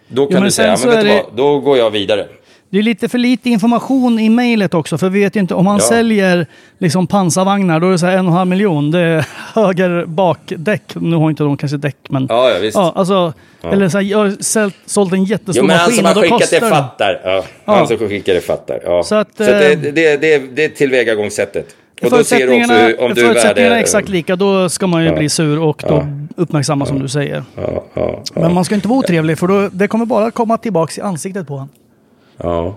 Då 0.09 0.27
kan 0.27 0.35
men 0.35 0.43
du 0.43 0.51
säga, 0.51 0.77
men 0.85 0.91
vet 0.91 1.01
du 1.01 1.09
det- 1.09 1.23
vad, 1.25 1.37
då 1.37 1.61
går 1.61 1.79
jag 1.79 1.91
vidare. 1.91 2.27
Det 2.71 2.79
är 2.79 2.83
lite 2.83 3.09
för 3.09 3.19
lite 3.19 3.51
information 3.51 4.19
i 4.19 4.29
mejlet 4.29 4.75
också. 4.75 4.99
För 4.99 5.09
vi 5.09 5.21
vet 5.21 5.37
ju 5.37 5.41
inte, 5.41 5.55
om 5.55 5.65
man 5.65 5.79
Ja. 5.83 5.89
säljer 5.89 6.47
liksom 6.79 7.07
pansarvagnar, 7.07 7.81
då 7.81 7.87
är 7.87 7.91
det 7.93 7.99
så 7.99 8.07
här 8.07 8.13
en 8.19 8.27
och 8.27 8.33
en 8.33 8.37
halv 8.39 8.49
miljon. 8.51 8.91
Det 8.91 8.99
är 9.01 9.25
höger 9.55 10.05
bakdäck. 10.07 10.83
Nu 10.95 11.17
har 11.17 11.31
inte 11.31 11.43
de 11.43 11.57
kanske 11.57 11.77
däck, 11.77 11.97
men... 12.09 12.27
Ja, 12.29 12.51
ja, 12.51 12.59
visst. 12.59 12.77
Ja, 12.77 12.93
alltså, 12.97 13.33
Eller 13.63 13.89
så 13.89 13.99
här, 13.99 14.05
jag 14.05 14.19
har 14.19 14.89
sålt, 14.89 15.13
en 15.13 15.25
jättestor 15.25 15.55
Jo 15.57 15.67
men 15.67 15.77
han 15.77 15.85
maskin 15.85 15.97
som 15.97 16.05
och 16.05 16.09
har 16.09 16.15
då 16.15 16.39
skickat 16.39 16.51
det 16.51 16.61
fattar. 16.61 17.21
Ja, 17.25 17.45
Ja. 17.65 17.75
Han 17.77 17.87
som 17.89 17.99
skickar 17.99 18.35
det 18.35 18.41
fattar. 18.41 18.81
Ja. 18.85 19.03
Så 19.03 19.15
att, 19.15 19.29
Så 19.37 19.43
att 19.43 19.49
det, 19.49 19.73
eh, 19.73 19.79
det, 19.79 20.17
det, 20.17 20.39
det 20.57 20.65
är 20.65 20.69
tillvägagångssättet. 20.69 21.67
Och 22.03 22.11
då 22.11 22.25
ser 22.25 22.47
du 22.47 22.61
också 22.61 22.73
hur, 22.75 23.01
om 23.01 23.15
du 23.15 23.21
är 23.21 23.27
förutsättningarna 23.27 23.77
är 23.77 23.81
exakt 23.81 24.09
lika, 24.09 24.37
då 24.37 24.69
ska 24.69 24.87
man 24.87 25.03
ju 25.03 25.09
Ja. 25.09 25.17
bli 25.17 25.29
sur 25.29 25.59
och 25.63 25.83
då 25.89 26.07
uppmärksamma 26.37 26.87
som 26.87 26.99
du 26.99 27.09
säger. 27.09 27.43
Ja, 27.57 27.85
ja, 27.95 28.23
ja. 28.35 28.41
Men 28.41 28.55
man 28.55 28.65
ska 28.65 28.75
inte 28.75 28.89
vara 28.89 28.99
otrevlig 28.99 29.39
för 29.39 29.47
då, 29.47 29.69
det 29.73 29.89
kommer 29.89 30.05
bara 30.07 30.31
komma 30.31 30.59
tillbaks 30.59 30.99
i 30.99 31.01
ansiktet 31.01 31.47
på 31.47 31.53
honom. 31.55 31.69
ja. 32.43 32.77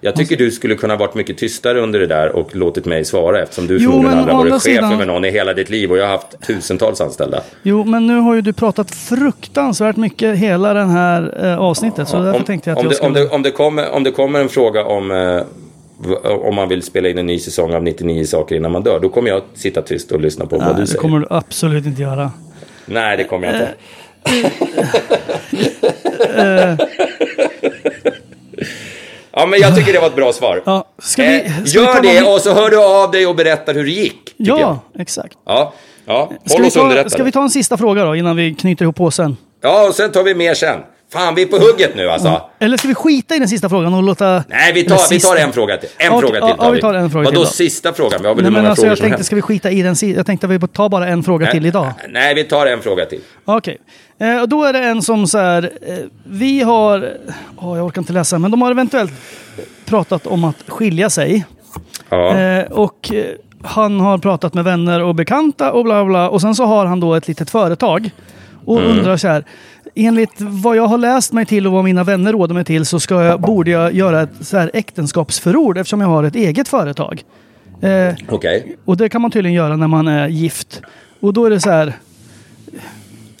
Jag 0.00 0.16
tycker 0.16 0.36
du 0.36 0.50
skulle 0.50 0.74
kunna 0.74 0.96
varit 0.96 1.14
mycket 1.14 1.38
tystare 1.38 1.80
under 1.80 2.00
det 2.00 2.06
där 2.06 2.36
och 2.36 2.56
låtit 2.56 2.84
mig 2.84 3.04
svara 3.04 3.42
eftersom 3.42 3.66
du 3.66 3.78
Jo, 3.80 3.90
förmodligen 3.90 4.18
aldrig 4.18 4.36
varit 4.36 4.52
chef 4.52 4.62
sidan- 4.62 4.92
över 4.92 5.06
någon 5.06 5.24
i 5.24 5.30
hela 5.30 5.54
ditt 5.54 5.70
liv 5.70 5.90
och 5.90 5.98
jag 5.98 6.04
har 6.04 6.10
haft 6.12 6.46
tusentals 6.46 7.00
anställda. 7.00 7.40
Jo, 7.62 7.84
men 7.84 8.06
nu 8.06 8.18
har 8.18 8.34
ju 8.34 8.40
du 8.40 8.52
pratat 8.52 8.90
fruktansvärt 8.94 9.96
mycket 9.96 10.36
hela 10.38 10.74
den 10.74 10.90
här 10.90 11.44
eh, 11.44 11.58
avsnittet. 11.58 12.08
Så 12.08 12.16
därför 12.22 12.38
om, 12.38 12.44
tänkte 12.44 12.70
jag 12.70 12.78
att 12.78 12.84
om, 12.84 12.90
jag 12.90 13.00
det, 13.00 13.06
om, 13.06 13.12
skulle... 13.14 13.26
det, 13.28 13.34
om, 13.34 13.42
det 13.42 13.50
kommer, 13.50 13.90
om 13.90 14.02
det 14.04 14.10
kommer 14.10 14.40
en 14.40 14.48
fråga 14.48 14.84
om, 14.84 15.10
eh, 15.10 15.40
om 16.24 16.54
man 16.54 16.68
vill 16.68 16.82
spela 16.82 17.08
in 17.08 17.18
en 17.18 17.26
ny 17.26 17.38
säsong 17.38 17.74
av 17.74 17.82
99 17.82 18.24
saker 18.24 18.54
innan 18.56 18.72
man 18.72 18.82
dör, 18.82 19.00
då 19.00 19.08
kommer 19.08 19.30
jag 19.30 19.42
sitta 19.54 19.82
tyst 19.82 20.12
och 20.12 20.20
lyssna 20.20 20.46
på 20.46 20.56
vad 20.56 20.66
Nej, 20.66 20.74
du 20.74 20.80
det 20.80 20.86
säger. 20.86 21.00
kommer 21.00 21.18
du 21.18 21.26
absolut 21.30 21.86
inte 21.86 22.02
göra. 22.02 22.30
Nej, 22.86 23.16
det 23.16 23.24
kommer 23.24 23.46
jag 23.46 23.56
inte. 23.56 23.74
Ja, 29.32 29.46
men 29.46 29.60
jag 29.60 29.76
tycker 29.76 29.92
det 29.92 29.98
var 29.98 30.06
ett 30.06 30.16
bra 30.16 30.32
svar. 30.32 30.62
Ja, 30.66 30.84
ska 30.98 31.22
vi, 31.22 31.40
Eh, 31.44 31.64
ska 31.64 31.80
vi 31.80 31.86
gör 31.86 31.94
ta 31.94 32.00
det 32.00 32.22
och 32.22 32.40
så 32.40 32.54
hör 32.54 32.70
du 32.70 32.84
av 32.84 33.10
dig 33.10 33.26
och 33.26 33.34
berättar 33.36 33.74
hur 33.74 33.84
det 33.84 33.90
gick. 33.90 34.34
Ja, 34.36 34.60
jag. 34.60 35.00
exakt. 35.02 35.34
Ja, 35.46 35.74
ja. 36.06 36.30
Ska 36.44 36.54
håll 36.54 36.62
vi, 36.62 36.68
oss 36.68 36.74
ta, 36.74 36.80
underrättade. 36.80 37.10
ska 37.10 37.22
vi 37.24 37.32
ta 37.32 37.42
en 37.42 37.50
sista 37.50 37.76
fråga 37.76 38.04
då 38.04 38.16
innan 38.16 38.36
vi 38.36 38.54
knyter 38.54 38.82
ihop 38.84 38.96
påsen? 38.96 39.36
Ja, 39.60 39.88
och 39.88 39.94
sen 39.94 40.12
tar 40.12 40.22
vi 40.22 40.34
mer 40.34 40.54
sen. 40.54 40.80
Fan, 41.12 41.34
vi 41.34 41.42
är 41.42 41.46
på 41.46 41.56
hugget 41.56 41.96
nu 41.96 42.10
alltså. 42.10 42.42
Eller 42.58 42.76
ska 42.76 42.88
vi 42.88 42.94
skita 42.94 43.36
i 43.36 43.38
den 43.38 43.48
sista 43.48 43.68
frågan 43.68 43.94
och 43.94 44.02
låta... 44.02 44.44
Nej, 44.48 44.72
vi 44.72 44.84
tar, 44.84 44.94
vi 44.96 45.00
sista? 45.02 45.28
tar 45.34 45.36
en 45.40 45.52
fråga 45.52 45.76
till. 45.76 45.88
En 45.98 46.12
Ja, 46.12 46.20
fråga 46.20 46.40
till 46.46 46.54
ja, 46.58 46.70
vi 46.70 46.80
tar 46.80 46.94
en 46.94 47.10
fråga 47.10 47.24
Vadå 47.24 47.30
till 47.40 47.44
då. 47.44 47.46
sista 47.50 47.92
frågan? 47.92 48.22
Vi 48.22 48.28
har 48.28 48.34
väl 48.34 48.44
Nej, 48.44 48.52
hur 48.52 48.58
många 48.58 48.68
alltså, 48.68 48.82
frågor 48.82 48.90
jag 48.90 48.98
som 48.98 49.02
tänkte, 49.04 49.16
helst. 49.16 49.26
ska 49.26 49.36
vi 49.36 49.42
skita 49.42 49.70
i 49.70 49.82
den 49.82 49.96
si- 49.96 50.14
Jag 50.14 50.26
tänkte 50.26 50.46
att 50.46 50.52
vi 50.52 50.68
tar 50.68 50.88
bara 50.88 51.06
en 51.08 51.22
fråga 51.22 51.50
till 51.50 51.66
idag. 51.66 51.92
Nej, 52.08 52.34
vi 52.34 52.44
tar 52.44 52.66
en 52.66 52.80
fråga 52.82 53.06
till. 53.06 53.20
Okej. 53.44 53.78
Eh, 54.18 54.40
och 54.42 54.48
då 54.48 54.64
är 54.64 54.72
det 54.72 54.78
en 54.78 55.02
som 55.02 55.26
så 55.26 55.38
här, 55.38 55.70
eh, 55.86 55.94
vi 56.24 56.62
har, 56.62 57.10
åh 57.56 57.76
jag 57.76 57.86
orkar 57.86 58.00
inte 58.00 58.12
läsa, 58.12 58.38
men 58.38 58.50
de 58.50 58.62
har 58.62 58.70
eventuellt 58.70 59.12
pratat 59.84 60.26
om 60.26 60.44
att 60.44 60.56
skilja 60.68 61.10
sig. 61.10 61.44
Ja. 62.08 62.36
Eh, 62.38 62.64
och 62.72 63.12
eh, 63.14 63.24
han 63.62 64.00
har 64.00 64.18
pratat 64.18 64.54
med 64.54 64.64
vänner 64.64 65.02
och 65.02 65.14
bekanta 65.14 65.72
och 65.72 65.84
bla 65.84 66.04
bla. 66.04 66.28
Och 66.30 66.40
sen 66.40 66.54
så 66.54 66.64
har 66.64 66.86
han 66.86 67.00
då 67.00 67.14
ett 67.14 67.28
litet 67.28 67.50
företag. 67.50 68.10
Och 68.64 68.78
Mm. 68.80 68.90
undrar 68.98 69.16
så 69.16 69.28
här, 69.28 69.44
enligt 69.96 70.40
vad 70.40 70.76
jag 70.76 70.86
har 70.86 70.98
läst 70.98 71.32
mig 71.32 71.46
till 71.46 71.66
och 71.66 71.72
vad 71.72 71.84
mina 71.84 72.04
vänner 72.04 72.32
råder 72.32 72.54
mig 72.54 72.64
till 72.64 72.86
så 72.86 73.00
ska 73.00 73.24
jag, 73.24 73.40
borde 73.40 73.70
jag 73.70 73.94
göra 73.94 74.22
ett 74.22 74.30
så 74.40 74.58
här 74.58 74.70
äktenskapsförord 74.74 75.78
eftersom 75.78 76.00
jag 76.00 76.08
har 76.08 76.24
ett 76.24 76.34
eget 76.34 76.68
företag. 76.68 77.24
Eh, 77.80 78.14
Okej. 78.28 78.76
och 78.84 78.96
det 78.96 79.08
kan 79.08 79.22
man 79.22 79.30
tydligen 79.30 79.54
göra 79.54 79.76
när 79.76 79.86
man 79.86 80.08
är 80.08 80.28
gift. 80.28 80.82
Och 81.20 81.32
då 81.32 81.44
är 81.44 81.50
det 81.50 81.60
så 81.60 81.70
här. 81.70 81.92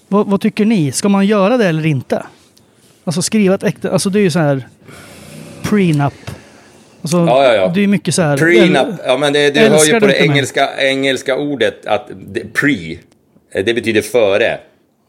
Vad, 0.08 0.26
vad 0.26 0.40
tycker 0.40 0.64
ni? 0.64 0.92
Ska 0.92 1.08
man 1.08 1.26
göra 1.26 1.56
det 1.56 1.66
eller 1.66 1.86
inte? 1.86 2.22
Alltså 3.04 3.22
skriva 3.22 3.54
ett 3.54 3.62
äkta... 3.62 3.90
Alltså 3.90 4.10
det 4.10 4.18
är 4.18 4.22
ju 4.22 4.30
så 4.30 4.38
här... 4.38 4.68
Prenup. 5.62 6.12
Alltså, 7.02 7.16
Ja, 7.16 7.44
ja, 7.44 7.54
ja. 7.54 7.68
Det 7.74 7.80
är 7.80 7.86
mycket 7.86 8.14
så 8.14 8.22
här... 8.22 8.36
Prenup. 8.36 8.94
Ja, 9.06 9.18
men 9.18 9.32
det, 9.32 9.50
du 9.50 9.60
hör 9.60 9.84
ju 9.84 10.00
på 10.00 10.06
det 10.06 10.22
engelska, 10.22 10.68
engelska 10.78 11.36
ordet 11.36 11.86
att 11.86 12.10
det, 12.26 12.52
pre, 12.52 12.92
eh, 13.52 13.64
det 13.64 13.74
betyder 13.74 14.02
före. 14.02 14.58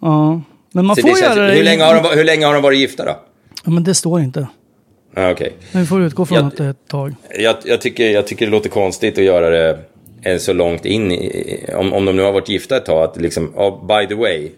Ja. 0.02 0.42
Men 0.78 0.86
man 0.86 0.96
Så 0.96 1.02
får 1.02 1.20
göra 1.20 1.36
det. 1.48 1.54
hur, 1.54 1.64
länge 1.64 1.84
har 1.84 1.96
de, 2.04 2.18
hur 2.18 2.24
länge 2.24 2.46
har 2.46 2.54
de 2.54 2.64
varit 2.64 2.80
gifta 2.80 3.06
då? 3.06 3.20
Ja, 3.66 3.72
men 3.72 3.84
det 3.84 3.94
står 3.96 4.22
inte. 4.22 4.48
Okej. 5.18 5.54
Men 5.72 5.82
vi 5.82 5.88
får 5.88 6.02
utgå 6.02 6.26
från 6.26 6.38
Jag- 6.38 6.48
att 6.48 6.58
det 6.58 6.66
är 6.66 6.70
ett 6.70 6.88
tag. 6.88 7.16
Jag, 7.40 7.56
jag, 7.66 7.82
tycker, 7.82 8.10
jag 8.12 8.28
tycker 8.28 8.46
det 8.46 8.52
låter 8.52 8.70
konstigt 8.70 9.18
att 9.18 9.24
göra 9.24 9.50
det 9.50 10.40
så 10.40 10.54
långt 10.54 10.86
in 10.86 11.12
i, 11.12 11.60
om, 11.78 11.94
om 11.94 12.06
de 12.06 12.16
nu 12.16 12.22
har 12.22 12.32
varit 12.32 12.50
gifta 12.50 12.78
ett 12.78 12.86
tag, 12.86 13.04
att 13.04 13.22
liksom, 13.22 13.54
oh, 13.56 13.88
by 13.88 14.08
the 14.08 14.16
way. 14.16 14.50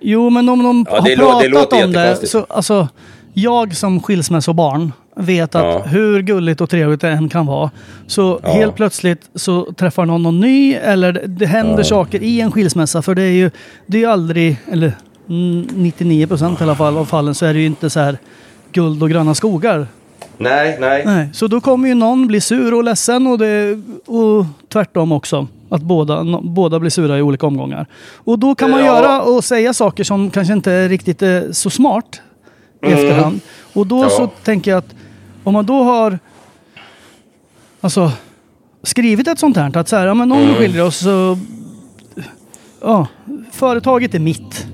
Jo, 0.00 0.30
men 0.30 0.48
om 0.48 0.62
de 0.62 0.86
Ja, 0.90 0.96
har 1.00 1.48
pratat 1.50 1.84
om 1.84 1.92
det. 1.92 2.26
Så, 2.26 2.46
alltså, 2.48 2.88
jag 3.32 3.76
som 3.76 4.02
skilsmässobarn 4.02 4.92
vet 5.16 5.54
att 5.54 5.64
Ja. 5.64 5.82
hur 5.86 6.22
gulligt 6.22 6.60
och 6.60 6.70
trevligt 6.70 7.00
det 7.00 7.08
än 7.08 7.28
kan 7.28 7.46
vara. 7.46 7.70
Så 8.06 8.40
Ja. 8.42 8.52
helt 8.52 8.74
plötsligt 8.74 9.20
så 9.34 9.72
träffar 9.72 10.06
någon 10.06 10.22
någon 10.22 10.40
ny 10.40 10.74
eller 10.74 11.22
det, 11.26 11.46
händer 11.46 11.78
Ja. 11.78 11.84
saker 11.84 12.22
i 12.22 12.40
en 12.40 12.52
skilsmässa. 12.52 13.02
För 13.02 13.14
det 13.14 13.22
är 13.22 13.30
ju, 13.32 13.50
det 13.86 13.96
är 13.96 14.00
ju 14.00 14.06
aldrig, 14.06 14.56
eller 14.72 14.92
mm, 15.28 15.66
99 15.74 16.26
procent 16.26 16.60
i 16.60 16.64
alla 16.64 16.74
fall 16.76 16.96
av 16.98 17.04
fallen 17.04 17.34
så 17.34 17.46
är 17.46 17.54
det 17.54 17.60
ju 17.60 17.66
inte 17.66 17.90
så 17.90 18.00
här 18.00 18.18
guld 18.72 19.02
och 19.02 19.10
gröna 19.10 19.34
skogar. 19.34 19.86
Nej, 20.38 20.76
nej. 20.80 21.02
Nej, 21.06 21.28
så 21.32 21.46
då 21.46 21.60
kommer 21.60 21.88
ju 21.88 21.94
någon 21.94 22.26
bli 22.26 22.40
sur 22.40 22.74
och 22.74 22.84
ledsen 22.84 23.26
och, 23.26 23.38
det, 23.38 23.78
och 24.06 24.44
tvärtom 24.72 25.12
också. 25.12 25.46
Att 25.68 25.82
båda, 25.82 26.40
båda 26.42 26.80
blir 26.80 26.90
sura 26.90 27.18
i 27.18 27.22
olika 27.22 27.46
omgångar. 27.46 27.86
Och 28.14 28.38
då 28.38 28.54
kan 28.54 28.70
man 28.70 28.84
göra 28.84 29.22
och 29.22 29.44
säga 29.44 29.72
saker 29.74 30.04
som 30.04 30.30
kanske 30.30 30.52
inte 30.54 30.72
är 30.72 30.88
riktigt 30.88 31.22
eh, 31.22 31.40
så 31.52 31.70
smart 31.70 32.20
i 32.82 32.86
Mm. 32.86 32.98
efterhand. 32.98 33.40
Och 33.72 33.86
då 33.86 34.08
så 34.08 34.26
tänker 34.26 34.70
jag 34.70 34.78
att 34.78 34.94
om 35.44 35.52
man 35.52 35.66
då 35.66 35.82
har 35.82 36.18
alltså, 37.80 38.12
skrivit 38.82 39.28
ett 39.28 39.38
sånt 39.38 39.56
här, 39.56 39.76
att 39.76 39.88
så 39.88 39.96
här, 39.96 40.06
ja 40.06 40.14
men 40.14 40.32
om 40.32 40.38
Mm. 40.38 40.50
vi 40.50 40.54
skiljer 40.58 40.84
oss 40.86 40.96
så... 40.96 41.38
Ja, 42.82 43.06
företaget 43.52 44.14
är 44.14 44.18
mitt. 44.18 44.66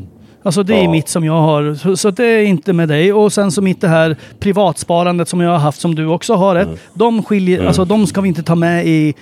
Alltså 0.43 0.63
det 0.63 0.75
är 0.75 0.83
Ja. 0.85 0.91
mitt 0.91 1.09
som 1.09 1.25
jag 1.25 1.41
har. 1.41 1.75
Så, 1.75 1.97
så 1.97 2.11
det 2.11 2.25
är 2.25 2.45
inte 2.45 2.73
med 2.73 2.89
dig. 2.89 3.13
Och 3.13 3.33
sen 3.33 3.53
så 3.53 3.63
mitt 3.63 3.81
det 3.81 3.89
här 3.89 4.17
privatsparandet 4.39 5.29
som 5.29 5.41
jag 5.41 5.51
har 5.51 5.59
haft 5.59 5.81
som 5.81 5.95
du 5.95 6.07
också 6.07 6.35
har 6.35 6.57
ett. 6.57 6.67
Mm. 6.67 6.79
De, 6.95 7.23
skiljer, 7.23 7.67
alltså, 7.67 7.85
de 7.85 8.07
ska 8.07 8.21
vi 8.21 8.29
inte 8.29 8.43
ta 8.43 8.55
med 8.55 8.87
i, 8.87 9.15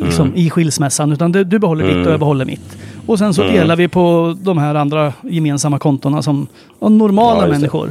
liksom, 0.00 0.26
Mm. 0.26 0.38
i 0.38 0.50
skilsmässan. 0.50 1.12
Utan 1.12 1.32
det, 1.32 1.44
du 1.44 1.58
behåller 1.58 1.86
ditt 1.86 2.06
och 2.06 2.12
jag 2.12 2.20
behåller 2.20 2.44
mitt. 2.44 2.76
Och 3.06 3.18
sen 3.18 3.34
så 3.34 3.42
Mm. 3.42 3.54
delar 3.54 3.76
vi 3.76 3.88
på 3.88 4.36
de 4.42 4.58
här 4.58 4.74
andra 4.74 5.12
gemensamma 5.22 5.78
kontona 5.78 6.22
som 6.22 6.46
normala 6.80 7.40
Ja, 7.42 7.48
just 7.48 7.60
det. 7.60 7.90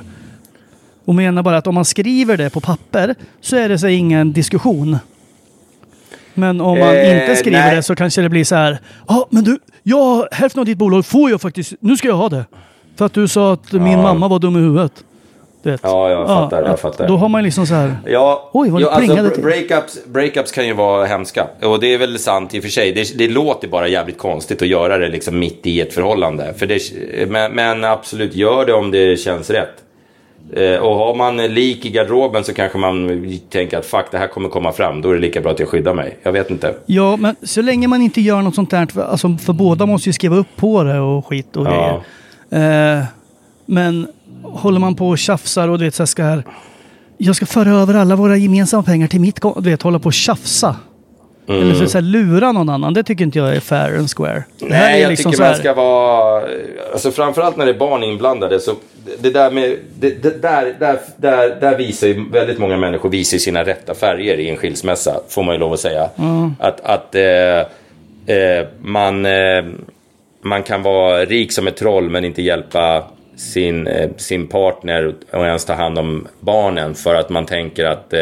Och 1.09 1.15
menar 1.15 1.43
bara 1.43 1.57
att 1.57 1.67
om 1.67 1.75
man 1.75 1.85
skriver 1.85 2.37
det 2.37 2.49
på 2.49 2.59
papper 2.61 3.15
så 3.41 3.55
är 3.55 3.69
det 3.69 3.79
så 3.79 3.87
ingen 3.87 4.33
diskussion. 4.33 4.97
Men 6.33 6.61
om 6.61 6.79
man 6.79 6.95
Eh, 6.95 7.21
inte 7.21 7.35
skriver 7.35 7.59
nej. 7.59 7.75
det 7.75 7.83
så 7.83 7.95
kanske 7.95 8.21
det 8.21 8.29
blir 8.29 8.43
så 8.43 8.55
här. 8.55 8.77
Ja, 9.07 9.27
men 9.29 9.43
du, 9.43 9.59
jag, 9.83 10.27
hälften 10.31 10.59
av 10.59 10.65
ditt 10.65 10.77
bolag 10.77 11.05
får 11.05 11.29
jag 11.29 11.41
faktiskt. 11.41 11.73
Nu 11.79 11.97
ska 11.97 12.07
jag 12.07 12.15
ha 12.15 12.29
det. 12.29 12.45
För 12.97 13.05
att 13.05 13.13
du 13.13 13.27
sa 13.27 13.53
att 13.53 13.71
min 13.71 13.91
Ja. 13.91 14.01
mamma 14.01 14.27
var 14.27 14.39
dum 14.39 14.55
i 14.55 14.59
huvudet. 14.59 14.91
Ja, 15.63 16.09
jag 16.09 16.27
fattar, 16.27 16.61
jag 16.61 16.69
att 16.71 16.79
fattar. 16.79 17.07
Då 17.07 17.17
har 17.17 17.29
man 17.29 17.43
liksom 17.43 17.67
så 17.67 17.73
här. 17.73 17.95
Ja, 18.05 18.49
Oj, 18.53 18.69
vad 18.69 18.81
ja, 18.81 18.89
alltså, 18.89 19.29
till. 19.29 19.43
breakups, 19.43 19.99
breakups 20.07 20.51
kan 20.51 20.67
ju 20.67 20.73
vara 20.73 21.05
hemska. 21.05 21.47
Och 21.61 21.79
det 21.79 21.93
är 21.93 21.97
väl 21.97 22.19
sant 22.19 22.55
i 22.55 22.59
och 22.59 22.63
för 22.63 22.69
sig. 22.69 22.91
Det, 22.91 23.17
det 23.17 23.27
låter 23.27 23.67
bara 23.67 23.87
jävligt 23.87 24.17
konstigt 24.17 24.61
att 24.61 24.67
göra 24.67 24.97
det 24.97 25.09
liksom 25.09 25.39
mitt 25.39 25.65
i 25.65 25.81
ett 25.81 25.93
förhållande. 25.93 26.53
För 26.57 26.65
det, 26.65 26.79
men, 27.29 27.51
men 27.51 27.83
absolut, 27.83 28.35
gör 28.35 28.65
det 28.65 28.73
om 28.73 28.91
det 28.91 29.19
känns 29.19 29.49
rätt. 29.49 29.73
Eh, 30.53 30.75
och 30.75 30.95
har 30.95 31.15
man 31.15 31.37
lik 31.37 31.85
i 31.85 31.89
garderoben 31.89 32.43
så 32.43 32.53
kanske 32.53 32.77
man 32.77 33.09
tänker 33.49 33.77
att 33.77 33.85
fuck, 33.85 34.05
det 34.11 34.17
här 34.17 34.27
kommer 34.27 34.49
komma 34.49 34.71
fram. 34.71 35.01
Då 35.01 35.09
är 35.09 35.13
det 35.13 35.19
lika 35.19 35.41
bra 35.41 35.51
att 35.51 35.59
jag 35.59 35.69
skyddar 35.69 35.93
mig. 35.93 36.17
Jag 36.23 36.31
vet 36.31 36.49
inte. 36.51 36.75
Ja, 36.85 37.17
men 37.17 37.35
så 37.43 37.61
länge 37.61 37.87
man 37.87 38.01
inte 38.01 38.21
gör 38.21 38.41
något 38.41 38.55
sånt 38.55 38.71
där. 38.71 38.85
För, 38.85 39.01
alltså, 39.01 39.37
för 39.37 39.53
båda 39.53 39.85
måste 39.85 40.09
ju 40.09 40.13
skriva 40.13 40.35
upp 40.35 40.55
på 40.55 40.83
det 40.83 40.99
och 40.99 41.25
skit 41.27 41.55
och 41.55 41.65
Ja. 41.67 42.01
grejer. 42.49 42.99
Eh, 42.99 43.03
men 43.65 44.07
håller 44.43 44.79
man 44.79 44.95
på 44.95 45.09
och 45.09 45.17
tjafsar 45.17 45.67
och 45.67 45.79
du 45.79 45.85
vet 45.85 45.95
så 45.95 46.03
här 46.03 46.05
ska. 46.07 46.41
Jag 47.17 47.35
ska 47.35 47.45
föra 47.45 47.69
över 47.69 47.93
alla 47.93 48.15
våra 48.15 48.37
gemensamma 48.37 48.83
pengar 48.83 49.07
till 49.07 49.21
mitt. 49.21 49.39
Du 49.57 49.69
vet, 49.69 49.81
hålla 49.81 49.99
på 49.99 50.05
och 50.05 50.13
tjafsa. 50.13 50.75
Mm. 51.49 51.61
Eller 51.61 51.73
så, 51.73 51.87
så 51.87 51.97
här, 51.97 52.05
lura 52.05 52.51
någon 52.51 52.69
annan. 52.69 52.93
Det 52.93 53.03
tycker 53.03 53.23
inte 53.23 53.39
jag 53.39 53.55
är 53.55 53.59
fair 53.59 53.97
and 53.97 54.09
square. 54.09 54.43
Nej, 54.59 55.01
jag 55.01 55.09
liksom 55.09 55.31
tycker 55.31 55.43
man 55.43 55.55
ska 55.55 55.73
vara... 55.73 56.43
Alltså 56.91 57.11
framförallt 57.11 57.57
när 57.57 57.65
det 57.65 57.71
är 57.71 57.77
barn 57.77 58.03
inblandade. 58.03 58.59
Så 58.59 58.75
det 59.19 59.29
där 59.29 59.51
med... 59.51 59.75
Det, 59.99 60.23
det, 60.23 60.41
där, 60.41 60.75
där, 60.79 60.99
där, 61.17 61.57
där 61.61 61.77
visar 61.77 62.07
ju 62.07 62.29
väldigt 62.31 62.59
många 62.59 62.77
människor 62.77 63.09
visar 63.09 63.37
sina 63.37 63.63
rätta 63.63 63.93
färger 63.93 64.37
i 64.37 64.49
en 64.49 64.57
skilsmässa. 64.57 65.21
Får 65.29 65.43
man 65.43 65.55
ju 65.55 65.59
lov 65.59 65.73
att 65.73 65.79
säga. 65.79 66.09
Att, 66.59 66.81
att 66.81 67.15
eh, 67.15 67.59
eh, 68.35 68.67
man, 68.81 69.25
eh, 69.25 69.63
man 70.41 70.63
kan 70.63 70.83
vara 70.83 71.25
rik 71.25 71.51
som 71.51 71.67
ett 71.67 71.77
troll 71.77 72.09
men 72.09 72.25
inte 72.25 72.41
hjälpa 72.41 73.03
sin, 73.37 73.87
eh, 73.87 74.09
sin 74.17 74.47
partner 74.47 75.13
och 75.31 75.45
ens 75.45 75.65
ta 75.65 75.73
hand 75.73 75.99
om 75.99 76.27
barnen. 76.39 76.95
För 76.95 77.15
att 77.15 77.29
man 77.29 77.45
tänker 77.45 77.85
att 77.85 78.13
eh, 78.13 78.19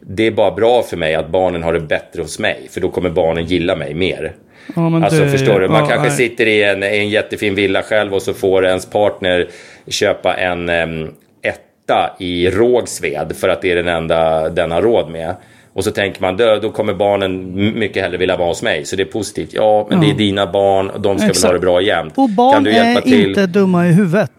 det 0.00 0.26
är 0.26 0.30
bara 0.30 0.50
bra 0.50 0.82
för 0.82 0.96
mig 0.96 1.14
att 1.14 1.28
barnen 1.30 1.62
har 1.62 1.72
det 1.72 1.80
bättre 1.80 2.22
hos 2.22 2.38
mig. 2.38 2.68
För 2.70 2.80
då 2.80 2.88
kommer 2.88 3.10
barnen 3.10 3.44
gilla 3.44 3.76
mig 3.76 3.94
mer. 3.94 4.32
Ja, 4.76 5.04
Alltså 5.04 5.20
det- 5.24 5.30
förstår 5.30 5.60
du, 5.60 5.68
man 5.68 5.80
ja, 5.80 5.86
kanske 5.86 6.08
nej. 6.08 6.16
sitter 6.16 6.46
i 6.46 6.62
en, 6.62 6.82
i 6.82 6.86
en 6.98 7.08
jättefin 7.08 7.54
villa 7.54 7.82
själv 7.82 8.14
och 8.14 8.22
så 8.22 8.34
får 8.34 8.66
ens 8.66 8.86
partner 8.86 9.48
köpa 9.86 10.34
en 10.34 10.68
em, 10.68 11.08
etta 11.42 12.10
i 12.18 12.50
Rågsved 12.50 13.36
för 13.36 13.48
att 13.48 13.62
det 13.62 13.70
är 13.72 13.76
den 13.76 13.88
enda 13.88 14.48
den 14.48 14.70
har 14.70 14.82
råd 14.82 15.10
med. 15.10 15.34
Och 15.72 15.84
så 15.84 15.90
tänker 15.90 16.20
man, 16.22 16.36
dö, 16.36 16.58
då 16.58 16.70
kommer 16.70 16.94
barnen 16.94 17.54
mycket 17.78 18.02
hellre 18.02 18.18
vilja 18.18 18.36
vara 18.36 18.48
hos 18.48 18.62
mig. 18.62 18.84
Så 18.84 18.96
det 18.96 19.02
är 19.02 19.04
positivt. 19.04 19.50
Ja, 19.52 19.86
men 19.90 20.00
det 20.00 20.10
är 20.10 20.14
dina 20.14 20.46
barn 20.46 20.90
och 20.90 21.00
de 21.00 21.16
ska 21.18 21.24
väl 21.26 21.30
Exakt. 21.30 21.46
ha 21.46 21.52
det 21.52 21.58
bra 21.58 21.80
jämt. 21.82 22.12
Och 22.16 22.28
barn 22.30 22.52
kan 22.54 22.64
du 22.64 22.72
hjälpa 22.72 23.08
är 23.08 23.28
inte 23.28 23.46
dumma 23.46 23.86
i 23.88 23.92
huvudet. 23.92 24.32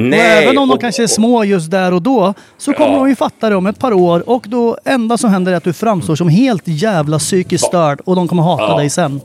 Nej, 0.00 0.36
och 0.36 0.42
även 0.42 0.58
om 0.58 0.68
de 0.68 0.74
och- 0.74 0.80
kanske 0.80 1.02
är 1.02 1.06
små 1.06 1.44
just 1.44 1.70
där 1.70 1.94
och 1.94 2.02
då 2.02 2.34
så 2.58 2.72
kommer 2.72 2.90
Ja. 2.92 2.96
de 2.98 3.08
ju 3.08 3.16
fatta 3.16 3.48
det 3.50 3.56
om 3.56 3.66
ett 3.66 3.78
par 3.78 3.92
år 3.92 4.28
och 4.28 4.44
då 4.48 4.78
enda 4.84 5.18
som 5.18 5.30
händer 5.30 5.52
är 5.52 5.56
att 5.56 5.64
du 5.64 5.72
framstår 5.72 6.16
som 6.16 6.28
helt 6.28 6.62
jävla 6.64 7.18
psykiskt 7.18 7.64
störd 7.64 8.00
och 8.04 8.16
de 8.16 8.28
kommer 8.28 8.42
hata 8.42 8.62
Ja. 8.62 8.76
dig 8.78 8.90
sen. 8.90 9.20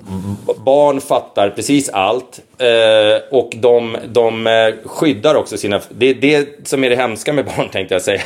barn 0.66 1.02
fattar 1.02 1.50
precis 1.50 1.90
allt. 1.90 2.40
Eh, 2.58 3.38
och 3.40 3.50
de, 3.62 3.98
de 4.14 4.48
eh, 4.48 4.54
skyddar 4.86 5.36
också 5.36 5.58
sina... 5.58 5.82
Det 5.90 6.06
är 6.10 6.14
det 6.16 6.68
som 6.68 6.84
är 6.84 6.90
det 6.90 6.96
hemska 6.96 7.34
med 7.34 7.46
barn 7.46 7.70
tänkte 7.72 7.96
jag 7.96 8.02
säga. 8.02 8.22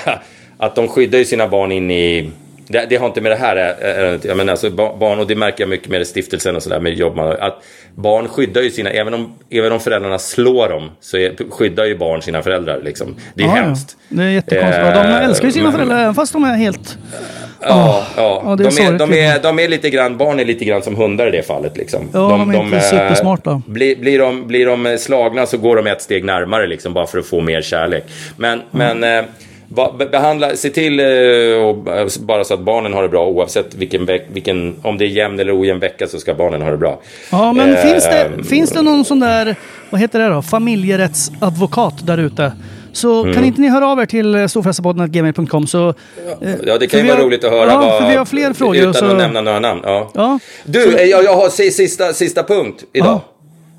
Att 0.57 0.75
de 0.75 0.87
skyddar 0.87 1.19
ju 1.19 1.25
sina 1.25 1.47
barn 1.47 1.71
in 1.71 1.91
i... 1.91 2.31
Det, 2.68 2.86
det 2.89 2.95
har 2.95 3.07
inte 3.07 3.22
med 3.22 3.32
det 3.32 3.36
här 3.36 3.55
ärendet 3.55 4.26
Jag 4.26 4.38
menar 4.38 4.51
alltså 4.51 4.70
ba- 4.70 4.95
barn, 4.97 5.20
och 5.20 5.28
det 5.28 5.36
märker 5.36 5.63
jag 5.63 5.70
mycket 5.70 5.88
med 5.89 6.07
stiftelsen 6.07 6.55
och 6.55 6.63
sådär 6.63 6.80
med 6.80 6.93
jobb. 6.93 7.20
Att 7.20 7.63
barn 7.95 8.28
skyddar 8.28 8.61
ju 8.61 8.72
sina... 8.72 8.89
Även 8.89 9.13
om, 9.13 9.34
även 9.49 9.72
om 9.72 9.80
föräldrarna 9.80 10.20
slår 10.20 10.70
dem 10.70 10.91
så 10.99 11.18
är, 11.18 11.51
skyddar 11.51 11.86
ju 11.86 11.97
barn 11.97 12.22
sina 12.22 12.41
föräldrar 12.41 12.82
liksom. 12.84 13.15
Det 13.34 13.43
är 13.43 13.47
Ja, 13.47 13.53
hemskt. 13.53 13.97
Det 14.09 14.24
är 14.24 14.28
jättekonstigt. 14.30 14.93
De 14.93 15.05
Eh, 15.05 15.24
älskar 15.26 15.45
ju 15.45 15.51
sina 15.51 15.63
men- 15.63 15.74
föräldrar 15.74 15.99
även 16.01 16.15
fast 16.15 16.34
de 16.34 16.43
är 16.43 16.55
helt... 16.55 16.97
Ja, 17.61 18.05
de, 18.15 18.65
är, 18.65 18.70
sorgligt. 18.70 18.99
de, 18.99 19.13
är, 19.13 19.39
de 19.43 19.59
är 19.59 19.68
lite 19.68 19.89
grann, 19.89 20.18
barn 20.18 20.39
är 20.39 20.45
lite 20.45 20.65
grann 20.65 20.82
som 20.82 20.95
hundar 20.95 21.28
i 21.28 21.32
det 21.32 21.43
fallet. 21.43 21.78
Liksom. 21.78 22.09
Ja, 22.13 22.20
de 22.20 22.49
är 22.49 22.63
inte 22.63 22.76
eh, 22.78 22.82
supersmarta. 22.82 23.61
Blir, 23.65 23.95
blir, 23.95 24.20
de, 24.20 24.47
blir 24.47 24.65
de 24.65 24.97
slagna 24.99 25.45
så 25.45 25.57
går 25.57 25.76
de 25.76 25.88
ett 25.88 26.01
steg 26.01 26.24
närmare 26.26 26.68
liksom, 26.68 26.93
bara 26.93 27.07
för 27.07 27.18
att 27.20 27.26
få 27.28 27.41
mer 27.41 27.61
kärlek. 27.61 28.03
Men, 28.38 28.61
men 28.72 29.03
eh, 29.03 29.09
Va- 29.09 29.22
be- 29.22 29.28
Behandla, 30.11 30.55
se 30.55 30.70
till 30.70 30.99
eh, 30.99 31.05
och, 31.65 31.88
eh, 31.97 32.07
bara 32.20 32.43
så 32.43 32.53
att 32.53 32.59
barnen 32.59 32.93
har 32.93 33.01
det 33.03 33.09
bra 33.09 33.28
oavsett 33.28 33.76
vilken, 33.76 34.07
vilken 34.34 34.76
om 34.82 34.97
det 34.97 35.05
är 35.05 35.07
jämn 35.07 35.39
eller 35.39 35.61
ojämn 35.61 35.80
vecka 35.80 36.07
så 36.07 36.20
ska 36.20 36.34
barnen 36.34 36.61
ha 36.61 36.72
det 36.72 36.78
bra. 36.78 36.99
Ja, 37.32 37.53
men 37.53 37.70
Eh, 37.74 37.82
finns, 37.82 38.03
det, 38.03 38.30
finns 38.49 38.70
det 38.72 38.82
någon 38.82 39.05
sån 39.05 39.20
där, 39.20 39.55
vad 39.89 40.01
heter 40.01 40.20
det 40.20 40.28
då, 40.30 40.41
familjerättsadvokat 40.41 41.93
där 42.07 42.18
ute? 42.18 42.51
Så 42.93 43.22
Mm. 43.22 43.34
kan 43.34 43.45
inte 43.45 43.61
ni 43.61 43.70
höra 43.70 43.88
av 43.88 43.99
er 43.99 44.05
till 44.05 44.36
eh, 44.36 44.47
storfräsarpodden.gmail.com 44.47 45.68
så... 45.68 45.89
eh, 45.89 45.93
Ja, 46.65 46.78
det 46.78 46.88
kan 46.88 46.99
ju 46.99 47.05
vara 47.07 47.18
har- 47.18 47.24
roligt 47.26 47.43
att 47.43 47.51
höra 47.51 47.65
ja, 47.72 47.78
vad... 47.80 48.01
för 48.01 48.09
vi 48.09 48.15
har 48.15 48.26
fler 48.26 48.53
frågor. 48.53 48.76
Utan 48.78 48.93
så, 48.93 49.05
att 49.05 49.18
nämna 49.18 49.41
några 49.41 49.59
namn. 49.59 49.82
Ja. 49.84 50.11
Ja, 50.13 50.39
Du, 50.65 50.95
eh, 50.97 51.03
jag, 51.05 51.24
jag 51.24 51.36
har 51.36 51.49
si- 51.49 51.72
sista, 51.72 52.13
sista 52.13 52.43
punkt 52.43 52.84
idag. 52.93 53.20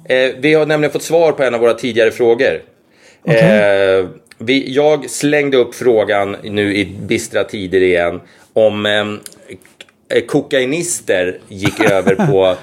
Eh, 0.08 0.16
vi 0.38 0.54
har 0.54 0.66
nämligen 0.66 0.92
fått 0.92 1.02
svar 1.02 1.32
på 1.32 1.42
en 1.42 1.54
av 1.54 1.60
våra 1.60 1.74
tidigare 1.74 2.10
frågor. 2.10 2.60
Eh, 3.24 3.34
vi, 4.38 4.72
jag 4.74 5.10
slängde 5.10 5.56
upp 5.56 5.74
frågan 5.74 6.36
nu 6.42 6.74
i 6.76 6.84
bistra 6.84 7.44
tider 7.44 7.80
igen 7.80 8.20
om 8.52 8.86
ehm, 8.86 9.18
k- 10.10 10.20
kokainister 10.28 11.38
gick 11.48 11.80
över 11.90 12.14
på, 12.14 12.54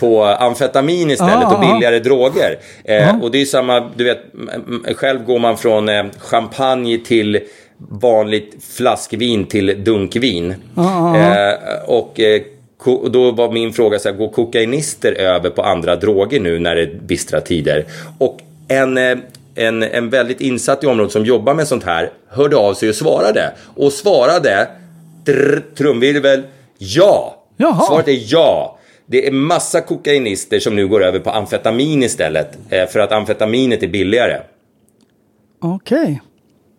på 0.00 0.24
amfetamin 0.24 1.10
istället 1.10 1.34
Ja, 1.42 1.56
och 1.58 1.64
ja. 1.64 1.72
billigare 1.72 1.98
droger. 1.98 2.58
Eh, 2.84 3.22
Och 3.22 3.30
det 3.30 3.40
är 3.40 3.44
samma, 3.44 3.90
du 3.96 4.04
vet, 4.04 4.18
själv 4.96 5.24
går 5.24 5.38
man 5.38 5.58
från 5.58 5.88
eh, 5.88 6.04
champagne 6.18 6.98
till 6.98 7.40
vanligt 7.90 8.54
flaskvin 8.76 9.44
till 9.46 9.84
dunkvin. 9.84 10.54
Eh, 11.16 11.54
och 11.86 12.20
eh, 12.20 12.42
och 12.84 13.10
då 13.10 13.30
var 13.30 13.52
min 13.52 13.72
fråga 13.72 13.98
så 13.98 14.08
här, 14.08 14.16
går 14.16 14.28
kokainister 14.28 15.12
över 15.12 15.50
på 15.50 15.62
andra 15.62 15.96
droger 15.96 16.40
nu 16.40 16.58
när 16.58 16.74
det 16.76 16.82
är 16.82 16.94
bistra 17.06 17.40
tider? 17.40 17.84
Och 18.18 18.38
en, 18.68 18.98
eh, 18.98 19.18
en, 19.54 19.82
en 19.82 20.10
väldigt 20.10 20.40
insatt 20.40 20.84
i 20.84 20.86
området 20.86 21.12
som 21.12 21.24
jobbar 21.24 21.54
med 21.54 21.68
sånt 21.68 21.84
här 21.84 22.10
hörde 22.28 22.56
av 22.56 22.74
sig 22.74 22.88
och 22.88 22.94
svarade. 22.94 23.52
Och 23.74 23.92
svarade, 23.92 24.68
drr, 25.24 25.62
trumvirvel, 25.76 26.42
ja. 26.78 27.44
Jaha. 27.56 27.86
Svaret 27.86 28.08
är 28.08 28.18
ja. 28.26 28.78
Det 29.06 29.26
är 29.26 29.32
massa 29.32 29.80
kokainister 29.80 30.60
som 30.60 30.76
nu 30.76 30.88
går 30.88 31.04
över 31.04 31.18
på 31.18 31.30
amfetamin 31.30 32.02
istället. 32.02 32.58
Eh, 32.70 32.88
för 32.88 33.00
att 33.00 33.12
amfetaminet 33.12 33.82
är 33.82 33.88
billigare. 33.88 34.40
Okej. 35.60 36.22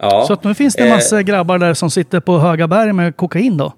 Ja. 0.02 0.26
Så 0.28 0.34
att 0.34 0.44
nu 0.44 0.54
finns 0.56 0.76
det 0.76 0.84
Eh, 0.84 0.90
massa 0.90 1.24
grabbar 1.24 1.58
där 1.58 1.74
som 1.74 1.92
sitter 1.92 2.20
på 2.20 2.38
höga 2.38 2.68
berg 2.68 2.94
med 2.94 3.16
kokain 3.16 3.58
då? 3.58 3.74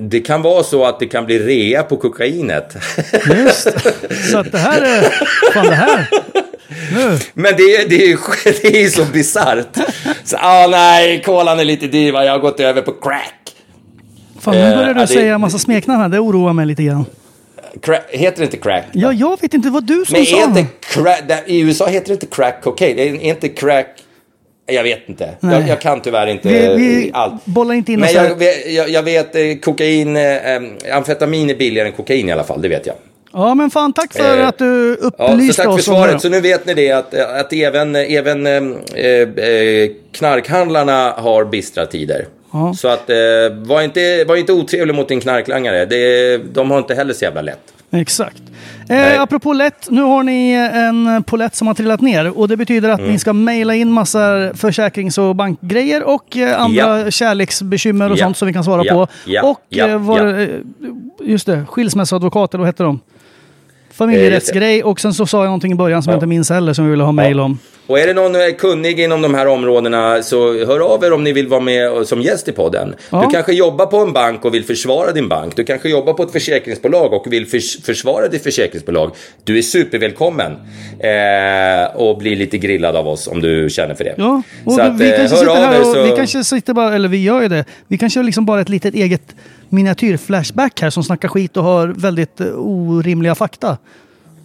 Det 0.00 0.20
kan 0.20 0.42
vara 0.42 0.62
så 0.62 0.84
att 0.84 1.00
det 1.00 1.06
kan 1.06 1.26
bli 1.26 1.38
rea 1.38 1.82
på 1.82 1.96
kokainet. 1.96 2.76
Just 3.36 3.68
Så 4.30 4.38
att 4.38 4.52
det 4.52 4.58
här 4.58 4.82
är... 4.82 5.02
Fan 5.52 5.66
det 5.66 5.74
här... 5.74 6.08
Men 7.34 7.52
det, 7.56 7.62
är- 7.76 7.88
det, 7.88 8.04
är 8.12 8.18
det 8.72 8.82
är 8.84 8.88
så 8.88 9.04
bisarrt. 9.04 9.76
Så, 10.24 10.36
ah, 10.40 10.66
nej, 10.70 11.22
kolan 11.22 11.60
är 11.60 11.64
lite 11.64 11.86
dyr, 11.86 12.12
jag 12.12 12.32
har 12.32 12.38
gått 12.38 12.60
över 12.60 12.82
på 12.82 12.92
crack. 12.92 13.34
Fan 14.40 14.54
nu 14.54 14.60
Eh, 14.60 14.76
börjar 14.78 14.94
du 14.94 15.00
det- 15.00 15.06
säga 15.06 15.38
massa 15.38 15.58
smeknamn 15.58 16.00
här. 16.02 16.08
Det 16.08 16.18
oroar 16.18 16.52
mig 16.52 16.66
lite 16.66 16.82
grann. 16.82 17.04
crack. 17.82 18.04
Heter 18.10 18.38
det 18.38 18.44
inte 18.44 18.56
crack? 18.56 18.84
Ja, 18.92 19.12
jag 19.12 19.40
vet 19.40 19.54
inte. 19.54 19.70
Var 19.70 19.80
du 19.80 20.04
som 20.06 20.12
Men 20.12 20.26
sa. 20.26 20.36
är 20.36 20.44
inte 20.44 20.64
crack, 20.80 21.22
där, 21.28 21.40
i 21.46 21.60
USA 21.60 21.86
heter 21.86 22.08
det 22.08 22.12
inte 22.14 22.26
crack 22.26 22.62
cocaine, 22.62 22.98
är 22.98 23.04
är 23.04 23.20
inte 23.20 23.48
crack... 23.48 23.86
Jag 24.66 24.82
vet 24.82 25.08
inte. 25.08 25.28
Jag, 25.40 25.68
jag 25.68 25.80
kan 25.80 26.00
tyvärr 26.00 26.26
inte 26.26 26.48
Vi, 26.48 26.74
vi 26.76 27.10
allt. 27.14 27.44
bollar 27.46 27.74
inte 27.74 27.92
in 27.92 28.00
Men 28.00 28.12
jag, 28.12 28.42
jag, 28.66 28.88
jag 28.88 29.02
vet, 29.02 29.34
eh, 29.36 29.42
kokain, 29.62 30.16
eh, 30.16 30.22
eh, 30.54 30.62
amfetamin 30.92 31.50
är 31.50 31.54
billigare 31.54 31.88
än 31.88 31.94
kokain 31.94 32.28
i 32.28 32.32
alla 32.32 32.44
fall, 32.44 32.62
det 32.62 32.68
vet 32.68 32.86
jag. 32.86 32.94
Ja, 33.34 33.54
men 33.54 33.70
fan 33.70 33.92
tack 33.92 34.12
för 34.12 34.38
Eh, 34.38 34.48
att 34.48 34.58
du 34.58 34.98
Ja, 35.02 35.10
så 35.26 35.32
upplyste 35.32 35.62
tack 35.62 35.64
för 35.72 35.78
oss 35.78 35.88
om 35.88 35.94
det. 35.94 36.00
svaret. 36.00 36.22
Så 36.22 36.28
nu 36.28 36.40
vet 36.40 36.66
ni 36.66 36.74
det 36.74 36.92
att, 36.92 37.14
att 37.14 37.52
även, 37.52 37.96
även 37.96 38.46
eh, 38.46 38.54
eh, 39.44 39.90
knarkhandlarna 40.12 41.10
har 41.16 41.44
bistra 41.44 41.86
tider. 41.86 42.26
Ja. 42.52 42.74
Så 42.76 42.88
att, 42.88 43.10
eh, 43.10 43.16
var, 43.56 43.82
inte, 43.82 44.24
var 44.24 44.36
inte 44.36 44.52
otrevlig 44.52 44.94
mot 44.94 45.08
din 45.08 45.20
knarklangare. 45.20 45.84
Det, 45.84 46.36
de 46.38 46.70
har 46.70 46.78
inte 46.78 46.94
heller 46.94 47.14
så 47.14 47.24
jävla 47.24 47.42
lätt. 47.42 47.60
Exakt. 47.90 48.42
Eh, 48.88 49.20
apropå 49.22 49.52
lätt, 49.52 49.90
nu 49.90 50.02
har 50.02 50.22
ni 50.22 50.52
en 50.74 51.22
polett 51.22 51.54
som 51.54 51.66
har 51.66 51.74
trillat 51.74 52.00
ner 52.00 52.38
och 52.38 52.48
det 52.48 52.56
betyder 52.56 52.88
att 52.88 52.98
Mm. 53.00 53.12
ni 53.12 53.18
ska 53.18 53.32
mejla 53.32 53.74
in 53.74 53.90
massa 53.90 54.50
försäkrings 54.54 55.18
och 55.18 55.36
bankgrejer 55.36 56.02
och 56.02 56.36
eh, 56.36 56.60
andra 56.62 57.00
Ja. 57.00 57.10
kärleksbekymmer 57.10 58.10
och 58.10 58.16
Ja. 58.18 58.24
sånt 58.24 58.36
som 58.36 58.46
vi 58.48 58.52
kan 58.54 58.64
svara 58.64 58.82
Ja. 58.84 58.92
på. 58.94 59.00
Och 59.48 59.78
eh, 59.78 60.02
Ja. 60.06 60.30
eh, 60.40 60.48
just 61.20 61.46
det, 61.46 61.64
skilsmässoadvokat, 61.68 62.54
eller 62.54 62.60
vad 62.60 62.68
heter 62.68 62.84
de? 62.84 63.00
Familjerättsgrej 63.94 64.82
och 64.84 65.00
sen 65.00 65.14
så 65.14 65.26
sa 65.26 65.38
jag 65.38 65.44
någonting 65.44 65.72
i 65.72 65.74
början 65.74 66.02
som 66.02 66.10
jag 66.10 66.16
inte 66.16 66.26
minns 66.26 66.50
heller 66.50 66.72
som 66.72 66.84
vi 66.84 66.90
ville 66.90 67.04
ha 67.04 67.12
mejl 67.12 67.40
om. 67.40 67.58
Och 67.86 67.98
är 67.98 68.06
det 68.06 68.12
någon 68.14 68.34
eh, 68.34 68.40
kunnig 68.58 69.00
inom 69.00 69.22
de 69.22 69.34
här 69.34 69.46
områdena 69.46 70.22
så 70.22 70.64
hör 70.66 70.80
av 70.94 71.04
er 71.04 71.12
om 71.12 71.24
ni 71.24 71.32
vill 71.32 71.48
vara 71.48 71.60
med 71.60 72.06
som 72.06 72.22
gäst 72.22 72.48
i 72.48 72.52
podden. 72.52 72.94
Ja. 73.10 73.24
Du 73.26 73.32
kanske 73.34 73.52
jobbar 73.52 73.86
på 73.86 73.96
en 73.98 74.12
bank 74.12 74.44
och 74.44 74.54
vill 74.54 74.64
försvara 74.64 75.12
din 75.12 75.28
bank. 75.28 75.56
Du 75.56 75.64
kanske 75.64 75.88
jobbar 75.88 76.12
på 76.12 76.22
ett 76.22 76.32
försäkringsbolag 76.32 77.12
och 77.12 77.32
vill 77.32 77.46
förs- 77.46 77.84
försvara 77.84 78.28
ditt 78.28 78.42
försäkringsbolag. 78.42 79.10
Du 79.44 79.58
är 79.58 79.62
supervälkommen 79.62 80.52
eh, 80.98 81.96
och 81.96 82.18
bli 82.18 82.36
lite 82.36 82.58
grillad 82.58 82.96
av 82.96 83.08
oss 83.08 83.26
om 83.26 83.40
du 83.40 83.68
känner 83.70 83.94
för 83.94 84.04
det. 84.04 84.14
Ja, 84.18 84.42
och 84.64 84.72
Så 84.72 84.80
att, 84.80 85.00
vi, 85.00 85.10
eh, 85.10 85.16
kanske 85.16 85.36
hör 85.36 85.42
sitter 85.44 85.66
här 85.66 85.80
och, 85.80 85.86
så- 85.86 86.02
vi 86.02 86.10
kanske 86.16 86.44
sitter 86.44 86.74
bara, 86.74 86.94
eller 86.94 87.08
vi 87.08 87.22
gör 87.22 87.42
ju 87.42 87.48
det. 87.48 87.64
Vi 87.88 87.98
kanske 87.98 88.18
har 88.20 88.24
liksom 88.24 88.46
bara 88.46 88.60
ett 88.60 88.68
litet 88.68 88.94
eget 88.94 89.34
miniatyrflashback 89.74 90.80
här 90.80 90.90
som 90.90 91.04
snackar 91.04 91.28
skit 91.28 91.56
och 91.56 91.64
har 91.64 91.88
väldigt 91.88 92.40
eh, 92.40 92.46
orimliga 92.56 93.34
fakta. 93.34 93.78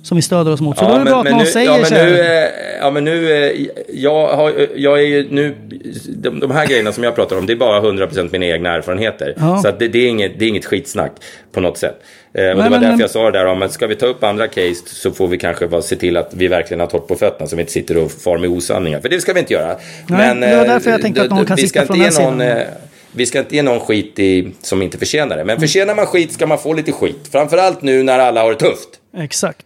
Som 0.01 0.15
vi 0.15 0.21
stöder 0.21 0.51
oss 0.51 0.61
mot. 0.61 0.77
Så 0.77 0.85
då 0.85 0.91
är 0.93 0.99
det 0.99 1.05
bra 1.05 1.19
att 1.19 1.29
någon 1.29 1.39
nu, 1.39 1.45
säger 1.45 1.71
ja, 1.71 1.77
men 1.81 1.93
nu, 1.93 2.19
eh, 2.19 2.49
ja, 2.81 2.91
men 2.91 3.05
nu, 3.05 3.45
eh, 3.45 3.67
jag, 3.93 4.27
har, 4.35 4.67
jag 4.75 4.99
är 4.99 5.05
ju 5.05 5.27
nu, 5.31 5.55
de, 6.09 6.39
de 6.39 6.51
här 6.51 6.67
grejerna 6.67 6.91
som 6.91 7.03
jag 7.03 7.15
pratar 7.15 7.37
om, 7.37 7.45
det 7.45 7.53
är 7.53 7.57
bara 7.57 7.81
100% 7.81 8.29
mina 8.31 8.45
egna 8.45 8.69
erfarenheter. 8.69 9.33
Ja. 9.39 9.61
Så 9.61 9.71
det, 9.71 9.87
det, 9.87 9.99
är 9.99 10.07
inget, 10.07 10.39
det 10.39 10.45
är 10.45 10.49
inget 10.49 10.65
skitsnack 10.65 11.11
på 11.51 11.59
något 11.61 11.77
sätt. 11.77 12.01
Eh, 12.33 12.41
och 12.49 12.55
det 12.55 12.55
var 12.55 12.69
men- 12.69 12.81
därför 12.81 13.01
jag 13.01 13.09
sa 13.09 13.31
det 13.31 13.37
där 13.39 13.45
om 13.45 13.61
att 13.61 13.71
ska 13.71 13.87
vi 13.87 13.95
ta 13.95 14.05
upp 14.05 14.23
andra 14.23 14.47
case 14.47 14.75
så 14.85 15.11
får 15.11 15.27
vi 15.27 15.37
kanske 15.37 15.67
bara 15.67 15.81
se 15.81 15.95
till 15.95 16.17
att 16.17 16.29
vi 16.33 16.47
verkligen 16.47 16.79
har 16.79 16.87
torrt 16.87 17.07
på 17.07 17.15
fötterna 17.15 17.47
så 17.47 17.55
vi 17.55 17.61
inte 17.61 17.71
sitter 17.71 17.97
och 17.97 18.11
far 18.11 18.37
med 18.37 18.49
osanningar. 18.49 18.99
För 18.99 19.09
det 19.09 19.21
ska 19.21 19.33
vi 19.33 19.39
inte 19.39 19.53
göra. 19.53 19.75
Nej, 20.07 20.35
det 20.35 20.55
var 20.57 20.65
därför 20.65 20.91
jag 20.91 21.01
tänkte 21.01 21.21
att 21.21 21.29
någon 21.29 21.45
kan 21.45 21.57
sitta 21.57 21.85
från 21.85 21.99
den 21.99 22.05
någon, 22.05 22.13
sidan. 22.13 22.41
eh, 22.41 22.63
vi 23.19 23.25
ska 23.25 23.39
inte 23.39 23.55
ge 23.55 23.61
någon 23.63 23.79
skit 23.79 24.19
i, 24.19 24.51
som 24.61 24.81
inte 24.81 24.97
förtjänar 24.97 25.37
det. 25.37 25.43
Men 25.45 25.59
förtjänar 25.59 25.95
man 25.95 26.05
skit 26.05 26.31
ska 26.33 26.47
man 26.47 26.57
få 26.57 26.73
lite 26.73 26.91
skit. 26.91 27.29
Framförallt 27.31 27.81
nu 27.81 28.03
när 28.03 28.19
alla 28.19 28.41
har 28.41 28.49
det 28.49 28.55
tufft. 28.57 28.89
Exakt. 29.17 29.65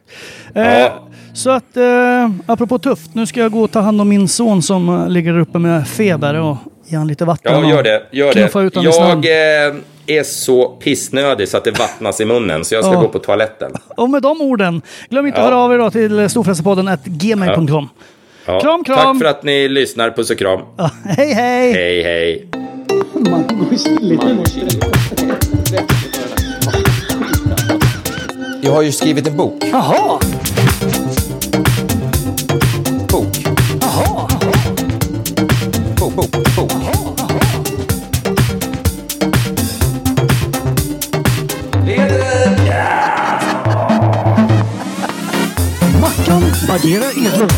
Eh, 0.56 0.88
Så 1.34 1.49
att, 1.49 1.78
eh, 1.78 2.30
apropå 2.45 2.80
tufft, 2.80 3.16
nu 3.16 3.26
ska 3.26 3.39
jag 3.39 3.51
gå 3.51 3.64
och 3.64 3.72
ta 3.72 3.80
hand 3.80 4.01
om 4.01 4.10
min 4.10 4.28
son 4.28 4.62
som 4.62 4.89
eh, 4.89 5.10
ligger 5.10 5.39
uppe 5.39 5.60
med 5.60 5.88
feber 5.88 6.39
och 6.39 6.58
ge 6.86 6.97
han 6.97 7.08
lite 7.08 7.26
vatten. 7.26 7.62
Ja, 7.62 7.70
gör 7.70 7.84
det. 7.84 8.04
Gör 8.12 8.34
det. 8.34 8.66
ut 8.66 8.76
honom. 8.76 9.22
Jag 9.24 9.68
eh, 9.68 9.76
är 10.08 10.24
så 10.24 10.70
pissnödig 10.70 11.47
så 11.47 11.58
att 11.58 11.64
det 11.64 11.72
vattnas 11.80 12.22
i 12.22 12.26
munnen. 12.26 12.66
Så 12.66 12.76
jag 12.76 12.84
ska 12.86 12.93
Ja. 12.93 12.99
gå 13.01 13.08
på 13.08 13.20
toaletten. 13.20 13.72
Och 13.97 14.10
med 14.10 14.22
de 14.22 14.41
orden, 14.41 14.82
glöm 15.10 15.28
inte 15.28 15.39
Ja. 15.39 15.43
att 15.45 15.49
höra 15.51 15.62
av 15.64 15.74
er 15.74 15.78
då 15.78 15.91
till 15.91 16.30
storfräsarpodden 16.30 16.88
at 16.88 17.06
gmail.com. 17.06 17.89
Ja. 18.45 18.60
Kram, 18.60 18.84
kram. 18.84 18.97
Tack 18.97 19.18
för 19.20 19.26
att 19.26 19.43
ni 19.43 19.68
lyssnar. 19.68 20.12
Puss 20.12 20.30
och 20.30 20.38
kram. 20.38 20.60
Ja, 20.78 20.89
hej, 21.06 21.34
hej! 21.34 21.74
Hej, 21.74 22.47
hej. 23.04 24.70
Jag 28.62 28.72
har 28.72 28.82
ju 28.82 28.91
skrivit 28.91 29.28
en 29.28 29.38
bok. 29.38 29.64
Jaha! 29.72 30.20
Bok. 33.10 33.38
Jaha! 33.82 34.28
Bok, 35.99 36.16
bok, 36.16 36.32
bok. 36.56 36.72
Mackan 46.01 46.43
Bagheera 46.68 47.12
Edlund. 47.12 47.51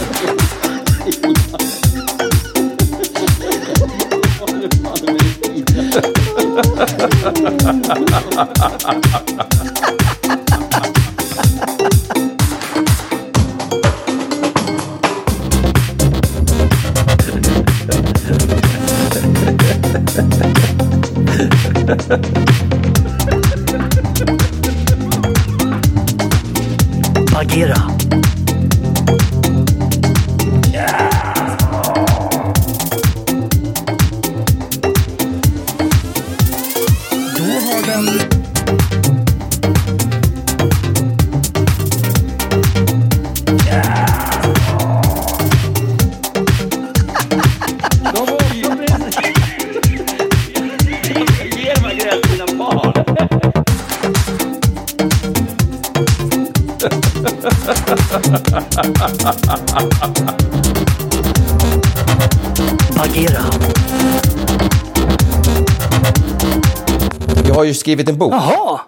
Agera. 27.36 27.95
Ju 67.68 67.74
skrivit 67.74 68.10
en 68.10 68.18
bok. 68.18 68.34
Jaha! 68.34 68.80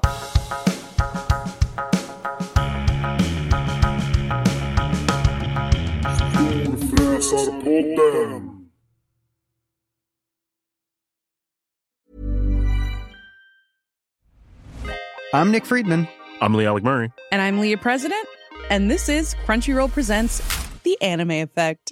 I'm 15.34 15.52
Nick 15.52 15.66
Friedman. 15.66 16.08
I'm 16.42 16.54
Lee 16.54 16.66
Alec 16.66 16.84
Murray. 16.84 17.12
And 17.32 17.42
I'm 17.42 17.60
Leah 17.60 17.78
President, 17.78 18.28
and 18.70 18.90
this 18.90 19.10
is 19.10 19.36
Crunchyroll 19.46 19.92
Presents 19.92 20.42
The 20.84 21.00
Anime 21.02 21.32
Effect. 21.32 21.92